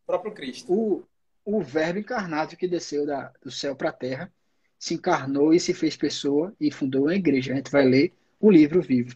O 0.03 0.05
próprio 0.05 0.33
Cristo. 0.33 0.73
O, 0.73 1.07
o 1.45 1.61
Verbo 1.61 1.99
encarnado 1.99 2.55
que 2.55 2.67
desceu 2.67 3.05
da, 3.05 3.31
do 3.41 3.51
céu 3.51 3.75
para 3.75 3.89
a 3.89 3.93
terra, 3.93 4.31
se 4.77 4.93
encarnou 4.93 5.53
e 5.53 5.59
se 5.59 5.73
fez 5.73 5.95
pessoa 5.95 6.53
e 6.59 6.71
fundou 6.71 7.03
uma 7.03 7.15
igreja. 7.15 7.53
A 7.53 7.55
gente 7.55 7.71
vai 7.71 7.85
ler 7.85 8.13
o 8.39 8.51
livro 8.51 8.81
vivo. 8.81 9.15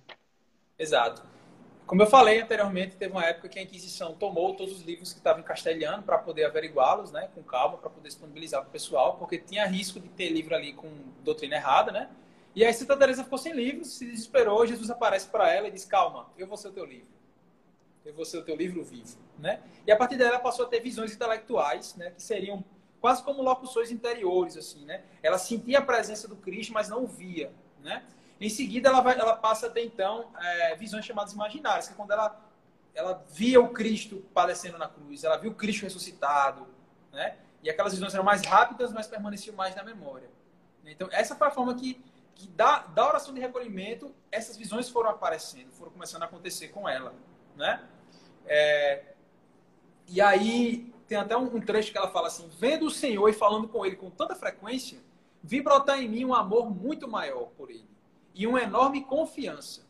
Exato. 0.80 1.24
Como 1.86 2.02
eu 2.02 2.08
falei 2.08 2.42
anteriormente, 2.42 2.98
teve 2.98 3.14
uma 3.14 3.24
época 3.24 3.48
que 3.48 3.58
a 3.58 3.62
Inquisição 3.64 4.14
tomou 4.14 4.56
todos 4.56 4.76
os 4.76 4.82
livros 4.82 5.14
que 5.14 5.20
estavam 5.20 5.42
em 5.42 5.46
castelhano 5.46 6.04
para 6.04 6.18
poder 6.18 6.44
averiguá-los, 6.44 7.12
né, 7.12 7.30
com 7.34 7.42
calma, 7.42 7.78
para 7.78 7.90
poder 7.90 8.10
disponibilizar 8.10 8.62
para 8.62 8.70
o 8.70 8.72
pessoal, 8.72 9.16
porque 9.18 9.38
tinha 9.38 9.66
risco 9.66 9.98
de 10.00 10.10
ter 10.10 10.30
livro 10.30 10.54
ali 10.54 10.74
com 10.74 10.90
doutrina 11.24 11.56
errada, 11.56 11.92
né? 11.92 12.10
E 12.54 12.66
aí 12.66 12.74
Santa 12.74 12.98
Teresa 12.98 13.24
ficou 13.24 13.38
sem 13.38 13.54
livros, 13.54 13.94
se 13.94 14.06
desesperou, 14.06 14.66
Jesus 14.68 14.90
aparece 14.90 15.28
para 15.28 15.54
ela 15.54 15.68
e 15.68 15.72
diz: 15.72 15.86
"Calma, 15.86 16.28
eu 16.38 16.48
vou 16.48 16.58
ser 16.58 16.70
o 16.70 16.74
teu 16.74 16.86
livro. 16.86 17.17
Ser 18.26 18.38
o 18.38 18.44
teu 18.44 18.56
livro 18.56 18.84
vivo", 18.84 19.18
né? 19.38 19.62
E 19.86 19.92
a 19.92 19.96
partir 19.96 20.18
dela 20.18 20.32
ela 20.32 20.40
passou 20.40 20.66
a 20.66 20.70
ter 20.70 20.80
visões 20.80 21.14
intelectuais, 21.14 21.96
né, 21.96 22.12
que 22.12 22.22
seriam 22.22 22.64
quase 23.00 23.24
como 23.24 23.42
locuções 23.42 23.92
interiores 23.92 24.58
assim, 24.58 24.86
né? 24.86 25.04
Ela 25.22 25.38
sentia 25.38 25.80
a 25.80 25.82
presença 25.82 26.28
do 26.28 26.36
Cristo, 26.36 26.74
mas 26.74 26.90
não 26.90 27.04
o 27.04 27.08
via, 27.08 27.52
né? 27.82 28.04
Em 28.40 28.50
seguida 28.50 28.90
ela 28.90 29.02
vai, 29.02 29.18
ela 29.18 29.36
passa 29.36 29.68
a 29.68 29.70
ter 29.70 29.86
então 29.86 30.32
é, 30.40 30.76
visões 30.76 31.06
chamadas 31.06 31.34
imaginárias, 31.34 31.88
que 31.88 31.94
é 31.94 31.96
quando 31.96 32.12
ela 32.12 32.44
ela 32.94 33.24
via 33.30 33.62
o 33.62 33.70
Cristo 33.70 34.26
padecendo 34.34 34.78
na 34.78 34.88
cruz, 34.88 35.24
ela 35.24 35.38
viu 35.38 35.52
o 35.52 35.54
Cristo 35.54 35.84
ressuscitado, 35.84 36.68
né? 37.12 37.38
E 37.62 37.70
aquelas 37.70 37.94
visões 37.94 38.14
eram 38.14 38.24
mais 38.24 38.44
rápidas, 38.44 38.92
mas 38.92 39.06
permaneciam 39.06 39.56
mais 39.56 39.76
na 39.76 39.84
memória. 39.84 40.30
Então, 40.84 41.08
essa 41.12 41.36
foi 41.36 41.48
a 41.48 41.52
forma 41.52 41.76
que 41.76 42.02
que 42.38 42.48
da, 42.50 42.80
da 42.80 43.08
oração 43.08 43.34
de 43.34 43.40
recolhimento, 43.40 44.14
essas 44.32 44.56
visões 44.56 44.88
foram 44.88 45.10
aparecendo, 45.10 45.72
foram 45.72 45.92
começando 45.92 46.22
a 46.22 46.26
acontecer 46.26 46.68
com 46.68 46.88
ela, 46.88 47.14
né? 47.56 47.84
É, 48.48 49.04
e 50.08 50.22
aí, 50.22 50.94
tem 51.08 51.18
até 51.18 51.36
um, 51.36 51.60
trecho 51.62 51.92
que 51.92 51.98
ela 51.98 52.10
fala 52.10 52.28
assim, 52.28 52.50
vendo 52.60 52.86
o 52.86 52.92
Senhor 52.92 53.28
e 53.30 53.34
falando 53.34 53.68
com 53.68 53.86
Ele 53.86 53.96
com 53.96 54.10
tanta 54.10 54.36
frequência, 54.36 55.00
vi 55.44 55.62
brotar 55.62 56.00
em 56.00 56.08
mim 56.08 56.26
um 56.26 56.34
amor 56.34 56.70
muito 56.70 57.08
maior 57.08 57.50
por 57.58 57.70
Ele 57.70 57.88
e 58.34 58.46
uma 58.46 58.62
enorme 58.62 59.04
confiança. 59.04 59.86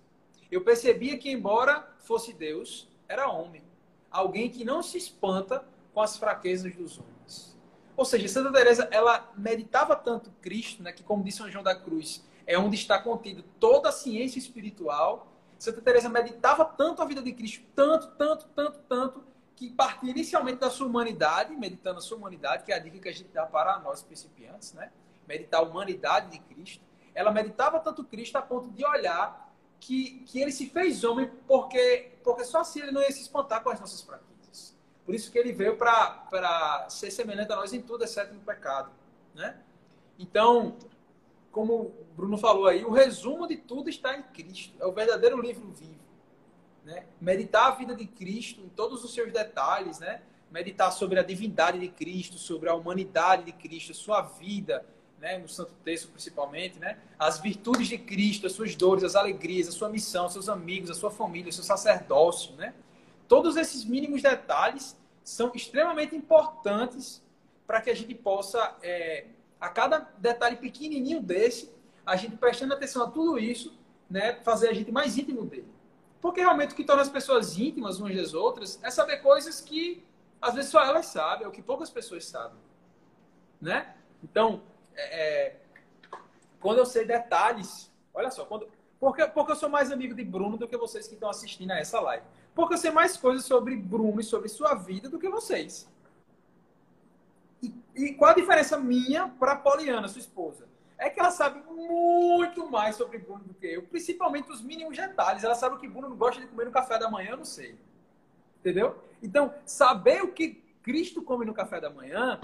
Eu 0.49 0.61
percebia 0.63 1.17
que, 1.17 1.29
embora 1.29 1.87
fosse 1.99 2.33
Deus, 2.33 2.87
era 3.07 3.29
homem. 3.29 3.61
Alguém 4.09 4.49
que 4.49 4.63
não 4.63 4.81
se 4.81 4.97
espanta 4.97 5.65
com 5.93 6.01
as 6.01 6.17
fraquezas 6.17 6.73
dos 6.75 6.97
homens. 6.97 7.57
Ou 7.97 8.05
seja, 8.05 8.27
Santa 8.27 8.51
Teresa, 8.53 8.87
ela 8.91 9.31
meditava 9.35 9.95
tanto 9.95 10.31
Cristo, 10.41 10.83
né, 10.83 10.91
que 10.91 11.03
como 11.03 11.23
disse 11.23 11.39
São 11.39 11.49
João 11.49 11.63
da 11.63 11.75
Cruz, 11.75 12.23
é 12.45 12.57
onde 12.57 12.75
está 12.75 12.99
contido 12.99 13.43
toda 13.59 13.89
a 13.89 13.91
ciência 13.91 14.39
espiritual. 14.39 15.27
Santa 15.59 15.81
Teresa 15.81 16.09
meditava 16.09 16.63
tanto 16.65 17.01
a 17.01 17.05
vida 17.05 17.21
de 17.21 17.33
Cristo, 17.33 17.65
tanto, 17.75 18.07
tanto, 18.15 18.47
tanto, 18.49 18.79
tanto, 18.87 19.23
que 19.55 19.71
partia 19.71 20.11
inicialmente 20.11 20.59
da 20.59 20.69
sua 20.69 20.85
humanidade, 20.85 21.55
meditando 21.55 21.97
a 21.97 22.01
sua 22.01 22.17
humanidade, 22.17 22.63
que 22.63 22.71
é 22.71 22.75
a 22.75 22.79
dica 22.79 22.99
que 22.99 23.09
a 23.09 23.13
gente 23.13 23.29
dá 23.29 23.45
para 23.45 23.79
nós 23.79 24.03
principiantes, 24.03 24.73
né? 24.73 24.91
Meditar 25.27 25.61
a 25.61 25.63
humanidade 25.63 26.29
de 26.29 26.39
Cristo. 26.39 26.83
Ela 27.15 27.31
meditava 27.31 27.79
tanto 27.79 28.03
Cristo 28.03 28.35
a 28.37 28.41
ponto 28.41 28.69
de 28.69 28.85
olhar 28.85 29.51
que, 29.79 30.23
que 30.27 30.39
ele 30.39 30.51
se 30.51 30.69
fez 30.69 31.03
homem 31.03 31.29
porque, 31.47 32.11
porque 32.23 32.43
só 32.45 32.61
assim 32.61 32.81
ele 32.81 32.91
não 32.91 33.01
ia 33.01 33.11
se 33.11 33.21
espantar 33.21 33.63
com 33.63 33.69
as 33.69 33.79
nossas 33.79 34.01
fraquezas. 34.01 34.77
Por 35.03 35.15
isso 35.15 35.31
que 35.31 35.39
ele 35.39 35.53
veio 35.53 35.77
para 35.77 36.87
ser 36.89 37.09
semelhante 37.09 37.51
a 37.51 37.55
nós 37.55 37.73
em 37.73 37.81
tudo, 37.81 38.03
exceto 38.03 38.33
no 38.33 38.41
pecado, 38.41 38.91
né? 39.33 39.57
Então, 40.19 40.77
como 41.57 41.73
o 41.73 42.05
Bruno 42.15 42.37
falou 42.37 42.67
aí, 42.67 42.85
o 42.85 42.91
resumo 42.91 43.47
de 43.47 43.57
tudo 43.57 43.89
está 43.89 44.15
em 44.15 44.21
Cristo. 44.21 44.75
É 44.79 44.85
o 44.85 44.91
verdadeiro 44.91 45.41
livro 45.41 45.67
vivo. 45.71 45.97
Né? 46.85 47.07
Meditar 47.19 47.71
a 47.71 47.71
vida 47.71 47.95
de 47.95 48.05
Cristo 48.05 48.61
em 48.61 48.69
todos 48.69 49.03
os 49.03 49.11
seus 49.11 49.33
detalhes, 49.33 49.97
né? 49.97 50.21
meditar 50.51 50.91
sobre 50.91 51.19
a 51.19 51.23
divindade 51.23 51.79
de 51.79 51.87
Cristo, 51.87 52.37
sobre 52.37 52.69
a 52.69 52.75
humanidade 52.75 53.45
de 53.45 53.53
Cristo, 53.53 53.91
sua 53.95 54.21
vida, 54.21 54.85
né? 55.19 55.39
no 55.39 55.49
Santo 55.49 55.73
Texto 55.83 56.09
principalmente, 56.09 56.77
né? 56.77 56.99
as 57.17 57.39
virtudes 57.39 57.87
de 57.87 57.97
Cristo, 57.97 58.45
as 58.45 58.53
suas 58.53 58.75
dores, 58.75 59.03
as 59.03 59.15
alegrias, 59.15 59.67
a 59.67 59.71
sua 59.71 59.89
missão, 59.89 60.29
seus 60.29 60.49
amigos, 60.49 60.91
a 60.91 60.93
sua 60.93 61.09
família, 61.09 61.49
o 61.49 61.53
seu 61.53 61.63
sacerdócio. 61.63 62.55
Né? 62.55 62.75
Todos 63.27 63.57
esses 63.57 63.83
mínimos 63.83 64.21
detalhes 64.21 64.95
são 65.23 65.51
extremamente 65.55 66.15
importantes 66.15 67.19
para 67.65 67.81
que 67.81 67.89
a 67.89 67.95
gente 67.95 68.13
possa, 68.13 68.77
é, 68.83 69.25
a 69.59 69.69
cada 69.69 69.99
detalhe 70.17 70.55
pequenininho 70.55 71.21
desse, 71.21 71.73
a 72.05 72.15
gente 72.15 72.37
prestando 72.37 72.73
atenção 72.73 73.03
a 73.03 73.09
tudo 73.09 73.37
isso, 73.37 73.77
né, 74.09 74.35
fazer 74.43 74.69
a 74.69 74.73
gente 74.73 74.91
mais 74.91 75.17
íntimo 75.17 75.45
dele. 75.45 75.67
Porque 76.21 76.39
realmente 76.39 76.73
o 76.73 76.75
que 76.75 76.83
torna 76.83 77.01
as 77.01 77.09
pessoas 77.09 77.57
íntimas 77.57 77.99
umas 77.99 78.15
das 78.15 78.33
outras 78.33 78.79
é 78.83 78.89
saber 78.89 79.17
coisas 79.17 79.61
que 79.61 80.03
às 80.41 80.53
vezes 80.53 80.69
só 80.69 80.83
elas 80.83 81.07
sabem, 81.07 81.45
ou 81.45 81.51
que 81.51 81.61
poucas 81.61 81.89
pessoas 81.89 82.25
sabem. 82.25 82.57
Né? 83.59 83.95
Então, 84.23 84.61
é, 84.95 85.49
é 85.49 85.55
quando 86.59 86.79
eu 86.79 86.85
sei 86.85 87.05
detalhes, 87.05 87.91
olha 88.13 88.31
só, 88.31 88.45
quando, 88.45 88.67
porque, 88.99 89.25
porque 89.27 89.51
eu 89.51 89.55
sou 89.55 89.69
mais 89.69 89.91
amigo 89.91 90.13
de 90.13 90.23
Bruno 90.23 90.57
do 90.57 90.67
que 90.67 90.77
vocês 90.77 91.07
que 91.07 91.13
estão 91.13 91.29
assistindo 91.29 91.71
a 91.71 91.77
essa 91.77 91.99
live. 91.99 92.25
Porque 92.55 92.73
eu 92.73 92.77
sei 92.77 92.89
mais 92.89 93.15
coisas 93.15 93.45
sobre 93.45 93.75
Bruno 93.75 94.19
e 94.19 94.23
sobre 94.23 94.49
sua 94.49 94.73
vida 94.73 95.09
do 95.09 95.19
que 95.19 95.29
vocês. 95.29 95.87
E, 97.97 98.13
qual 98.13 98.31
a 98.31 98.35
diferença 98.35 98.77
minha 98.77 99.27
para 99.27 99.55
Poliana, 99.55 100.07
sua 100.07 100.19
esposa? 100.19 100.67
É 100.99 101.09
que 101.09 101.19
ela 101.19 101.31
sabe 101.31 101.61
muito 101.71 102.69
mais 102.69 102.95
sobre 102.95 103.17
Bruno 103.17 103.43
do 103.43 103.53
que 103.55 103.65
eu, 103.65 103.83
principalmente 103.83 104.51
os 104.51 104.61
mínimos 104.61 104.95
detalhes. 104.95 105.43
Ela 105.43 105.55
sabe 105.55 105.75
o 105.75 105.79
que 105.79 105.87
Bruno 105.87 106.15
gosta 106.15 106.39
de 106.39 106.47
comer 106.47 106.65
no 106.65 106.71
café 106.71 106.97
da 106.99 107.09
manhã, 107.09 107.31
eu 107.31 107.37
não 107.37 107.45
sei. 107.45 107.75
Entendeu? 108.59 108.95
Então, 109.21 109.53
saber 109.65 110.23
o 110.23 110.31
que 110.31 110.63
Cristo 110.83 111.21
come 111.21 111.45
no 111.45 111.53
café 111.53 111.81
da 111.81 111.89
manhã 111.89 112.39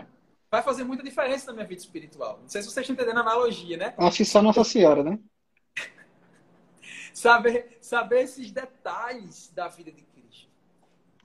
vai 0.49 0.61
fazer 0.61 0.83
muita 0.83 1.03
diferença 1.03 1.47
na 1.47 1.53
minha 1.53 1.65
vida 1.67 1.81
espiritual. 1.81 2.39
Não 2.41 2.49
sei 2.49 2.61
se 2.61 2.69
vocês 2.69 2.83
estão 2.83 2.93
entendendo 2.93 3.17
a 3.17 3.21
analogia, 3.21 3.77
né? 3.77 3.93
Acho 3.97 4.17
que 4.17 4.25
só 4.25 4.41
Nossa 4.41 4.63
Senhora, 4.63 5.03
né? 5.03 5.19
saber, 7.13 7.77
saber 7.81 8.21
esses 8.21 8.51
detalhes 8.51 9.51
da 9.51 9.67
vida 9.67 9.91
de 9.91 10.03
Cristo. 10.03 10.12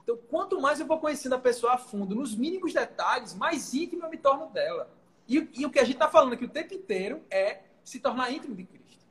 Então, 0.08 0.18
quanto 0.30 0.58
mais 0.58 0.80
eu 0.80 0.86
vou 0.86 0.98
conhecendo 0.98 1.34
a 1.34 1.38
pessoa 1.38 1.74
a 1.74 1.76
fundo, 1.76 2.14
nos 2.14 2.34
mínimos 2.34 2.72
detalhes, 2.72 3.34
mais 3.34 3.74
íntimo 3.74 4.04
eu 4.04 4.08
me 4.08 4.16
torno 4.16 4.46
dela. 4.46 4.90
E, 5.28 5.46
e 5.52 5.66
o 5.66 5.70
que 5.70 5.78
a 5.78 5.84
gente 5.84 5.96
está 5.96 6.08
falando 6.08 6.32
aqui 6.32 6.46
o 6.46 6.48
tempo 6.48 6.72
inteiro 6.72 7.20
é 7.30 7.60
se 7.84 8.00
tornar 8.00 8.32
íntimo 8.32 8.54
de 8.54 8.64
Cristo. 8.64 9.04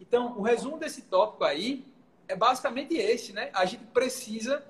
Então, 0.00 0.38
o 0.38 0.40
resumo 0.40 0.78
desse 0.78 1.02
tópico 1.02 1.44
aí 1.44 1.84
é 2.26 2.34
basicamente 2.34 2.94
esse, 2.94 3.34
né? 3.34 3.50
A 3.52 3.66
gente 3.66 3.84
precisa 3.88 4.64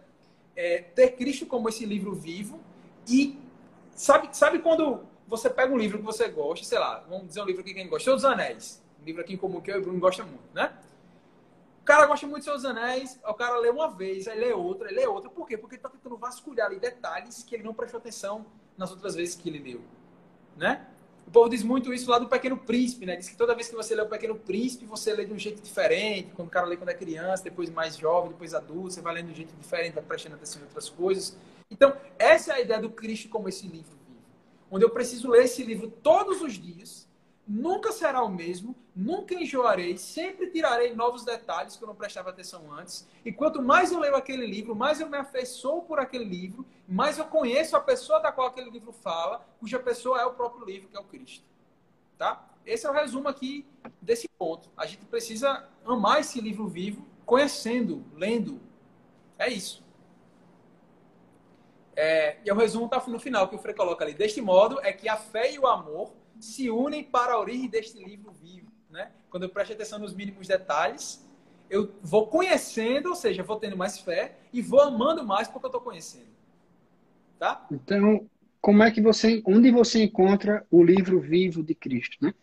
é, 0.56 0.78
ter 0.80 1.12
Cristo 1.12 1.46
como 1.46 1.68
esse 1.68 1.86
livro 1.86 2.12
vivo 2.12 2.58
e 3.06 3.38
sabe, 3.94 4.36
sabe 4.36 4.58
quando 4.58 5.06
você 5.28 5.48
pega 5.48 5.72
um 5.72 5.78
livro 5.78 5.98
que 5.98 6.04
você 6.04 6.26
gosta, 6.26 6.66
sei 6.66 6.80
lá, 6.80 7.04
vamos 7.08 7.28
dizer 7.28 7.40
um 7.40 7.46
livro 7.46 7.62
que 7.62 7.72
quem 7.72 7.88
gosta, 7.88 8.12
Os 8.12 8.24
Anéis, 8.24 8.82
um 9.00 9.04
livro 9.04 9.22
aqui 9.22 9.34
em 9.34 9.36
comum 9.36 9.60
que 9.60 9.70
eu 9.70 9.76
e 9.76 9.78
o 9.78 9.82
Bruno 9.82 10.00
gosta 10.00 10.24
muito, 10.24 10.52
né? 10.52 10.76
Cara 11.88 12.04
gosta 12.04 12.26
muito 12.26 12.40
de 12.40 12.50
Seus 12.50 12.66
Anéis, 12.66 13.18
o 13.26 13.32
cara 13.32 13.56
lê 13.56 13.70
uma 13.70 13.88
vez, 13.88 14.28
aí 14.28 14.38
lê 14.38 14.52
outra, 14.52 14.90
aí 14.90 14.94
lê 14.94 15.06
outra. 15.06 15.30
Por 15.30 15.48
quê? 15.48 15.56
Porque 15.56 15.76
ele 15.76 15.78
está 15.78 15.88
tentando 15.88 16.18
vasculhar 16.18 16.66
ali 16.66 16.78
detalhes 16.78 17.42
que 17.42 17.54
ele 17.54 17.64
não 17.64 17.72
prestou 17.72 17.96
atenção 17.96 18.44
nas 18.76 18.90
outras 18.90 19.14
vezes 19.14 19.34
que 19.34 19.48
ele 19.48 19.58
leu, 19.58 19.80
né? 20.54 20.86
O 21.26 21.30
povo 21.30 21.48
diz 21.48 21.62
muito 21.62 21.90
isso 21.94 22.10
lá 22.10 22.18
do 22.18 22.28
Pequeno 22.28 22.58
Príncipe, 22.58 23.06
né? 23.06 23.16
Diz 23.16 23.30
que 23.30 23.36
toda 23.38 23.54
vez 23.54 23.70
que 23.70 23.74
você 23.74 23.94
lê 23.94 24.02
o 24.02 24.06
Pequeno 24.06 24.34
Príncipe, 24.34 24.84
você 24.84 25.14
lê 25.14 25.24
de 25.24 25.32
um 25.32 25.38
jeito 25.38 25.62
diferente. 25.62 26.30
Quando 26.36 26.48
o 26.48 26.50
cara 26.50 26.66
lê 26.66 26.76
quando 26.76 26.90
é 26.90 26.94
criança, 26.94 27.44
depois 27.44 27.70
mais 27.70 27.96
jovem, 27.96 28.32
depois 28.32 28.52
adulto, 28.52 28.90
você 28.90 29.00
vai 29.00 29.14
lendo 29.14 29.28
de 29.28 29.32
um 29.32 29.36
jeito 29.36 29.56
diferente, 29.56 29.94
vai 29.94 30.04
prestando 30.04 30.34
atenção 30.34 30.60
em 30.60 30.64
outras 30.66 30.90
coisas. 30.90 31.38
Então, 31.70 31.96
essa 32.18 32.52
é 32.52 32.56
a 32.56 32.60
ideia 32.60 32.82
do 32.82 32.90
Cristo 32.90 33.30
como 33.30 33.48
esse 33.48 33.66
livro 33.66 33.96
vivo. 34.06 34.20
Onde 34.70 34.84
eu 34.84 34.90
preciso 34.90 35.30
ler 35.30 35.44
esse 35.44 35.62
livro 35.62 35.90
todos 35.90 36.42
os 36.42 36.52
dias, 36.52 37.07
nunca 37.48 37.90
será 37.92 38.22
o 38.22 38.28
mesmo, 38.28 38.76
nunca 38.94 39.34
enjoarei, 39.34 39.96
sempre 39.96 40.50
tirarei 40.50 40.94
novos 40.94 41.24
detalhes 41.24 41.76
que 41.76 41.82
eu 41.82 41.88
não 41.88 41.94
prestava 41.94 42.28
atenção 42.28 42.70
antes. 42.70 43.08
E 43.24 43.32
quanto 43.32 43.62
mais 43.62 43.90
eu 43.90 43.98
leio 43.98 44.14
aquele 44.14 44.46
livro, 44.46 44.76
mais 44.76 45.00
eu 45.00 45.08
me 45.08 45.16
afeiçoo 45.16 45.82
por 45.82 45.98
aquele 45.98 46.24
livro, 46.24 46.66
mais 46.86 47.16
eu 47.16 47.24
conheço 47.24 47.74
a 47.74 47.80
pessoa 47.80 48.20
da 48.20 48.30
qual 48.30 48.48
aquele 48.48 48.68
livro 48.68 48.92
fala, 48.92 49.46
cuja 49.58 49.78
pessoa 49.78 50.20
é 50.20 50.26
o 50.26 50.34
próprio 50.34 50.66
livro, 50.66 50.88
que 50.88 50.96
é 50.96 51.00
o 51.00 51.04
Cristo. 51.04 51.44
Tá? 52.18 52.46
Esse 52.66 52.86
é 52.86 52.90
o 52.90 52.92
resumo 52.92 53.28
aqui 53.28 53.64
desse 54.02 54.28
ponto. 54.28 54.68
A 54.76 54.84
gente 54.84 55.06
precisa 55.06 55.66
amar 55.86 56.20
esse 56.20 56.38
livro 56.40 56.68
vivo, 56.68 57.06
conhecendo, 57.24 58.04
lendo. 58.14 58.60
É 59.38 59.48
isso. 59.48 59.82
É, 61.96 62.38
e 62.44 62.52
o 62.52 62.54
resumo 62.54 62.84
está 62.84 63.02
no 63.06 63.18
final, 63.18 63.48
que 63.48 63.56
o 63.56 63.58
Frei 63.58 63.74
coloca 63.74 64.04
ali. 64.04 64.12
Deste 64.12 64.40
modo, 64.40 64.80
é 64.82 64.92
que 64.92 65.08
a 65.08 65.16
fé 65.16 65.52
e 65.52 65.58
o 65.58 65.66
amor 65.66 66.12
se 66.40 66.70
unem 66.70 67.04
para 67.04 67.32
a 67.32 67.40
origem 67.40 67.68
deste 67.68 68.02
livro 68.02 68.32
vivo. 68.32 68.70
Né? 68.90 69.10
Quando 69.30 69.44
eu 69.44 69.48
presto 69.48 69.72
atenção 69.72 69.98
nos 69.98 70.14
mínimos 70.14 70.46
detalhes, 70.46 71.26
eu 71.70 71.92
vou 72.02 72.26
conhecendo, 72.26 73.10
ou 73.10 73.14
seja, 73.14 73.42
vou 73.42 73.56
tendo 73.56 73.76
mais 73.76 73.98
fé 73.98 74.36
e 74.52 74.62
vou 74.62 74.80
amando 74.80 75.24
mais 75.24 75.48
porque 75.48 75.66
eu 75.66 75.68
estou 75.68 75.80
conhecendo. 75.80 76.28
Tá? 77.38 77.66
Então, 77.70 78.28
como 78.60 78.82
é 78.82 78.90
que 78.90 79.00
você, 79.00 79.42
onde 79.46 79.70
você 79.70 80.02
encontra 80.02 80.66
o 80.70 80.82
livro 80.82 81.20
vivo 81.20 81.62
de 81.62 81.74
Cristo, 81.74 82.16
né? 82.20 82.34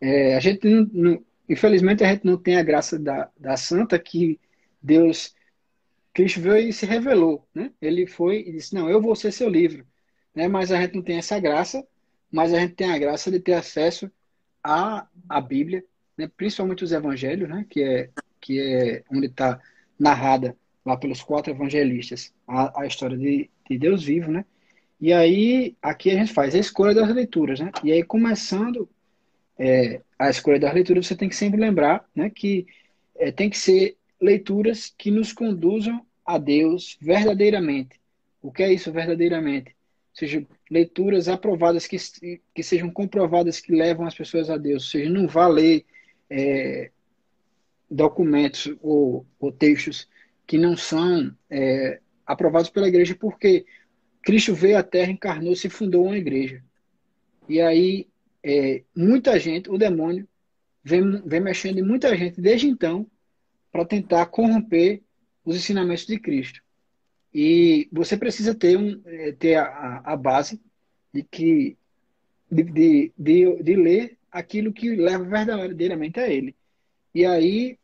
É, 0.00 0.34
a 0.34 0.40
gente 0.40 0.66
não, 0.66 0.88
não, 0.92 1.24
infelizmente 1.46 2.02
a 2.02 2.10
gente 2.10 2.24
não 2.24 2.38
tem 2.38 2.56
a 2.56 2.62
graça 2.62 2.98
da, 2.98 3.30
da 3.38 3.56
santa 3.56 3.98
que 3.98 4.40
Deus, 4.80 5.34
Cristo 6.14 6.40
veio 6.40 6.70
e 6.70 6.72
se 6.72 6.86
revelou, 6.86 7.46
né? 7.54 7.70
Ele 7.82 8.06
foi 8.06 8.40
e 8.40 8.52
disse, 8.52 8.74
não, 8.74 8.88
eu 8.88 9.02
vou 9.02 9.14
ser 9.14 9.30
seu 9.30 9.48
livro, 9.48 9.86
né? 10.34 10.48
Mas 10.48 10.72
a 10.72 10.80
gente 10.80 10.94
não 10.94 11.02
tem 11.02 11.18
essa 11.18 11.38
graça 11.38 11.86
mas 12.30 12.52
a 12.52 12.60
gente 12.60 12.74
tem 12.74 12.90
a 12.90 12.98
graça 12.98 13.30
de 13.30 13.40
ter 13.40 13.54
acesso 13.54 14.10
à, 14.62 15.06
à 15.28 15.40
Bíblia, 15.40 15.84
né? 16.16 16.30
principalmente 16.36 16.84
os 16.84 16.92
evangelhos, 16.92 17.48
né? 17.48 17.66
que, 17.68 17.82
é, 17.82 18.10
que 18.40 18.60
é 18.60 19.04
onde 19.10 19.26
está 19.26 19.60
narrada 19.98 20.56
lá 20.84 20.96
pelos 20.96 21.22
quatro 21.22 21.52
evangelistas 21.52 22.32
a, 22.46 22.82
a 22.82 22.86
história 22.86 23.16
de, 23.16 23.50
de 23.68 23.78
Deus 23.78 24.02
vivo, 24.04 24.30
né? 24.30 24.44
E 25.00 25.14
aí, 25.14 25.76
aqui 25.80 26.10
a 26.10 26.14
gente 26.14 26.32
faz 26.32 26.54
a 26.54 26.58
escolha 26.58 26.94
das 26.94 27.08
leituras, 27.08 27.58
né? 27.58 27.70
E 27.82 27.90
aí, 27.90 28.02
começando 28.02 28.88
é, 29.58 30.00
a 30.18 30.30
escolha 30.30 30.58
das 30.58 30.72
leituras, 30.72 31.06
você 31.06 31.14
tem 31.14 31.28
que 31.28 31.36
sempre 31.36 31.60
lembrar 31.60 32.04
né, 32.14 32.30
que 32.30 32.66
é, 33.14 33.30
tem 33.30 33.50
que 33.50 33.58
ser 33.58 33.96
leituras 34.20 34.92
que 34.96 35.10
nos 35.10 35.32
conduzam 35.32 36.04
a 36.24 36.38
Deus 36.38 36.96
verdadeiramente. 37.00 38.00
O 38.40 38.50
que 38.50 38.62
é 38.62 38.72
isso 38.72 38.90
verdadeiramente? 38.90 39.76
Seja, 40.12 40.46
leituras 40.70 41.28
aprovadas 41.28 41.86
que, 41.86 41.96
que 42.54 42.62
sejam 42.62 42.90
comprovadas 42.90 43.60
que 43.60 43.72
levam 43.72 44.06
as 44.06 44.14
pessoas 44.14 44.50
a 44.50 44.56
Deus, 44.56 44.84
ou 44.84 44.90
seja, 44.90 45.10
não 45.10 45.26
vá 45.26 45.46
ler 45.46 45.84
é, 46.28 46.90
documentos 47.90 48.74
ou, 48.80 49.26
ou, 49.38 49.50
textos 49.50 50.08
que 50.46 50.58
não 50.58 50.76
são 50.76 51.34
é, 51.48 52.00
aprovados 52.26 52.70
pela 52.70 52.88
igreja, 52.88 53.14
porque 53.14 53.64
Cristo 54.22 54.54
veio 54.54 54.78
à 54.78 54.82
Terra, 54.82 55.10
encarnou-se 55.10 55.66
e 55.66 55.70
fundou 55.70 56.06
uma 56.06 56.18
igreja. 56.18 56.62
E 57.48 57.60
aí, 57.60 58.06
é, 58.42 58.82
muita 58.94 59.38
gente, 59.38 59.70
o 59.70 59.78
demônio, 59.78 60.28
vem, 60.84 61.20
vem 61.24 61.40
mexendo 61.40 61.78
em 61.78 61.82
muita 61.82 62.16
gente 62.16 62.40
desde 62.40 62.68
então 62.68 63.06
para 63.72 63.84
tentar 63.84 64.26
corromper 64.26 65.02
os 65.44 65.56
ensinamentos 65.56 66.06
de 66.06 66.18
Cristo. 66.18 66.60
E 67.32 67.88
você 67.92 68.16
precisa 68.16 68.54
ter, 68.54 68.76
um, 68.76 69.00
é, 69.04 69.32
ter 69.32 69.56
a, 69.56 70.02
a 70.04 70.16
base 70.16 70.60
de 71.12 71.22
que 71.22 71.76
de, 72.50 72.64
de, 72.64 73.12
de, 73.16 73.62
de, 73.62 73.76
ler 73.76 74.18
aquilo 74.30 74.72
que 74.72 74.96
leva 74.96 75.24
verdadeiramente 75.24 76.18
a 76.18 76.28
ele. 76.28 76.56
E 77.14 77.24
aí, 77.24 77.78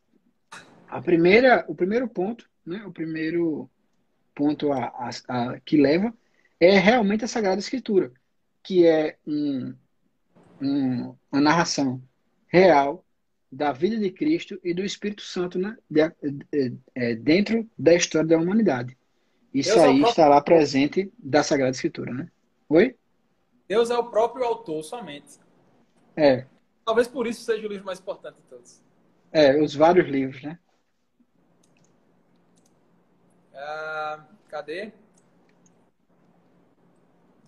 a 0.88 1.00
primeira, 1.00 1.64
o 1.68 1.74
primeiro 1.74 2.08
ponto, 2.08 2.48
né, 2.64 2.84
o 2.84 2.92
primeiro 2.92 3.70
ponto 4.34 4.72
a, 4.72 4.86
a, 4.86 5.10
a 5.28 5.60
que 5.60 5.76
leva 5.76 6.12
é 6.58 6.78
realmente 6.78 7.24
a 7.24 7.28
Sagrada 7.28 7.60
Escritura, 7.60 8.12
que 8.62 8.84
é 8.84 9.16
um, 9.26 9.74
um, 10.60 11.14
uma 11.30 11.40
narração 11.40 12.02
real 12.48 13.04
da 13.50 13.72
vida 13.72 13.96
de 13.96 14.10
Cristo 14.10 14.58
e 14.62 14.74
do 14.74 14.84
Espírito 14.84 15.22
Santo 15.22 15.58
né, 15.58 15.76
de, 15.88 16.08
de, 16.22 16.76
de, 16.94 17.16
dentro 17.16 17.68
da 17.78 17.94
história 17.94 18.28
da 18.28 18.38
humanidade. 18.38 18.96
Isso 19.56 19.70
Deus 19.70 19.84
aí 19.84 20.04
é 20.04 20.08
está 20.10 20.28
lá 20.28 20.38
presente 20.38 21.10
da 21.18 21.42
Sagrada 21.42 21.70
Escritura, 21.70 22.12
né? 22.12 22.30
Oi? 22.68 22.94
Deus 23.66 23.88
é 23.88 23.96
o 23.96 24.10
próprio 24.10 24.44
autor 24.44 24.84
somente. 24.84 25.38
É. 26.14 26.44
Talvez 26.84 27.08
por 27.08 27.26
isso 27.26 27.42
seja 27.42 27.66
o 27.66 27.70
livro 27.70 27.86
mais 27.86 27.98
importante 27.98 28.36
de 28.36 28.42
todos. 28.50 28.82
É, 29.32 29.58
os 29.58 29.74
vários 29.74 30.06
livros, 30.06 30.42
né? 30.42 30.58
Ah, 33.54 34.26
cadê? 34.50 34.92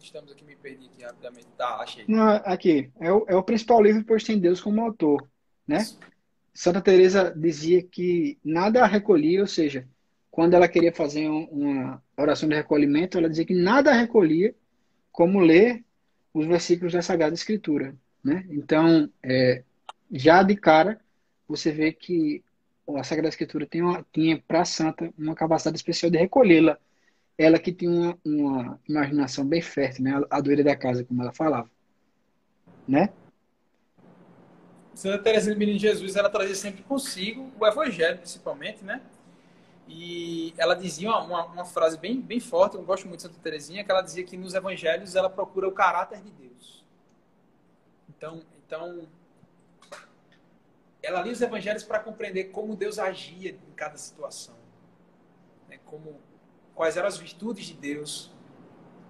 Estamos 0.01 0.33
aqui, 0.33 0.45
me 0.45 0.57
perdi 0.57 0.87
aqui 0.87 1.03
rapidamente. 1.03 1.49
Tá, 1.59 1.77
achei. 1.77 2.07
Não, 2.09 2.27
aqui, 2.27 2.91
é 2.99 3.13
o, 3.13 3.27
é 3.29 3.37
o 3.37 3.43
principal 3.43 3.83
livro, 3.83 4.03
pois 4.03 4.25
tem 4.25 4.39
Deus 4.41 4.63
como 4.63 4.83
autor, 4.83 5.29
né? 5.67 5.85
Santa 6.55 6.81
Teresa 6.81 7.35
dizia 7.37 7.83
que 7.83 8.39
nada 8.43 8.83
a 8.83 8.87
recolhia, 8.87 9.43
ou 9.43 9.47
seja, 9.47 9.87
quando 10.39 10.55
ela 10.55 10.69
queria 10.69 10.93
fazer 10.93 11.29
uma 11.29 12.01
oração 12.17 12.49
de 12.49 12.55
recolhimento, 12.55 13.19
ela 13.19 13.29
dizia 13.29 13.45
que 13.45 13.53
nada 13.53 13.93
recolhia 13.93 14.55
como 15.11 15.41
ler 15.41 15.85
os 16.33 16.47
versículos 16.47 16.93
da 16.93 17.03
Sagrada 17.03 17.35
Escritura, 17.35 17.97
né? 18.23 18.47
Então, 18.49 19.11
é, 19.21 19.65
já 20.13 20.45
de 20.45 20.55
cara, 20.55 21.01
você 21.49 21.73
vê 21.73 21.91
que 21.91 22.45
a 22.97 23.03
Sagrada 23.03 23.31
Escritura 23.31 23.67
tem 23.67 23.83
uma, 23.83 24.07
tinha 24.13 24.41
para 24.47 24.61
a 24.61 24.65
santa 24.65 25.13
uma 25.19 25.35
capacidade 25.35 25.77
especial 25.77 26.09
de 26.09 26.19
recolhê-la. 26.19 26.79
Ela 27.37 27.59
que 27.59 27.73
tinha 27.73 27.91
uma, 27.91 28.19
uma, 28.25 28.81
imaginação 28.89 29.45
bem 29.45 29.61
fértil, 29.61 30.05
né? 30.05 30.23
A 30.31 30.41
doida 30.41 30.63
da 30.63 30.77
casa, 30.77 31.03
como 31.03 31.21
ela 31.21 31.33
falava. 31.33 31.69
Né? 32.87 33.13
Santa 34.95 35.19
Teresa 35.19 35.53
de 35.53 35.79
Jesus, 35.79 36.15
ela 36.15 36.31
trazia 36.31 36.55
sempre 36.55 36.85
consigo 36.85 37.51
o 37.59 37.67
Evangelho, 37.67 38.19
principalmente, 38.19 38.85
né? 38.85 39.03
E 39.89 40.53
ela 40.59 40.75
dizia 40.75 41.11
uma, 41.11 41.47
uma, 41.47 41.65
frase 41.65 41.97
bem, 41.97 42.21
bem 42.21 42.39
forte, 42.39 42.77
eu 42.77 42.83
gosto 42.83 43.09
muito 43.09 43.21
de 43.21 43.23
Santa 43.23 43.41
Teresinha, 43.41 43.83
que 43.83 43.91
ela 43.91 44.03
dizia 44.03 44.23
que 44.23 44.37
nos 44.37 44.55
Evangelhos 44.55 45.17
ela 45.17 45.31
procura 45.31 45.67
o 45.67 45.73
caráter 45.73 46.21
de 46.21 46.31
Deus. 46.31 46.85
Então, 48.09 48.43
então 48.67 49.09
ela 51.03 51.23
lia 51.23 51.33
os 51.33 51.41
evangelhos 51.41 51.83
para 51.83 52.01
compreender 52.01 52.45
como 52.45 52.77
Deus 52.77 52.99
agia 52.99 53.51
em 53.51 53.73
cada 53.75 53.97
situação, 53.97 54.55
né? 55.69 55.79
como 55.87 56.21
quais 56.75 56.97
eram 56.97 57.09
as 57.09 57.17
virtudes 57.17 57.67
de 57.67 57.75
Deus, 57.75 58.31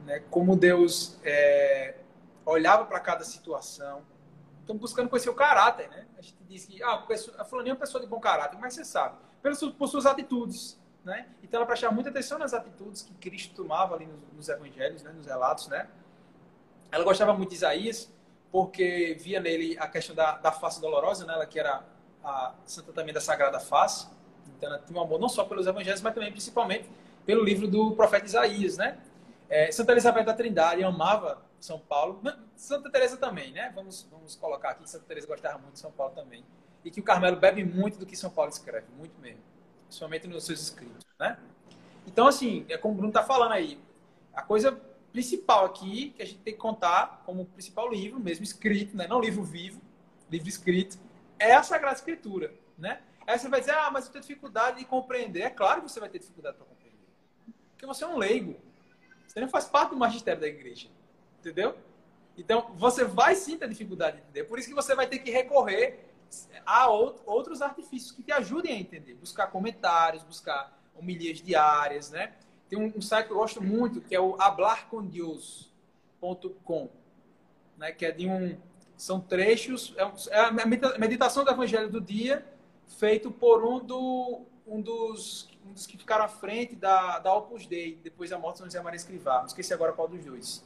né? 0.04 0.22
como 0.30 0.54
Deus 0.54 1.18
é, 1.24 1.96
olhava 2.44 2.84
para 2.84 3.00
cada 3.00 3.24
situação. 3.24 4.02
Então, 4.62 4.76
buscando 4.76 5.08
conhecer 5.08 5.30
o 5.30 5.34
caráter, 5.34 5.88
né? 5.88 6.06
A 6.18 6.20
gente 6.20 6.36
diz 6.44 6.66
que 6.66 6.82
ah, 6.82 7.06
a 7.38 7.44
fulaninha 7.44 7.72
é 7.72 7.74
uma 7.74 7.80
pessoa 7.80 8.02
de 8.02 8.06
bom 8.06 8.20
caráter, 8.20 8.58
mas 8.58 8.74
você 8.74 8.84
sabe, 8.84 9.16
pelas, 9.42 9.60
por 9.60 9.88
suas 9.88 10.06
atitudes, 10.06 10.78
né? 11.04 11.26
Então, 11.42 11.58
ela 11.58 11.66
prestava 11.66 11.94
muita 11.94 12.10
atenção 12.10 12.38
nas 12.38 12.52
atitudes 12.52 13.02
que 13.02 13.14
Cristo 13.14 13.54
tomava 13.54 13.94
ali 13.94 14.06
nos, 14.06 14.20
nos 14.34 14.48
evangelhos, 14.48 15.02
né? 15.02 15.12
nos 15.12 15.26
relatos, 15.26 15.68
né? 15.68 15.88
Ela 16.90 17.04
gostava 17.04 17.32
muito 17.32 17.50
de 17.50 17.56
Isaías, 17.56 18.12
porque 18.50 19.16
via 19.20 19.40
nele 19.40 19.76
a 19.78 19.86
questão 19.86 20.14
da, 20.14 20.36
da 20.36 20.52
face 20.52 20.80
dolorosa, 20.80 21.24
né? 21.26 21.34
ela 21.34 21.46
que 21.46 21.58
era 21.58 21.84
a 22.24 22.54
santa 22.64 22.92
também 22.92 23.14
da 23.14 23.20
Sagrada 23.20 23.60
Face, 23.60 24.08
então 24.56 24.68
ela 24.68 24.78
tinha 24.78 24.98
um 24.98 25.02
amor 25.02 25.18
não 25.20 25.28
só 25.28 25.44
pelos 25.44 25.66
evangelhos, 25.66 26.00
mas 26.00 26.14
também 26.14 26.30
principalmente 26.30 26.88
pelo 27.24 27.44
livro 27.44 27.68
do 27.68 27.92
profeta 27.92 28.26
Isaías, 28.26 28.76
né? 28.76 28.98
É, 29.48 29.70
santa 29.70 29.92
Elizabeth 29.92 30.24
da 30.24 30.34
Trindade 30.34 30.82
amava 30.82 31.42
São 31.60 31.78
Paulo, 31.78 32.20
Santa 32.56 32.90
Teresa 32.90 33.16
também, 33.16 33.52
né? 33.52 33.72
Vamos, 33.74 34.06
vamos 34.10 34.34
colocar 34.36 34.70
aqui 34.70 34.82
que 34.82 34.90
Santa 34.90 35.04
Teresa 35.06 35.26
gostava 35.26 35.58
muito 35.58 35.74
de 35.74 35.78
São 35.78 35.92
Paulo 35.92 36.14
também. 36.14 36.44
E 36.84 36.90
que 36.90 37.00
o 37.00 37.02
Carmelo 37.02 37.36
bebe 37.36 37.64
muito 37.64 37.98
do 37.98 38.06
que 38.06 38.16
São 38.16 38.30
Paulo 38.30 38.50
escreve, 38.50 38.86
muito 38.96 39.18
mesmo. 39.20 39.40
Principalmente 39.86 40.26
nos 40.26 40.44
seus 40.44 40.60
escritos, 40.60 41.04
né? 41.18 41.38
Então, 42.06 42.26
assim, 42.26 42.64
é 42.68 42.78
como 42.78 42.94
o 42.94 42.96
Bruno 42.96 43.10
está 43.10 43.22
falando 43.22 43.52
aí, 43.52 43.78
a 44.32 44.42
coisa 44.42 44.72
principal 45.12 45.64
aqui 45.64 46.10
que 46.10 46.22
a 46.22 46.26
gente 46.26 46.40
tem 46.40 46.54
que 46.54 46.58
contar 46.60 47.22
como 47.24 47.44
principal 47.46 47.90
livro, 47.90 48.20
mesmo 48.20 48.44
escrito, 48.44 48.96
né? 48.96 49.06
não 49.06 49.20
livro 49.20 49.42
vivo, 49.42 49.80
livro 50.30 50.48
escrito, 50.48 50.98
é 51.38 51.54
a 51.54 51.62
Sagrada 51.62 51.96
Escritura, 51.96 52.52
né? 52.76 53.00
Aí 53.26 53.38
você 53.38 53.48
vai 53.48 53.60
dizer, 53.60 53.72
ah, 53.72 53.90
mas 53.90 54.06
eu 54.06 54.12
tenho 54.12 54.22
dificuldade 54.22 54.78
de 54.78 54.86
compreender. 54.86 55.42
É 55.42 55.50
claro 55.50 55.82
que 55.82 55.90
você 55.90 56.00
vai 56.00 56.08
ter 56.08 56.18
dificuldade 56.18 56.56
para 56.56 56.64
compreender. 56.64 57.06
Porque 57.72 57.84
você 57.84 58.02
é 58.02 58.06
um 58.06 58.16
leigo. 58.16 58.56
Você 59.26 59.38
não 59.38 59.48
faz 59.48 59.66
parte 59.66 59.90
do 59.90 59.96
magistério 59.96 60.40
da 60.40 60.48
igreja. 60.48 60.88
Entendeu? 61.38 61.76
Então, 62.38 62.72
você 62.76 63.04
vai 63.04 63.34
sim 63.34 63.58
ter 63.58 63.68
dificuldade 63.68 64.16
de 64.16 64.22
entender. 64.22 64.44
Por 64.44 64.58
isso 64.58 64.68
que 64.68 64.74
você 64.74 64.94
vai 64.94 65.06
ter 65.06 65.18
que 65.18 65.30
recorrer 65.30 66.07
a 66.64 66.88
outros 66.88 67.60
artifícios 67.62 68.12
que 68.12 68.22
te 68.22 68.30
ajudem 68.32 68.72
a 68.72 68.78
entender. 68.78 69.14
Buscar 69.14 69.48
comentários, 69.48 70.22
buscar 70.22 70.78
homilias 70.94 71.40
diárias, 71.40 72.10
né? 72.10 72.34
Tem 72.68 72.78
um, 72.78 73.00
site 73.00 73.26
que 73.26 73.32
eu 73.32 73.38
gosto 73.38 73.60
muito, 73.62 74.02
que 74.02 74.14
é 74.14 74.20
o 74.20 74.40
hablarcondios.com, 74.40 76.90
né? 77.78 77.90
que 77.92 78.04
é 78.04 78.12
de 78.12 78.28
um... 78.28 78.58
São 78.96 79.20
trechos... 79.20 79.94
É, 79.96 80.02
é 80.36 80.40
a 80.40 80.50
meditação 80.98 81.44
do 81.44 81.50
Evangelho 81.50 81.88
do 81.88 82.00
dia, 82.00 82.44
feito 82.86 83.30
por 83.30 83.64
um, 83.64 83.78
do, 83.78 84.42
um, 84.66 84.82
dos, 84.82 85.48
um 85.64 85.72
dos 85.72 85.86
que 85.86 85.96
ficaram 85.96 86.26
à 86.26 86.28
frente 86.28 86.76
da, 86.76 87.18
da 87.20 87.32
Opus 87.32 87.66
Dei, 87.66 87.98
depois 88.02 88.28
da 88.28 88.38
morte 88.38 88.56
de 88.56 88.58
São 88.58 88.66
José 88.66 88.82
Maria 88.82 88.96
Escrivá. 88.96 89.38
Não 89.38 89.46
esqueci 89.46 89.72
agora 89.72 89.92
qual 89.92 90.08
dos 90.08 90.22
dois. 90.22 90.62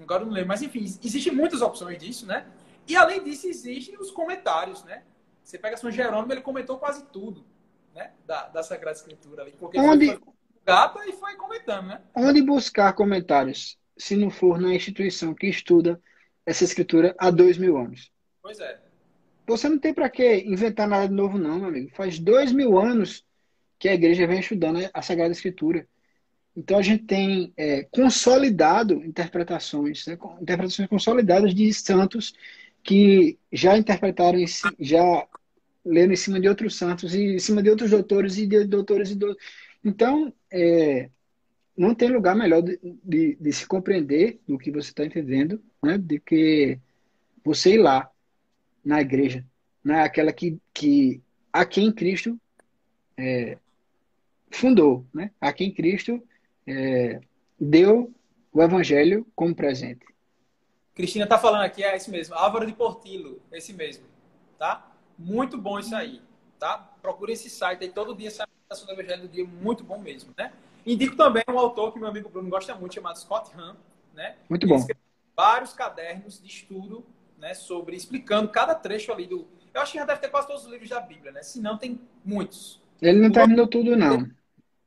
Agora 0.00 0.22
eu 0.22 0.26
não 0.26 0.32
lembro, 0.34 0.48
mas 0.48 0.62
enfim, 0.62 0.84
existem 0.84 1.32
muitas 1.32 1.62
opções 1.62 1.98
disso, 1.98 2.26
né? 2.26 2.46
E 2.86 2.96
além 2.96 3.22
disso, 3.24 3.48
existem 3.48 3.96
os 3.98 4.10
comentários, 4.10 4.84
né? 4.84 5.02
Você 5.42 5.58
pega 5.58 5.76
São 5.76 5.90
Jerônimo, 5.90 6.32
ele 6.32 6.40
comentou 6.40 6.78
quase 6.78 7.04
tudo 7.06 7.44
né? 7.96 8.10
Da, 8.26 8.46
da 8.48 8.62
Sagrada 8.62 8.96
Escritura 8.96 9.42
ali. 9.42 9.52
Porque 9.58 9.80
onde, 9.80 10.06
foi 10.06 10.20
gata 10.64 11.00
e 11.06 11.12
foi 11.12 11.34
comentando, 11.36 11.86
né? 11.86 12.02
Onde 12.14 12.42
buscar 12.42 12.92
comentários, 12.92 13.78
se 13.96 14.14
não 14.14 14.30
for 14.30 14.60
na 14.60 14.74
instituição 14.74 15.34
que 15.34 15.46
estuda 15.46 16.00
essa 16.44 16.62
escritura 16.62 17.16
há 17.18 17.30
dois 17.30 17.56
mil 17.56 17.76
anos? 17.78 18.12
Pois 18.42 18.60
é. 18.60 18.78
Você 19.46 19.68
não 19.68 19.78
tem 19.78 19.94
para 19.94 20.10
que 20.10 20.40
inventar 20.40 20.86
nada 20.86 21.08
de 21.08 21.14
novo, 21.14 21.38
não, 21.38 21.58
meu 21.58 21.68
amigo. 21.68 21.90
Faz 21.94 22.18
dois 22.18 22.52
mil 22.52 22.78
anos 22.78 23.24
que 23.78 23.88
a 23.88 23.94
igreja 23.94 24.26
vem 24.26 24.40
estudando 24.40 24.78
a 24.92 25.02
Sagrada 25.02 25.32
Escritura. 25.32 25.88
Então 26.56 26.78
a 26.78 26.82
gente 26.82 27.04
tem 27.04 27.52
é, 27.56 27.82
consolidado 27.84 29.04
interpretações, 29.04 30.06
né, 30.06 30.16
interpretações 30.40 30.88
consolidadas 30.88 31.54
de 31.54 31.72
santos 31.74 32.32
que 32.82 33.38
já 33.52 33.76
interpretaram, 33.76 34.38
já 34.80 35.26
lendo 35.84 36.12
em 36.12 36.16
cima 36.16 36.40
de 36.40 36.48
outros 36.48 36.76
santos 36.76 37.14
e 37.14 37.34
em 37.34 37.38
cima 37.38 37.62
de 37.62 37.68
outros 37.68 37.90
doutores 37.90 38.38
e 38.38 38.46
de 38.46 38.64
doutores 38.64 39.10
e 39.10 39.18
então 39.84 40.32
é, 40.50 41.10
não 41.76 41.94
tem 41.94 42.08
lugar 42.08 42.34
melhor 42.34 42.62
de, 42.62 42.78
de, 43.04 43.36
de, 43.36 43.52
se 43.52 43.66
compreender 43.66 44.40
do 44.48 44.58
que 44.58 44.72
você 44.72 44.90
está 44.90 45.04
entendendo 45.04 45.62
né 45.82 45.96
do 45.96 46.20
que 46.20 46.78
você 47.44 47.74
ir 47.74 47.78
lá 47.78 48.10
na 48.84 49.00
igreja 49.00 49.44
né 49.84 50.02
aquela 50.02 50.32
que 50.32 50.58
que 50.74 51.20
a 51.52 51.64
quem 51.64 51.92
Cristo 51.92 52.38
é, 53.16 53.56
fundou 54.50 55.06
né 55.14 55.30
a 55.40 55.52
quem 55.52 55.72
Cristo 55.72 56.20
é, 56.66 57.20
deu 57.58 58.12
o 58.52 58.62
evangelho 58.62 59.26
como 59.34 59.54
presente 59.54 60.06
Cristina 60.94 61.24
está 61.24 61.38
falando 61.38 61.62
aqui 61.62 61.82
é 61.82 61.96
esse 61.96 62.10
mesmo 62.10 62.34
Álvaro 62.34 62.66
de 62.66 62.72
Portillo 62.72 63.40
esse 63.52 63.72
mesmo 63.72 64.04
tá 64.58 64.92
muito 65.18 65.56
bom 65.56 65.78
isso 65.78 65.94
aí, 65.94 66.20
tá? 66.58 66.78
Procure 67.00 67.32
esse 67.32 67.48
site 67.48 67.84
aí, 67.84 67.90
todo 67.90 68.14
dia 68.14 68.30
sai 68.30 68.46
do 68.68 68.92
Evangelho 68.92 69.22
do 69.22 69.28
Dia, 69.28 69.46
muito 69.46 69.84
bom 69.84 69.98
mesmo, 69.98 70.34
né? 70.36 70.52
Indico 70.84 71.16
também 71.16 71.42
um 71.48 71.58
autor 71.58 71.92
que 71.92 71.98
meu 71.98 72.08
amigo 72.08 72.28
Bruno 72.28 72.48
gosta 72.50 72.74
muito, 72.74 72.94
chamado 72.94 73.18
Scott 73.18 73.50
Hahn, 73.56 73.76
né? 74.14 74.36
Muito 74.48 74.66
bom. 74.66 74.84
vários 75.36 75.72
cadernos 75.72 76.40
de 76.40 76.48
estudo, 76.48 77.04
né, 77.38 77.54
sobre, 77.54 77.96
explicando 77.96 78.48
cada 78.48 78.74
trecho 78.74 79.12
ali 79.12 79.26
do... 79.26 79.46
Eu 79.72 79.82
acho 79.82 79.92
que 79.92 79.98
já 79.98 80.04
deve 80.04 80.20
ter 80.20 80.28
quase 80.28 80.46
todos 80.46 80.64
os 80.64 80.70
livros 80.70 80.88
da 80.88 81.00
Bíblia, 81.00 81.32
né? 81.32 81.42
Se 81.42 81.60
não, 81.60 81.76
tem 81.76 82.00
muitos. 82.24 82.80
Ele 83.00 83.20
não 83.20 83.28
o 83.28 83.32
terminou 83.32 83.66
tudo, 83.66 83.94
não. 83.94 84.28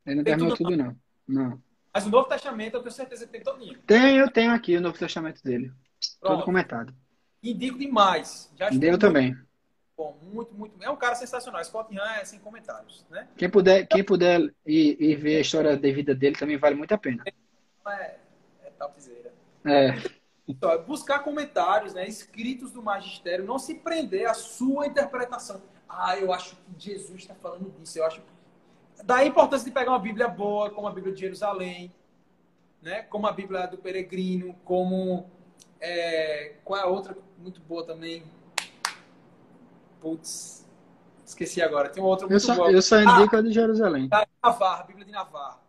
Ele 0.04 0.16
não 0.16 0.24
terminou 0.24 0.56
tudo, 0.56 0.76
não. 0.76 0.96
não. 1.28 1.62
Mas 1.92 2.06
o 2.06 2.10
Novo 2.10 2.28
Testamento, 2.28 2.74
eu 2.74 2.80
tenho 2.80 2.92
certeza 2.92 3.26
que 3.26 3.32
tem 3.32 3.42
todinho. 3.42 3.78
Tem, 3.86 4.18
eu 4.18 4.30
tenho 4.30 4.52
aqui 4.52 4.76
o 4.76 4.80
Novo 4.80 4.98
Testamento 4.98 5.42
dele. 5.42 5.72
Pronto. 6.20 6.36
Todo 6.36 6.44
comentado. 6.44 6.94
Indico 7.42 7.78
demais. 7.78 8.52
Já 8.56 8.70
eu 8.70 8.98
também 8.98 9.36
bom, 10.00 10.18
muito, 10.22 10.54
muito. 10.54 10.82
É 10.82 10.88
um 10.88 10.96
cara 10.96 11.14
sensacional. 11.14 11.62
Scott 11.62 11.94
Young 11.94 12.20
é 12.20 12.24
sem 12.24 12.38
comentários, 12.38 13.04
né? 13.10 13.28
Quem 13.36 13.50
puder, 13.50 13.86
quem 13.86 14.02
puder 14.02 14.40
ir, 14.66 14.96
ir, 14.98 15.16
ver 15.16 15.36
a 15.36 15.40
história 15.40 15.76
da 15.76 15.92
vida 15.92 16.14
dele 16.14 16.36
também 16.36 16.56
vale 16.56 16.74
muito 16.74 16.94
a 16.94 16.98
pena. 16.98 17.22
É, 17.86 18.16
é 18.64 18.70
topzera. 18.78 19.30
É. 19.66 19.94
Então, 20.48 20.82
buscar 20.84 21.18
comentários, 21.18 21.92
né, 21.92 22.08
escritos 22.08 22.72
do 22.72 22.82
magistério, 22.82 23.44
não 23.44 23.58
se 23.58 23.74
prender 23.74 24.26
à 24.26 24.34
sua 24.34 24.86
interpretação. 24.86 25.62
Ah, 25.86 26.16
eu 26.16 26.32
acho 26.32 26.56
que 26.56 26.62
Jesus 26.78 27.20
está 27.20 27.34
falando 27.34 27.70
disso. 27.78 27.98
Eu 27.98 28.06
acho. 28.06 28.22
Da 29.04 29.24
importância 29.24 29.64
de 29.64 29.72
pegar 29.72 29.92
uma 29.92 29.98
Bíblia 29.98 30.28
boa, 30.28 30.70
como 30.70 30.86
a 30.86 30.92
Bíblia 30.92 31.14
de 31.14 31.20
Jerusalém, 31.20 31.92
né? 32.82 33.02
Como 33.02 33.26
a 33.26 33.32
Bíblia 33.32 33.66
do 33.66 33.78
Peregrino, 33.78 34.54
como 34.64 35.30
é, 35.80 36.56
qual 36.64 36.80
é 36.80 36.82
a 36.82 36.86
outra 36.86 37.16
muito 37.38 37.60
boa 37.60 37.84
também? 37.84 38.22
Putz, 40.00 40.66
esqueci 41.24 41.62
agora. 41.62 41.88
Tem 41.88 42.02
outra 42.02 42.26
muito 42.26 42.34
eu 42.36 42.40
só, 42.40 42.54
boa. 42.54 42.70
Eu 42.70 42.82
só 42.82 43.00
indico 43.00 43.36
ah, 43.36 43.38
a 43.38 43.42
de 43.42 43.52
Jerusalém. 43.52 44.08
A 44.12 44.26
Navarra, 44.42 44.80
a 44.82 44.86
Bíblia 44.86 45.06
de 45.06 45.12
Navarra. 45.12 45.60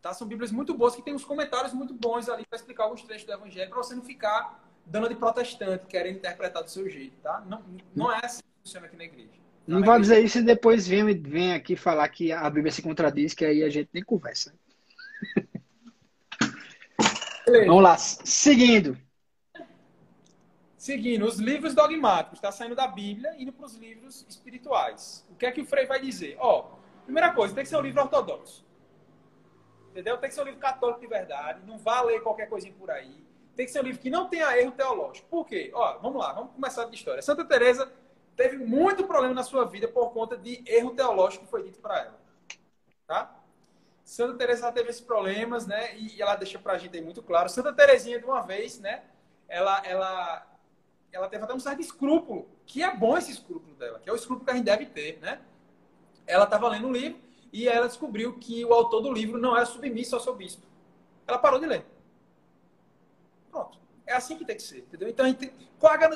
Tá? 0.00 0.14
São 0.14 0.26
Bíblias 0.26 0.52
muito 0.52 0.72
boas 0.74 0.94
que 0.94 1.02
tem 1.02 1.14
uns 1.14 1.24
comentários 1.24 1.72
muito 1.72 1.92
bons 1.92 2.28
ali 2.28 2.44
para 2.46 2.56
explicar 2.56 2.84
alguns 2.84 3.02
trechos 3.02 3.26
do 3.26 3.32
Evangelho, 3.32 3.70
para 3.70 3.82
você 3.82 3.94
não 3.94 4.02
ficar 4.02 4.64
dando 4.84 5.08
de 5.08 5.16
protestante, 5.16 5.84
querendo 5.86 6.18
interpretar 6.18 6.62
do 6.62 6.70
seu 6.70 6.88
jeito, 6.88 7.16
tá? 7.20 7.42
Não, 7.46 7.62
não 7.94 8.12
é 8.12 8.20
assim 8.24 8.40
que 8.40 8.62
funciona 8.62 8.86
aqui 8.86 8.96
na 8.96 9.04
igreja. 9.04 9.45
Não 9.66 9.82
vai 9.82 10.00
dizer 10.00 10.24
isso 10.24 10.38
e 10.38 10.42
depois 10.42 10.86
vem, 10.86 11.20
vem 11.20 11.52
aqui 11.52 11.74
falar 11.74 12.08
que 12.08 12.30
a 12.30 12.48
Bíblia 12.48 12.70
se 12.70 12.82
contradiz, 12.82 13.34
que 13.34 13.44
aí 13.44 13.64
a 13.64 13.68
gente 13.68 13.90
nem 13.92 14.02
conversa. 14.02 14.54
Vamos 17.66 17.82
lá, 17.82 17.96
seguindo. 17.98 18.96
Seguindo, 20.76 21.24
os 21.24 21.38
livros 21.38 21.74
dogmáticos, 21.74 22.38
está 22.38 22.52
saindo 22.52 22.76
da 22.76 22.86
Bíblia 22.86 23.34
indo 23.38 23.52
para 23.52 23.66
os 23.66 23.74
livros 23.74 24.24
espirituais. 24.28 25.26
O 25.28 25.34
que 25.34 25.44
é 25.44 25.50
que 25.50 25.60
o 25.60 25.66
Frei 25.66 25.84
vai 25.84 26.00
dizer? 26.00 26.36
Ó, 26.38 26.76
primeira 27.04 27.32
coisa, 27.32 27.52
tem 27.52 27.64
que 27.64 27.68
ser 27.68 27.76
um 27.76 27.80
livro 27.80 28.02
ortodoxo. 28.02 28.64
Entendeu? 29.90 30.16
Tem 30.18 30.28
que 30.28 30.34
ser 30.34 30.42
um 30.42 30.44
livro 30.44 30.60
católico 30.60 31.00
de 31.00 31.08
verdade, 31.08 31.60
não 31.66 31.76
vá 31.76 32.02
ler 32.02 32.20
qualquer 32.20 32.48
coisinha 32.48 32.72
por 32.78 32.88
aí. 32.88 33.24
Tem 33.56 33.66
que 33.66 33.72
ser 33.72 33.80
um 33.80 33.84
livro 33.84 34.00
que 34.00 34.10
não 34.10 34.28
tenha 34.28 34.56
erro 34.60 34.72
teológico. 34.72 35.26
Por 35.28 35.44
quê? 35.44 35.72
Ó, 35.74 35.98
vamos 35.98 36.20
lá, 36.20 36.32
vamos 36.32 36.52
começar 36.52 36.84
de 36.84 36.94
história. 36.94 37.22
Santa 37.22 37.44
Teresa 37.44 37.90
teve 38.36 38.58
muito 38.58 39.04
problema 39.04 39.34
na 39.34 39.42
sua 39.42 39.64
vida 39.64 39.88
por 39.88 40.10
conta 40.10 40.36
de 40.36 40.62
erro 40.66 40.90
teológico 40.90 41.44
que 41.44 41.50
foi 41.50 41.62
dito 41.62 41.80
para 41.80 42.00
ela. 42.00 42.20
Tá? 43.06 43.34
Santa 44.04 44.38
Teresa 44.38 44.70
teve 44.70 44.90
esses 44.90 45.00
problemas, 45.00 45.66
né? 45.66 45.96
E 45.96 46.22
ela 46.22 46.36
deixa 46.36 46.58
para 46.58 46.74
a 46.74 46.78
gente 46.78 46.96
aí 46.96 47.02
muito 47.02 47.22
claro. 47.22 47.48
Santa 47.48 47.72
Teresinha, 47.72 48.20
de 48.20 48.24
uma 48.24 48.40
vez, 48.40 48.78
né? 48.78 49.02
Ela, 49.48 49.84
ela, 49.84 50.46
ela 51.10 51.28
teve 51.28 51.42
até 51.42 51.52
um 51.52 51.58
certo 51.58 51.80
escrúpulo, 51.80 52.48
que 52.64 52.84
é 52.84 52.94
bom 52.94 53.18
esse 53.18 53.32
escrúpulo 53.32 53.74
dela, 53.74 53.98
que 53.98 54.08
é 54.08 54.12
o 54.12 54.16
escrúpulo 54.16 54.44
que 54.44 54.50
a 54.52 54.54
gente 54.54 54.64
deve 54.64 54.86
ter, 54.86 55.18
né? 55.20 55.40
Ela 56.24 56.44
estava 56.44 56.68
lendo 56.68 56.86
um 56.86 56.92
livro 56.92 57.18
e 57.52 57.68
ela 57.68 57.88
descobriu 57.88 58.38
que 58.38 58.64
o 58.64 58.72
autor 58.72 59.00
do 59.00 59.12
livro 59.12 59.38
não 59.38 59.56
é 59.56 59.64
submisso 59.64 60.14
ao 60.14 60.20
seu 60.20 60.36
bispo. 60.36 60.62
Ela 61.26 61.38
parou 61.38 61.58
de 61.58 61.66
ler. 61.66 61.84
Pronto. 63.50 63.78
É 64.06 64.14
assim 64.14 64.38
que 64.38 64.44
tem 64.44 64.56
que 64.56 64.62
ser, 64.62 64.78
entendeu? 64.78 65.08
Então, 65.08 65.26
gente, 65.26 65.52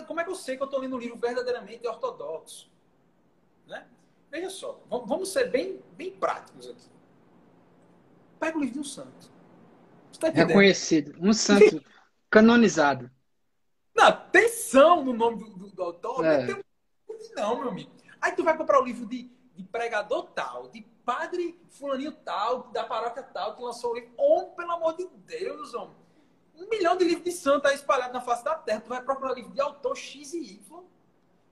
como 0.07 0.21
é 0.21 0.25
que 0.25 0.31
eu 0.31 0.35
sei 0.35 0.57
que 0.57 0.63
eu 0.63 0.67
estou 0.67 0.81
lendo 0.81 0.95
um 0.95 0.99
livro 0.99 1.17
verdadeiramente 1.17 1.87
ortodoxo? 1.87 2.71
Né? 3.67 3.87
Veja 4.31 4.49
só, 4.49 4.81
vamos 4.89 5.31
ser 5.31 5.51
bem, 5.51 5.83
bem 5.97 6.13
práticos 6.13 6.69
aqui. 6.69 6.89
Pega 8.39 8.57
o 8.57 8.61
livro 8.61 8.75
de 8.75 8.81
um 8.81 8.85
santo. 8.85 9.31
Tá 10.19 10.29
Reconhecido. 10.29 11.17
Um 11.21 11.33
santo 11.33 11.83
canonizado. 12.31 13.11
Não, 13.95 14.07
atenção 14.07 15.05
no 15.05 15.13
nome 15.13 15.39
do, 15.39 15.51
do, 15.51 15.69
do 15.71 15.83
autor. 15.83 16.25
É. 16.25 16.47
Não, 16.47 16.63
não, 17.35 17.59
meu 17.59 17.69
amigo. 17.71 17.91
Aí 18.21 18.33
tu 18.33 18.45
vai 18.45 18.57
comprar 18.57 18.81
o 18.81 18.85
livro 18.85 19.07
de, 19.07 19.31
de 19.55 19.65
pregador 19.65 20.29
tal, 20.31 20.69
de 20.69 20.83
padre 21.05 21.59
fulaninho 21.71 22.13
tal, 22.13 22.71
da 22.71 22.85
paróquia 22.85 23.23
tal, 23.23 23.57
que 23.57 23.63
lançou 23.63 23.93
o 23.93 23.95
livro. 23.95 24.13
Homem, 24.17 24.55
pelo 24.55 24.73
amor 24.73 24.97
de 24.97 25.09
Deus, 25.27 25.75
homem. 25.75 25.97
Um 26.61 26.69
milhão 26.69 26.97
de 26.97 27.05
livros 27.05 27.25
de 27.25 27.33
santo 27.33 27.67
aí 27.67 27.75
espalhado 27.75 28.13
na 28.13 28.21
face 28.21 28.45
da 28.45 28.55
terra. 28.55 28.81
Tu 28.81 28.89
vai 28.89 29.03
procurar 29.03 29.33
livro 29.33 29.51
de 29.51 29.61
autor 29.61 29.97
X 29.97 30.35
e 30.35 30.39
Y. 30.39 30.85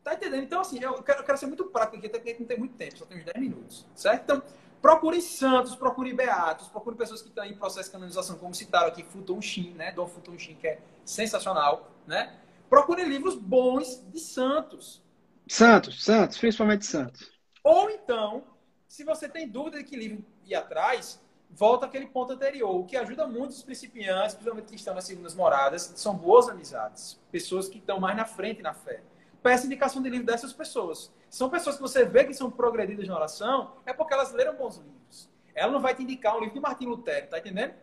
Tá 0.05 0.15
entendendo? 0.15 0.43
Então, 0.45 0.61
assim, 0.61 0.79
eu 0.83 1.03
quero, 1.03 1.21
eu 1.21 1.25
quero 1.25 1.39
ser 1.39 1.47
muito 1.47 1.65
prático 1.67 1.97
aqui, 1.97 2.07
até 2.07 2.19
porque 2.19 2.37
não 2.39 2.47
tem 2.47 2.59
muito 2.59 2.77
tempo, 2.77 2.97
só 2.97 3.05
tem 3.05 3.19
uns 3.19 3.25
10 3.25 3.39
minutos. 3.39 3.87
Certo? 3.95 4.23
Então, 4.23 4.43
procure 4.81 5.21
santos, 5.21 5.75
procure 5.75 6.13
beatos, 6.15 6.69
procure 6.69 6.97
pessoas 6.97 7.21
que 7.21 7.29
estão 7.29 7.45
em 7.45 7.55
processo 7.55 7.89
de 7.89 7.93
canonização, 7.93 8.39
como 8.39 8.55
citaram 8.55 8.89
aqui, 8.89 9.03
Futon 9.03 9.41
Shin, 9.41 9.75
né? 9.75 9.93
Dom 9.93 10.07
Futon 10.07 10.39
Shin, 10.39 10.55
que 10.55 10.67
é 10.67 10.81
sensacional, 11.05 11.91
né? 12.07 12.39
Procure 12.69 13.05
livros 13.05 13.35
bons 13.35 14.03
de 14.11 14.21
santos. 14.21 15.03
Santos, 15.49 16.05
santos, 16.05 16.39
principalmente 16.39 16.87
santos. 16.87 17.31
Ou 17.65 17.91
então, 17.91 18.45
se 18.87 19.05
você 19.05 19.29
tem 19.29 19.49
dúvida 19.49 19.79
de 19.79 19.85
que 19.85 19.97
livro 19.97 20.25
ir 20.47 20.55
atrás, 20.55 21.21
volta 21.51 21.87
àquele 21.87 22.07
ponto 22.07 22.33
anterior. 22.33 22.75
O 22.75 22.85
que 22.85 22.97
ajuda 22.97 23.27
muito 23.27 23.51
os 23.51 23.63
principiantes, 23.63 24.35
principalmente 24.35 24.69
que 24.69 24.77
estão 24.77 24.95
nas 24.95 25.05
segundas 25.05 25.35
moradas, 25.35 25.93
são 25.97 26.15
boas 26.15 26.49
amizades. 26.49 27.21
Pessoas 27.31 27.69
que 27.69 27.79
estão 27.79 27.99
mais 28.01 28.17
na 28.17 28.25
frente 28.25 28.63
na 28.63 28.75
fé. 28.75 29.03
Peça 29.43 29.67
indicação 29.67 30.03
de 30.03 30.11
livro 30.11 30.27
dessas 30.27 30.53
pessoas. 30.53 31.13
São 31.31 31.49
pessoas 31.49 31.77
que 31.77 31.83
você 31.83 32.05
vê 32.05 32.25
que 32.25 32.35
são 32.35 32.51
progredidas 32.51 33.07
na 33.07 33.15
oração, 33.15 33.73
é 33.87 33.93
porque 33.93 34.15
elas 34.15 34.33
leram 34.33 34.57
bons 34.57 34.77
livros. 34.77 35.31
Ela 35.55 35.73
não 35.73 35.81
vai 35.81 35.95
te 35.95 36.03
indicar 36.03 36.37
um 36.37 36.41
livro 36.41 36.55
de 36.55 36.61
Martim 36.61 36.87
Lutero, 36.87 37.29
tá 37.29 37.39
entendendo? 37.39 37.75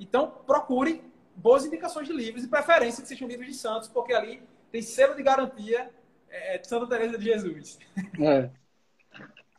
Então, 0.00 0.30
procure 0.46 1.02
boas 1.34 1.64
indicações 1.64 2.06
de 2.06 2.12
livros, 2.12 2.44
e 2.44 2.48
preferência 2.48 3.02
que 3.02 3.08
sejam 3.08 3.28
livros 3.28 3.46
de 3.46 3.54
santos, 3.54 3.88
porque 3.88 4.12
ali 4.12 4.42
tem 4.70 4.82
selo 4.82 5.14
de 5.14 5.22
garantia 5.22 5.90
é, 6.28 6.58
de 6.58 6.66
Santa 6.66 6.86
Teresa 6.86 7.16
de 7.16 7.24
Jesus. 7.24 7.78
É. 8.20 8.50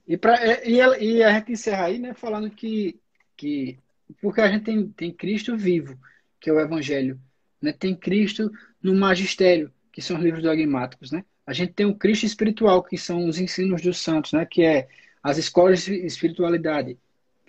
E, 0.07 0.17
pra, 0.17 0.35
é, 0.43 0.67
e, 0.67 0.77
e, 0.77 1.23
a 1.23 1.31
gente 1.31 1.51
encerra 1.51 1.85
aí, 1.85 1.99
né, 1.99 2.13
falando 2.13 2.49
que, 2.49 2.99
que 3.39 3.79
porque 4.21 4.41
a 4.41 4.51
gente 4.51 4.63
tem, 4.65 4.89
tem 4.89 5.11
Cristo 5.11 5.55
vivo, 5.55 5.97
que 6.41 6.49
é 6.49 6.53
o 6.53 6.59
Evangelho, 6.59 7.19
né? 7.61 7.71
tem 7.71 7.95
Cristo 7.95 8.51
no 8.81 8.93
magistério, 8.93 9.71
que 9.93 10.01
são 10.01 10.17
os 10.17 10.23
livros 10.23 10.43
dogmáticos, 10.43 11.11
né? 11.11 11.23
A 11.45 11.53
gente 11.53 11.73
tem 11.73 11.85
o 11.85 11.95
Cristo 11.95 12.25
espiritual, 12.25 12.83
que 12.83 12.97
são 12.97 13.27
os 13.27 13.39
ensinos 13.39 13.81
dos 13.81 13.97
santos, 13.97 14.33
né? 14.33 14.45
Que 14.45 14.63
é 14.63 14.87
as 15.23 15.37
escolas 15.37 15.85
de 15.85 15.93
espiritualidade, 16.05 16.97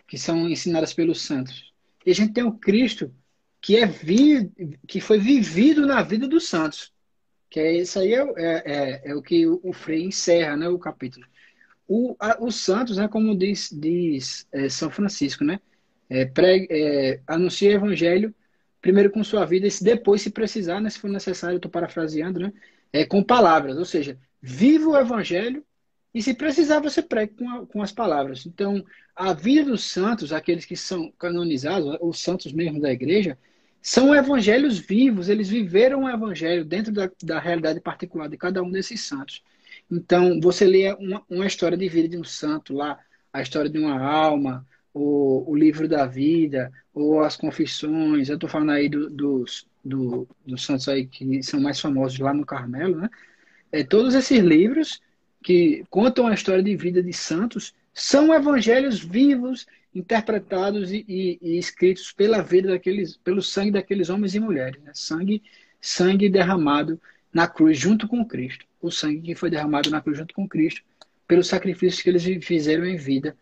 que 0.06 0.16
são 0.18 0.48
ensinadas 0.48 0.92
pelos 0.92 1.22
santos. 1.22 1.72
E 2.04 2.10
a 2.10 2.14
gente 2.14 2.32
tem 2.32 2.44
o 2.44 2.52
Cristo 2.52 3.12
que 3.60 3.76
é 3.76 3.86
vi, 3.86 4.50
que 4.86 5.00
foi 5.00 5.18
vivido 5.18 5.86
na 5.86 6.02
vida 6.02 6.26
dos 6.26 6.48
santos, 6.48 6.92
que 7.50 7.58
é 7.58 7.78
isso 7.78 7.98
aí 7.98 8.14
é, 8.14 8.20
é, 8.36 8.62
é, 8.64 9.02
é 9.10 9.14
o 9.14 9.22
que 9.22 9.46
o, 9.46 9.60
o 9.62 9.72
Frei 9.72 10.04
encerra, 10.04 10.56
né? 10.56 10.68
O 10.68 10.78
capítulo. 10.78 11.26
O, 11.88 12.16
a, 12.20 12.42
os 12.42 12.54
santos, 12.56 12.96
né, 12.96 13.08
como 13.08 13.36
diz, 13.36 13.70
diz 13.72 14.46
é, 14.52 14.68
São 14.68 14.90
Francisco, 14.90 15.42
né, 15.42 15.60
é, 16.10 16.30
é, 16.70 17.20
anuncia 17.26 17.70
o 17.70 17.74
evangelho 17.74 18.34
primeiro 18.80 19.10
com 19.10 19.22
sua 19.22 19.44
vida 19.44 19.66
e 19.66 19.84
depois, 19.84 20.22
se 20.22 20.30
precisar, 20.30 20.80
né, 20.80 20.90
se 20.90 20.98
for 20.98 21.10
necessário, 21.10 21.56
estou 21.56 21.70
parafraseando, 21.70 22.40
né, 22.40 22.52
é, 22.92 23.04
com 23.04 23.22
palavras, 23.22 23.76
ou 23.76 23.84
seja, 23.84 24.18
viva 24.42 24.88
o 24.88 24.98
evangelho 24.98 25.64
e 26.14 26.22
se 26.22 26.34
precisar 26.34 26.80
você 26.80 27.02
pregue 27.02 27.34
com, 27.34 27.48
a, 27.48 27.66
com 27.66 27.82
as 27.82 27.92
palavras. 27.92 28.44
Então, 28.46 28.84
a 29.14 29.32
vida 29.32 29.70
dos 29.70 29.84
santos, 29.84 30.32
aqueles 30.32 30.64
que 30.64 30.76
são 30.76 31.12
canonizados, 31.12 31.96
os 32.00 32.18
santos 32.20 32.52
mesmo 32.52 32.80
da 32.80 32.90
igreja, 32.90 33.38
são 33.82 34.14
evangelhos 34.14 34.78
vivos, 34.78 35.28
eles 35.28 35.48
viveram 35.48 36.04
o 36.04 36.08
evangelho 36.08 36.64
dentro 36.64 36.92
da, 36.92 37.10
da 37.22 37.38
realidade 37.38 37.80
particular 37.80 38.28
de 38.28 38.36
cada 38.36 38.62
um 38.62 38.70
desses 38.70 39.02
santos. 39.02 39.42
Então, 39.90 40.40
você 40.40 40.66
lê 40.66 40.92
uma, 40.94 41.22
uma 41.28 41.46
história 41.46 41.76
de 41.76 41.88
vida 41.88 42.08
de 42.08 42.18
um 42.18 42.24
santo 42.24 42.74
lá, 42.74 42.98
a 43.32 43.40
história 43.40 43.70
de 43.70 43.78
uma 43.78 44.00
alma, 44.00 44.66
o, 44.92 45.50
o 45.50 45.56
livro 45.56 45.88
da 45.88 46.06
vida, 46.06 46.72
ou 46.92 47.20
as 47.20 47.36
confissões. 47.36 48.28
Eu 48.28 48.34
estou 48.34 48.48
falando 48.48 48.72
aí 48.72 48.88
do, 48.88 49.08
dos, 49.10 49.66
do, 49.84 50.28
dos 50.46 50.62
santos 50.62 50.88
aí 50.88 51.06
que 51.06 51.42
são 51.42 51.60
mais 51.60 51.80
famosos 51.80 52.18
lá 52.18 52.34
no 52.34 52.46
Carmelo, 52.46 52.96
né? 52.96 53.10
É, 53.72 53.84
todos 53.84 54.14
esses 54.14 54.40
livros 54.40 55.00
que 55.42 55.84
contam 55.88 56.26
a 56.26 56.34
história 56.34 56.62
de 56.62 56.76
vida 56.76 57.02
de 57.02 57.12
santos 57.12 57.72
são 57.94 58.34
evangelhos 58.34 59.00
vivos, 59.00 59.66
interpretados 59.94 60.92
e, 60.92 61.04
e, 61.08 61.38
e 61.40 61.58
escritos 61.58 62.12
pela 62.12 62.42
vida 62.42 62.68
daqueles, 62.70 63.16
pelo 63.16 63.42
sangue 63.42 63.72
daqueles 63.72 64.10
homens 64.10 64.34
e 64.34 64.40
mulheres, 64.40 64.80
né? 64.82 64.92
sangue, 64.94 65.42
sangue 65.80 66.28
derramado 66.28 67.00
na 67.32 67.48
cruz 67.48 67.78
junto 67.78 68.06
com 68.06 68.24
Cristo 68.24 68.66
o 68.80 68.90
sangue 68.90 69.20
que 69.20 69.34
foi 69.34 69.50
derramado 69.50 69.90
na 69.90 70.00
cruz 70.00 70.18
junto 70.18 70.34
com 70.34 70.48
Cristo, 70.48 70.82
pelos 71.26 71.48
sacrifícios 71.48 72.02
que 72.02 72.08
eles 72.08 72.44
fizeram 72.44 72.84
em 72.86 72.96
vida 72.96 73.36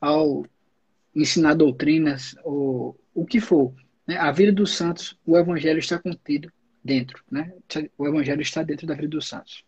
ao 0.00 0.46
ensinar 1.14 1.54
doutrinas, 1.54 2.34
ou 2.44 2.98
o 3.14 3.24
que 3.26 3.40
for. 3.40 3.74
Né? 4.06 4.16
A 4.16 4.30
vida 4.30 4.52
dos 4.52 4.74
santos, 4.74 5.18
o 5.26 5.36
evangelho 5.36 5.78
está 5.78 5.98
contido 5.98 6.52
dentro. 6.82 7.22
Né? 7.30 7.52
O 7.96 8.06
evangelho 8.06 8.42
está 8.42 8.62
dentro 8.62 8.86
da 8.86 8.94
vida 8.94 9.08
dos 9.08 9.28
santos. 9.28 9.64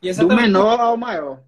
Do 0.00 0.28
menor 0.28 0.80
ao 0.80 0.96
maior. 0.96 1.42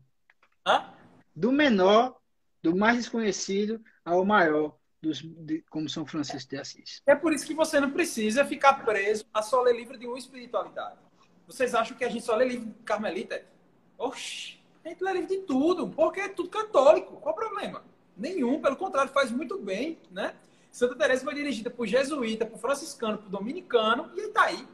Hã? 0.66 0.92
Do 1.34 1.52
menor, 1.52 2.20
do 2.62 2.76
mais 2.76 2.96
desconhecido 2.96 3.80
ao 4.04 4.24
maior, 4.24 4.76
dos, 5.00 5.22
de, 5.22 5.64
como 5.70 5.88
São 5.88 6.04
Francisco 6.04 6.50
de 6.50 6.58
Assis. 6.58 7.00
É 7.06 7.14
por 7.14 7.32
isso 7.32 7.46
que 7.46 7.54
você 7.54 7.80
não 7.80 7.90
precisa 7.90 8.44
ficar 8.44 8.84
preso 8.84 9.24
a 9.32 9.40
só 9.40 9.62
ler 9.62 9.76
livro 9.76 9.96
de 9.96 10.06
uma 10.06 10.18
espiritualidade. 10.18 10.98
Vocês 11.46 11.74
acham 11.74 11.96
que 11.96 12.04
a 12.04 12.08
gente 12.08 12.24
só 12.24 12.36
lê 12.36 12.44
livro 12.44 12.74
carmelita? 12.84 13.42
Oxi, 13.96 14.58
a 14.84 14.88
gente 14.88 15.02
lê 15.02 15.12
livro 15.12 15.28
de 15.28 15.38
tudo, 15.38 15.88
porque 15.88 16.20
é 16.20 16.28
tudo 16.28 16.48
católico. 16.48 17.16
Qual 17.16 17.34
o 17.34 17.38
problema? 17.38 17.84
Nenhum, 18.20 18.60
pelo 18.60 18.76
contrário, 18.76 19.10
faz 19.10 19.30
muito 19.30 19.56
bem, 19.56 19.98
né? 20.10 20.34
Santa 20.70 20.94
Teresa 20.94 21.24
foi 21.24 21.34
dirigida 21.34 21.70
por 21.70 21.86
jesuíta, 21.86 22.44
por 22.44 22.58
franciscano, 22.58 23.16
por 23.16 23.30
dominicano, 23.30 24.12
e 24.14 24.28
tá 24.28 24.42
aí. 24.42 24.68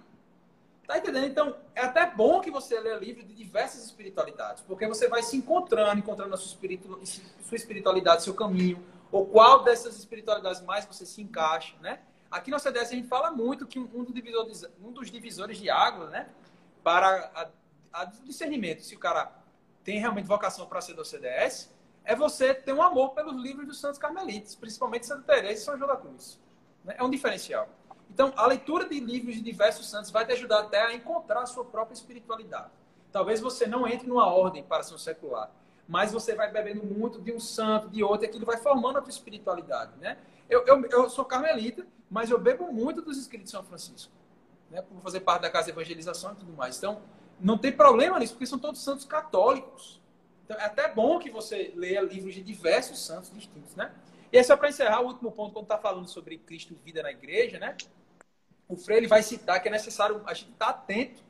Tá 0.84 0.98
entendendo? 0.98 1.26
Então, 1.26 1.56
é 1.72 1.82
até 1.82 2.10
bom 2.10 2.40
que 2.40 2.50
você 2.50 2.78
lê 2.80 2.98
livro 2.98 3.22
de 3.22 3.32
diversas 3.32 3.84
espiritualidades, 3.84 4.64
porque 4.64 4.84
você 4.88 5.06
vai 5.08 5.22
se 5.22 5.36
encontrando, 5.36 6.00
encontrando 6.00 6.34
a 6.34 6.36
sua, 6.36 6.48
espiritu... 6.48 7.00
sua 7.04 7.56
espiritualidade, 7.56 8.24
seu 8.24 8.34
caminho, 8.34 8.84
Ou 9.12 9.24
qual 9.24 9.62
dessas 9.62 9.96
espiritualidades 9.96 10.60
mais 10.62 10.84
você 10.84 11.06
se 11.06 11.22
encaixa, 11.22 11.76
né? 11.80 12.00
Aqui 12.28 12.50
na 12.50 12.58
CDS 12.58 12.90
a 12.90 12.94
gente 12.96 13.06
fala 13.06 13.30
muito 13.30 13.64
que 13.64 13.78
um 13.78 14.02
dos 14.02 14.12
divisores, 14.12 14.64
um 14.82 14.90
dos 14.90 15.08
divisores 15.08 15.56
de 15.56 15.70
água, 15.70 16.10
né? 16.10 16.28
Para 16.82 17.30
a, 17.92 18.02
a 18.02 18.04
discernimento, 18.04 18.82
se 18.82 18.96
o 18.96 18.98
cara 18.98 19.32
tem 19.84 20.00
realmente 20.00 20.26
vocação 20.26 20.66
para 20.66 20.80
ser 20.80 20.94
do 20.94 21.04
CDS, 21.04 21.70
é 22.06 22.14
você 22.14 22.54
ter 22.54 22.72
um 22.72 22.80
amor 22.80 23.10
pelos 23.10 23.34
livros 23.42 23.66
dos 23.66 23.80
santos 23.80 23.98
carmelitas, 23.98 24.54
principalmente 24.54 25.06
Santa 25.06 25.22
Teresa 25.22 25.60
e 25.60 25.64
São 25.64 25.76
João 25.76 25.88
da 25.88 25.96
Cruz. 25.96 26.40
É 26.86 27.02
um 27.02 27.10
diferencial. 27.10 27.68
Então, 28.08 28.32
a 28.36 28.46
leitura 28.46 28.88
de 28.88 29.00
livros 29.00 29.34
de 29.34 29.42
diversos 29.42 29.90
santos 29.90 30.10
vai 30.12 30.24
te 30.24 30.32
ajudar 30.32 30.60
até 30.60 30.80
a 30.86 30.94
encontrar 30.94 31.42
a 31.42 31.46
sua 31.46 31.64
própria 31.64 31.94
espiritualidade. 31.94 32.70
Talvez 33.10 33.40
você 33.40 33.66
não 33.66 33.88
entre 33.88 34.06
numa 34.06 34.26
ordem 34.26 34.62
para 34.62 34.84
ser 34.84 34.94
um 34.94 34.98
secular, 34.98 35.50
mas 35.88 36.12
você 36.12 36.34
vai 36.34 36.50
bebendo 36.50 36.84
muito 36.84 37.20
de 37.20 37.32
um 37.32 37.40
santo, 37.40 37.88
de 37.88 38.04
outro, 38.04 38.24
e 38.24 38.28
aquilo 38.28 38.46
vai 38.46 38.56
formando 38.56 38.98
a 38.98 39.02
tua 39.02 39.10
espiritualidade, 39.10 39.92
né? 39.98 40.16
Eu, 40.48 40.64
eu, 40.64 40.86
eu 40.86 41.10
sou 41.10 41.24
carmelita, 41.24 41.84
mas 42.08 42.30
eu 42.30 42.38
bebo 42.38 42.72
muito 42.72 43.02
dos 43.02 43.18
escritos 43.18 43.46
de 43.46 43.50
São 43.50 43.64
Francisco, 43.64 44.12
né? 44.70 44.80
Por 44.80 45.00
fazer 45.00 45.20
parte 45.20 45.42
da 45.42 45.50
casa 45.50 45.66
de 45.66 45.72
evangelização 45.72 46.32
e 46.32 46.36
tudo 46.36 46.52
mais. 46.52 46.78
Então, 46.78 47.02
não 47.40 47.58
tem 47.58 47.72
problema 47.72 48.18
nisso, 48.20 48.34
porque 48.34 48.46
são 48.46 48.58
todos 48.58 48.82
santos 48.82 49.04
católicos. 49.04 50.00
Então, 50.46 50.56
é 50.58 50.64
até 50.64 50.86
bom 50.86 51.18
que 51.18 51.28
você 51.28 51.72
leia 51.74 52.00
livros 52.00 52.32
de 52.32 52.40
diversos 52.40 53.04
santos 53.04 53.32
distintos, 53.32 53.74
né? 53.74 53.92
E 54.32 54.38
aí, 54.38 54.44
só 54.44 54.56
para 54.56 54.68
encerrar, 54.68 55.00
o 55.00 55.06
último 55.06 55.32
ponto, 55.32 55.52
quando 55.52 55.64
está 55.64 55.76
falando 55.76 56.06
sobre 56.08 56.38
Cristo 56.38 56.72
vida 56.84 57.02
na 57.02 57.10
igreja, 57.10 57.58
né? 57.58 57.76
O 58.68 58.76
Freire 58.76 59.08
vai 59.08 59.24
citar 59.24 59.60
que 59.60 59.66
é 59.66 59.70
necessário 59.70 60.22
a 60.24 60.32
gente 60.34 60.52
estar 60.52 60.66
tá 60.66 60.70
atento 60.70 61.20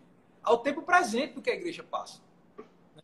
ao 0.43 0.59
tempo 0.59 0.83
presente 0.83 1.33
do 1.33 1.41
que 1.41 1.49
a 1.51 1.55
igreja 1.55 1.83
passa. 1.83 2.21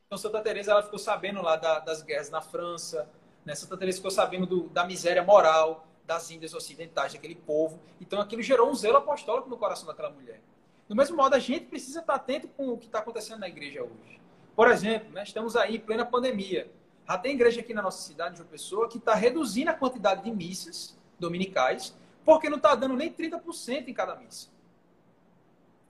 Então, 0.06 0.18
Santa 0.18 0.42
Teresa 0.42 0.72
ela 0.72 0.82
ficou 0.82 0.98
sabendo 0.98 1.40
lá 1.40 1.56
da, 1.56 1.78
das 1.78 2.02
guerras 2.02 2.28
na 2.28 2.42
França, 2.42 3.08
né? 3.42 3.54
Santa 3.54 3.78
Teresa 3.78 3.96
ficou 3.96 4.10
sabendo 4.10 4.44
do, 4.44 4.68
da 4.68 4.84
miséria 4.84 5.22
moral 5.22 5.86
das 6.04 6.30
Índias 6.30 6.52
Ocidentais, 6.52 7.14
daquele 7.14 7.36
povo. 7.36 7.80
Então, 7.98 8.20
aquilo 8.20 8.42
gerou 8.42 8.68
um 8.68 8.74
zelo 8.74 8.98
apostólico 8.98 9.48
no 9.48 9.56
coração 9.56 9.86
daquela 9.86 10.10
mulher. 10.10 10.42
Do 10.86 10.94
mesmo 10.94 11.16
modo, 11.16 11.34
a 11.34 11.38
gente 11.38 11.64
precisa 11.66 12.00
estar 12.00 12.12
tá 12.12 12.18
atento 12.18 12.48
com 12.48 12.68
o 12.68 12.76
que 12.76 12.84
está 12.84 12.98
acontecendo 12.98 13.38
na 13.38 13.48
igreja 13.48 13.82
hoje. 13.82 14.21
Por 14.62 14.70
exemplo, 14.70 15.12
né, 15.12 15.24
estamos 15.24 15.56
aí 15.56 15.74
em 15.74 15.80
plena 15.80 16.06
pandemia. 16.06 16.70
Já 17.08 17.18
tem 17.18 17.34
igreja 17.34 17.60
aqui 17.60 17.74
na 17.74 17.82
nossa 17.82 18.00
cidade, 18.00 18.36
de 18.36 18.42
uma 18.42 18.46
pessoa, 18.46 18.88
que 18.88 18.96
está 18.96 19.12
reduzindo 19.12 19.72
a 19.72 19.74
quantidade 19.74 20.22
de 20.22 20.30
missas 20.30 20.96
dominicais, 21.18 21.92
porque 22.24 22.48
não 22.48 22.58
está 22.58 22.72
dando 22.76 22.94
nem 22.94 23.12
30% 23.12 23.88
em 23.88 23.92
cada 23.92 24.14
missa. 24.14 24.50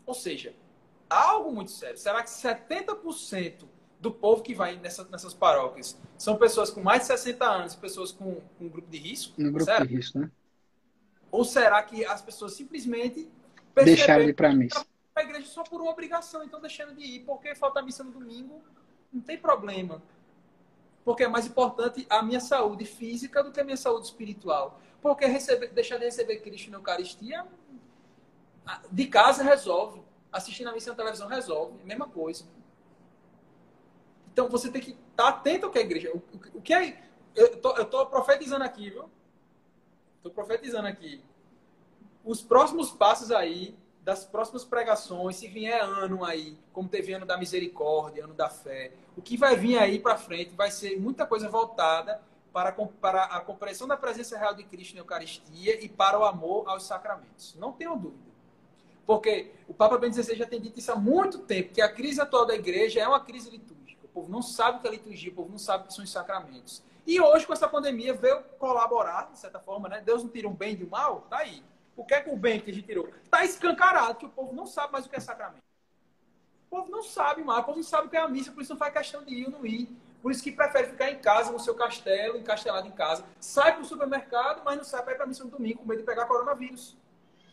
Ou 0.06 0.14
seja, 0.14 0.54
algo 1.10 1.52
muito 1.52 1.70
sério. 1.70 1.98
Será 1.98 2.22
que 2.22 2.30
70% 2.30 3.64
do 4.00 4.10
povo 4.10 4.42
que 4.42 4.54
vai 4.54 4.76
nessa, 4.76 5.04
nessas 5.04 5.34
paróquias 5.34 6.00
são 6.16 6.36
pessoas 6.36 6.70
com 6.70 6.82
mais 6.82 7.02
de 7.02 7.08
60 7.08 7.44
anos, 7.44 7.74
pessoas 7.74 8.10
com, 8.10 8.40
com 8.58 8.64
um 8.64 8.68
grupo 8.70 8.90
de 8.90 8.96
risco? 8.96 9.34
Um 9.38 9.52
grupo 9.52 9.66
será? 9.66 9.84
de 9.84 9.94
risco, 9.94 10.18
né? 10.18 10.30
Ou 11.30 11.44
será 11.44 11.82
que 11.82 12.06
as 12.06 12.22
pessoas 12.22 12.54
simplesmente 12.54 13.30
deixaram 13.74 14.24
de 14.24 14.30
ir 14.30 14.34
para 14.34 14.48
a 14.48 14.54
missa? 14.54 14.86
A 15.14 15.22
igreja 15.22 15.46
só 15.46 15.62
por 15.62 15.80
uma 15.80 15.90
obrigação, 15.90 16.42
então 16.42 16.60
deixando 16.60 16.94
de 16.94 17.02
ir, 17.02 17.20
porque 17.20 17.54
falta 17.54 17.82
missa 17.82 18.02
no 18.02 18.10
domingo, 18.10 18.62
não 19.12 19.20
tem 19.20 19.36
problema. 19.36 20.02
Porque 21.04 21.24
é 21.24 21.28
mais 21.28 21.46
importante 21.46 22.06
a 22.08 22.22
minha 22.22 22.40
saúde 22.40 22.84
física 22.84 23.42
do 23.42 23.52
que 23.52 23.60
a 23.60 23.64
minha 23.64 23.76
saúde 23.76 24.06
espiritual. 24.06 24.80
Porque 25.00 25.26
receber, 25.26 25.68
deixar 25.68 25.98
de 25.98 26.04
receber 26.04 26.38
Cristo 26.38 26.70
na 26.70 26.78
Eucaristia, 26.78 27.46
de 28.90 29.06
casa 29.06 29.42
resolve. 29.42 30.00
Assistindo 30.30 30.68
a 30.68 30.72
missa 30.72 30.90
na 30.90 30.96
televisão 30.96 31.28
resolve. 31.28 31.78
É 31.80 31.82
a 31.82 31.86
mesma 31.86 32.08
coisa. 32.08 32.44
Então 34.32 34.48
você 34.48 34.70
tem 34.70 34.80
que 34.80 34.96
estar 35.10 35.28
atento 35.28 35.66
ao 35.66 35.72
que 35.72 35.78
é 35.78 35.82
a 35.82 35.84
igreja. 35.84 36.12
O, 36.54 36.62
que 36.62 36.72
é. 36.72 37.02
Eu 37.34 37.84
tô 37.86 38.06
profetizando 38.06 38.64
aqui, 38.64 38.90
viu? 38.90 39.10
Estou 40.16 40.32
profetizando 40.32 40.86
aqui. 40.86 41.22
Os 42.24 42.40
próximos 42.40 42.92
passos 42.92 43.30
aí 43.32 43.76
das 44.04 44.24
próximas 44.24 44.64
pregações, 44.64 45.36
se 45.36 45.46
vier 45.46 45.80
ano 45.80 46.24
aí, 46.24 46.58
como 46.72 46.88
teve 46.88 47.12
ano 47.12 47.24
da 47.24 47.36
misericórdia, 47.36 48.24
ano 48.24 48.34
da 48.34 48.48
fé, 48.48 48.92
o 49.16 49.22
que 49.22 49.36
vai 49.36 49.56
vir 49.56 49.78
aí 49.78 49.98
para 49.98 50.16
frente 50.16 50.54
vai 50.56 50.70
ser 50.70 51.00
muita 51.00 51.24
coisa 51.24 51.48
voltada 51.48 52.20
para, 52.52 52.72
para 52.72 53.24
a 53.24 53.40
compreensão 53.40 53.86
da 53.86 53.96
presença 53.96 54.36
real 54.36 54.54
de 54.54 54.64
Cristo 54.64 54.94
na 54.94 55.00
Eucaristia 55.00 55.82
e 55.82 55.88
para 55.88 56.18
o 56.18 56.24
amor 56.24 56.68
aos 56.68 56.84
sacramentos. 56.84 57.54
Não 57.58 57.72
tenham 57.72 57.96
dúvida. 57.96 58.32
Porque 59.06 59.52
o 59.68 59.74
Papa 59.74 59.98
Bento 59.98 60.20
XVI 60.20 60.36
já 60.36 60.46
tem 60.46 60.60
dito 60.60 60.78
isso 60.78 60.90
há 60.92 60.96
muito 60.96 61.38
tempo, 61.38 61.72
que 61.72 61.80
a 61.80 61.88
crise 61.88 62.20
atual 62.20 62.44
da 62.44 62.54
igreja 62.54 63.00
é 63.00 63.06
uma 63.06 63.20
crise 63.20 63.50
litúrgica. 63.50 64.04
O 64.04 64.08
povo 64.08 64.30
não 64.30 64.42
sabe 64.42 64.78
o 64.78 64.80
que 64.80 64.88
é 64.88 64.90
liturgia, 64.90 65.30
o 65.30 65.34
povo 65.34 65.50
não 65.50 65.58
sabe 65.58 65.84
o 65.84 65.86
que 65.86 65.94
são 65.94 66.04
os 66.04 66.10
sacramentos. 66.10 66.82
E 67.06 67.20
hoje, 67.20 67.46
com 67.46 67.52
essa 67.52 67.68
pandemia, 67.68 68.14
veio 68.14 68.42
colaborar, 68.58 69.30
de 69.32 69.38
certa 69.38 69.58
forma, 69.58 69.88
né? 69.88 70.00
Deus 70.04 70.22
não 70.22 70.30
tira 70.30 70.48
um 70.48 70.54
bem 70.54 70.76
de 70.76 70.84
um 70.84 70.88
mal? 70.88 71.22
Tá 71.22 71.38
aí. 71.38 71.62
O 71.96 72.04
que 72.04 72.14
é 72.14 72.20
que 72.20 72.30
o 72.30 72.36
bem 72.36 72.60
que 72.60 72.70
a 72.70 72.74
gente 72.74 72.86
tirou? 72.86 73.08
Está 73.24 73.44
escancarado 73.44 74.16
que 74.16 74.26
o 74.26 74.30
povo 74.30 74.54
não 74.54 74.66
sabe 74.66 74.92
mais 74.92 75.06
o 75.06 75.10
que 75.10 75.16
é 75.16 75.20
sacramento. 75.20 75.62
O 76.70 76.76
povo 76.76 76.90
não 76.90 77.02
sabe 77.02 77.42
mais, 77.44 77.62
o 77.62 77.66
povo 77.66 77.78
não 77.78 77.84
sabe 77.84 78.06
o 78.06 78.10
que 78.10 78.16
é 78.16 78.20
a 78.20 78.28
missa, 78.28 78.50
por 78.50 78.62
isso 78.62 78.72
não 78.72 78.78
faz 78.78 78.92
questão 78.92 79.22
de 79.22 79.34
ir 79.34 79.44
ou 79.46 79.50
não 79.50 79.66
ir. 79.66 79.88
Por 80.22 80.30
isso 80.30 80.42
que 80.42 80.52
prefere 80.52 80.88
ficar 80.88 81.10
em 81.10 81.18
casa, 81.18 81.50
no 81.50 81.58
seu 81.58 81.74
castelo, 81.74 82.38
encastelado 82.38 82.86
em 82.86 82.92
casa. 82.92 83.24
Sai 83.40 83.72
para 83.72 83.82
o 83.82 83.84
supermercado, 83.84 84.62
mas 84.64 84.76
não 84.76 84.84
sai 84.84 85.02
para 85.02 85.12
ir 85.12 85.16
para 85.16 85.24
a 85.24 85.28
missa 85.28 85.44
no 85.44 85.50
domingo 85.50 85.80
com 85.80 85.88
medo 85.88 85.98
de 85.98 86.06
pegar 86.06 86.26
coronavírus. 86.26 86.96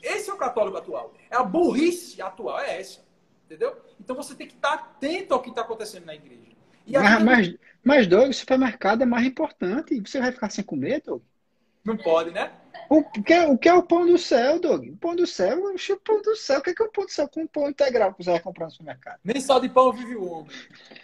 Esse 0.02 0.30
é 0.30 0.34
o 0.34 0.38
católico 0.38 0.78
atual. 0.78 1.14
É 1.30 1.36
a 1.36 1.44
burrice 1.44 2.22
atual, 2.22 2.60
é 2.60 2.80
essa. 2.80 3.02
Entendeu? 3.46 3.76
Então 4.00 4.16
você 4.16 4.36
tem 4.36 4.48
que 4.48 4.54
estar 4.54 4.74
atento 4.74 5.34
ao 5.34 5.42
que 5.42 5.50
está 5.50 5.62
acontecendo 5.62 6.06
na 6.06 6.14
igreja. 6.14 6.52
E 6.86 6.94
mas, 6.94 7.24
mas, 7.24 7.56
mas, 7.84 8.08
Doug, 8.08 8.30
o 8.30 8.34
supermercado 8.34 9.02
é 9.02 9.06
mais 9.06 9.26
importante. 9.26 10.00
Você 10.00 10.20
vai 10.20 10.32
ficar 10.32 10.50
sem 10.50 10.64
comer, 10.64 11.02
Doug? 11.02 11.22
Não 11.84 11.98
pode, 11.98 12.32
né? 12.32 12.52
O 12.90 13.04
que, 13.04 13.34
é, 13.34 13.48
o 13.48 13.58
que 13.58 13.70
é 13.70 13.74
o 13.74 13.84
pão 13.84 14.06
do 14.06 14.18
céu, 14.18 14.60
Doug? 14.60 14.88
O 14.88 14.98
pão 14.98 15.16
do 15.16 15.28
céu, 15.28 15.58
o 15.58 15.98
pão 15.98 16.22
do 16.22 16.36
céu. 16.36 16.60
O 16.60 16.62
que 16.62 16.72
é, 16.72 16.74
que 16.74 16.82
é 16.82 16.86
o 16.86 16.92
pão 16.92 17.06
do 17.06 17.12
céu 17.12 17.30
com 17.30 17.46
pão 17.46 17.70
integral 17.70 18.14
que 18.14 18.24
você 18.24 18.32
vai 18.32 18.40
comprar 18.40 18.66
no 18.66 18.72
supermercado? 18.72 19.20
Nem 19.24 19.40
só 19.40 19.60
de 19.60 19.70
pão 19.70 19.94
vive 19.94 20.16
o 20.16 20.28
homem. 20.28 20.52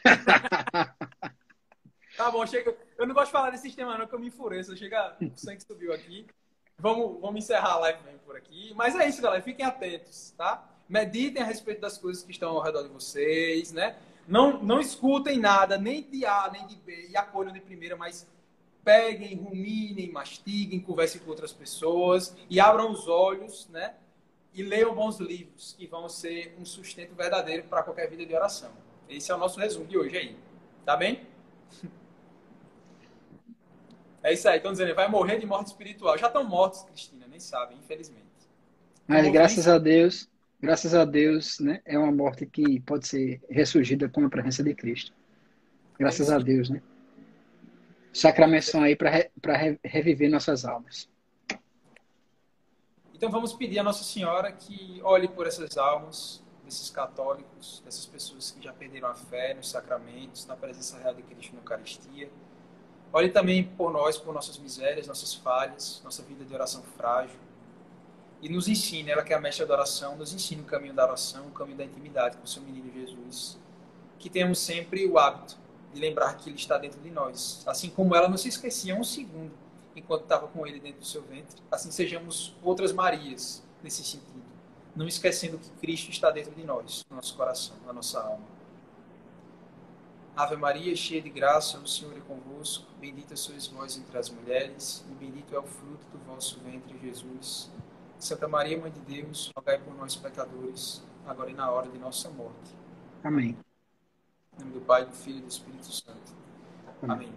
tá 2.18 2.32
bom, 2.32 2.45
chega. 2.45 2.76
Eu 2.97 3.05
não 3.05 3.13
gosto 3.13 3.28
de 3.28 3.32
falar 3.32 3.51
desse 3.51 3.63
sistema, 3.63 3.97
não, 3.97 4.07
que 4.07 4.16
eu 4.16 4.20
me 4.20 4.28
enfureço. 4.28 4.76
Chega, 4.76 5.16
o 5.22 5.38
sangue 5.38 5.63
subiu 5.63 5.93
aqui. 5.93 6.26
Vamos, 6.78 7.22
vamos 7.22 7.43
encerrar 7.43 7.74
a 7.74 7.80
live 7.80 8.03
mesmo 8.03 8.20
por 8.20 8.36
aqui. 8.36 8.74
Mas 8.76 8.95
é 8.95 9.07
isso, 9.07 9.22
galera. 9.22 9.43
Fiquem 9.43 9.66
atentos, 9.66 10.34
tá? 10.38 10.68
Meditem 10.89 11.43
a 11.43 11.45
respeito 11.45 11.82
das 11.82 11.97
coisas 11.97 12.24
que 12.24 12.32
estão 12.32 12.49
ao 12.49 12.61
redor 12.61 12.84
de 12.84 12.89
vocês, 12.89 13.72
né? 13.72 13.95
Não, 14.28 14.61
não 14.61 14.80
escutem 14.80 15.39
nada, 15.39 15.78
nem 15.78 16.01
de 16.01 16.26
A, 16.26 16.49
nem 16.51 16.66
de 16.66 16.76
B, 16.76 17.09
e 17.09 17.18
acolham 17.18 17.53
de 17.53 17.59
primeira, 17.59 17.95
mas 17.95 18.28
peguem, 18.86 19.36
ruminem, 19.36 20.12
mastiguem, 20.12 20.80
conversem 20.80 21.20
com 21.20 21.32
outras 21.32 21.52
pessoas 21.52 22.38
e 22.48 22.60
abram 22.60 22.92
os 22.92 23.08
olhos, 23.08 23.68
né? 23.70 23.96
E 24.54 24.62
leiam 24.62 24.94
bons 24.96 25.20
livros, 25.20 25.76
que 25.78 25.88
vão 25.88 26.08
ser 26.08 26.56
um 26.58 26.64
sustento 26.64 27.14
verdadeiro 27.16 27.64
para 27.64 27.84
qualquer 27.84 28.08
vida 28.10 28.26
de 28.26 28.34
oração. 28.34 28.72
Esse 29.10 29.32
é 29.32 29.36
o 29.36 29.38
nosso 29.38 29.60
resumo 29.60 29.86
de 29.86 29.98
hoje 29.98 30.16
aí. 30.16 30.38
Tá 30.86 30.96
bem? 30.96 31.28
É 34.24 34.34
isso 34.34 34.48
aí, 34.48 34.58
estão 34.58 34.72
dizendo, 34.72 34.96
vai 34.96 35.08
morrer 35.08 35.38
de 35.40 35.46
morte 35.46 35.68
espiritual. 35.68 36.18
Já 36.18 36.28
estão 36.28 36.44
mortos, 36.44 36.82
Cristina, 36.84 37.28
nem 37.28 37.40
sabem, 37.40 37.78
infelizmente. 37.78 38.24
Mas 39.08 39.32
graças 39.32 39.68
a 39.68 39.78
Deus, 39.78 40.28
graças 40.60 40.96
a 40.96 41.06
Deus, 41.06 41.60
né? 41.60 41.80
É 41.86 41.98
uma 41.98 42.12
morte 42.12 42.46
que 42.46 42.80
pode 42.80 43.08
ser 43.08 43.40
ressurgida 43.50 44.10
com 44.10 44.26
a 44.26 44.30
presença 44.30 44.64
de 44.64 44.74
Cristo. 44.74 45.14
Graças 46.00 46.30
é 46.30 46.34
a 46.34 46.40
Deus, 46.40 46.70
né? 46.70 46.82
Sacramentos 48.16 48.70
são 48.70 48.82
aí 48.82 48.95
para 48.95 49.09
re, 49.09 49.80
reviver 49.84 50.30
nossas 50.30 50.63
almas. 50.63 51.09
Então 53.13 53.30
vamos 53.30 53.53
pedir 53.53 53.80
a 53.80 53.84
Nossa 53.84 54.03
Senhora 54.03 54.51
que 54.51 55.01
olhe 55.03 55.28
por 55.28 55.45
essas 55.47 55.78
almas, 55.78 56.43
desses 56.63 56.89
católicos, 56.89 57.82
dessas 57.84 58.05
pessoas 58.05 58.51
que 58.51 58.63
já 58.63 58.74
perderam 58.74 59.09
a 59.09 59.16
fé 59.16 59.53
nos 59.53 59.70
sacramentos, 59.70 60.45
na 60.45 60.55
presença 60.55 60.97
real 60.97 61.13
de 61.13 61.24
Cristo 61.24 61.53
na 61.53 61.59
Eucaristia. 61.59 62.30
Olhe 63.11 63.30
também 63.30 63.63
por 63.63 63.91
nós, 63.91 64.18
por 64.18 64.34
nossas 64.34 64.57
misérias, 64.57 65.07
nossas 65.07 65.34
falhas, 65.34 66.01
nossa 66.03 66.24
vida 66.24 66.43
de 66.43 66.53
oração 66.53 66.84
frágil. 66.97 67.39
E 68.41 68.49
nos 68.49 68.68
ensine, 68.68 69.11
ela 69.11 69.24
que 69.24 69.34
é 69.34 69.36
a 69.36 69.41
mestra 69.41 69.66
da 69.66 69.74
oração, 69.74 70.16
nos 70.16 70.34
ensine 70.34 70.61
o 70.61 70.66
caminho 70.66 70.93
da 70.93 71.03
oração, 71.03 71.47
o 71.47 71.51
caminho 71.51 71.78
da 71.78 71.86
intimidade 71.86 72.38
com 72.38 72.43
o 72.43 72.47
seu 72.47 72.61
menino 72.61 72.91
Jesus. 72.93 73.57
Que 74.20 74.30
tenhamos 74.30 74.59
sempre 74.59 75.05
o 75.05 75.18
hábito 75.18 75.64
de 75.96 76.02
lembrar 76.02 76.36
que 76.36 76.50
Ele 76.50 76.58
está 76.58 76.78
dentro 76.78 77.00
de 77.00 77.10
nós. 77.10 77.64
Assim 77.66 77.89
como 77.89 78.14
ela 78.14 78.28
não 78.28 78.38
se 78.38 78.50
esquecia 78.50 78.96
um 78.96 79.04
segundo 79.04 79.54
enquanto 79.96 80.24
estava 80.24 80.48
com 80.48 80.68
Ele 80.68 80.80
dentro 80.80 81.00
do 81.00 81.06
seu 81.06 81.24
ventre, 81.24 81.56
assim 81.72 81.89
sejamos 81.89 82.54
outras 82.62 82.91
Marias 82.91 83.64
nesse 83.82 84.04
sentido, 84.04 84.43
não 84.93 85.08
esquecendo 85.08 85.58
que 85.58 85.70
Cristo 85.80 86.12
está 86.12 86.30
dentro 86.30 86.54
de 86.54 86.64
nós, 86.66 87.06
no 87.10 87.16
nosso 87.16 87.36
coração, 87.36 87.76
na 87.86 87.93
nossa 87.93 88.20
alma. 88.20 88.43
Ave 90.36 90.58
Maria, 90.58 90.93
cheia 90.98 91.22
de 91.22 91.30
graça, 91.30 91.78
o 91.78 91.88
Senhor 91.88 92.14
é 92.18 92.20
convosco. 92.20 92.86
Bendita 93.00 93.38
sois 93.38 93.68
vós 93.68 93.96
entre 93.96 94.18
as 94.18 94.30
mulheres, 94.30 95.06
e 95.10 95.14
bendito 95.14 95.56
é 95.56 95.60
o 95.60 95.64
fruto 95.64 96.06
do 96.12 96.18
vosso 96.26 96.60
ventre, 96.60 96.98
Jesus. 97.02 97.72
Santa 98.20 98.46
Maria, 98.46 98.78
Mãe 98.78 98.91
de 98.91 99.00
Deus, 99.00 99.50
rogai 99.56 99.78
por 99.78 99.96
nós, 99.96 100.14
pecadores, 100.18 101.02
agora 101.26 101.50
e 101.52 101.54
na 101.54 101.72
hora 101.72 101.88
de 101.88 101.98
nossa 101.98 102.30
morte. 102.30 102.76
Amém. 103.24 103.58
Em 104.58 104.64
nome 104.64 104.74
do 104.74 104.82
Pai, 104.82 105.06
do 105.06 105.12
Filho 105.12 105.39
e 105.39 105.41
do 105.41 105.47
Espírito 105.47 105.91
Santo. 105.91 106.34
Amém. 107.08 107.34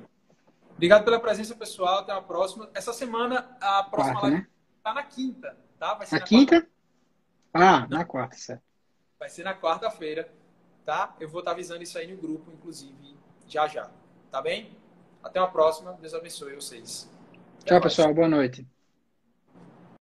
Obrigado 0.73 1.05
pela 1.05 1.19
presença, 1.19 1.55
pessoal. 1.55 1.99
Até 1.99 2.13
a 2.13 2.21
próxima. 2.23 2.71
Essa 2.75 2.93
semana, 2.93 3.57
a 3.61 3.83
próxima 3.83 4.15
Quarta, 4.15 4.27
live 4.29 4.43
né? 4.43 4.49
tá 4.83 4.95
na 4.95 5.03
quinta, 5.03 5.57
tá? 5.79 5.95
Vai 5.95 6.07
ser 6.07 6.15
Na 6.15 6.21
na 6.21 6.27
quinta? 6.27 6.69
Ah, 7.53 7.87
na 7.89 8.05
quarta, 8.05 8.37
certo. 8.37 8.63
Vai 9.19 9.29
ser 9.29 9.43
na 9.43 9.55
quarta-feira, 9.55 10.33
tá? 10.85 11.17
Eu 11.19 11.29
vou 11.29 11.41
estar 11.41 11.51
avisando 11.51 11.83
isso 11.83 11.99
aí 11.99 12.07
no 12.07 12.17
grupo, 12.21 12.53
inclusive, 12.53 13.17
já 13.49 13.67
já. 13.67 13.91
Tá 14.31 14.41
bem? 14.41 14.77
Até 15.23 15.41
a 15.41 15.47
próxima. 15.47 15.93
Deus 16.01 16.15
abençoe 16.15 16.55
vocês. 16.55 17.11
Até 17.61 17.71
Tchau, 17.71 17.81
pessoal. 17.81 18.15
Boa 18.15 18.29
noite. 18.29 18.67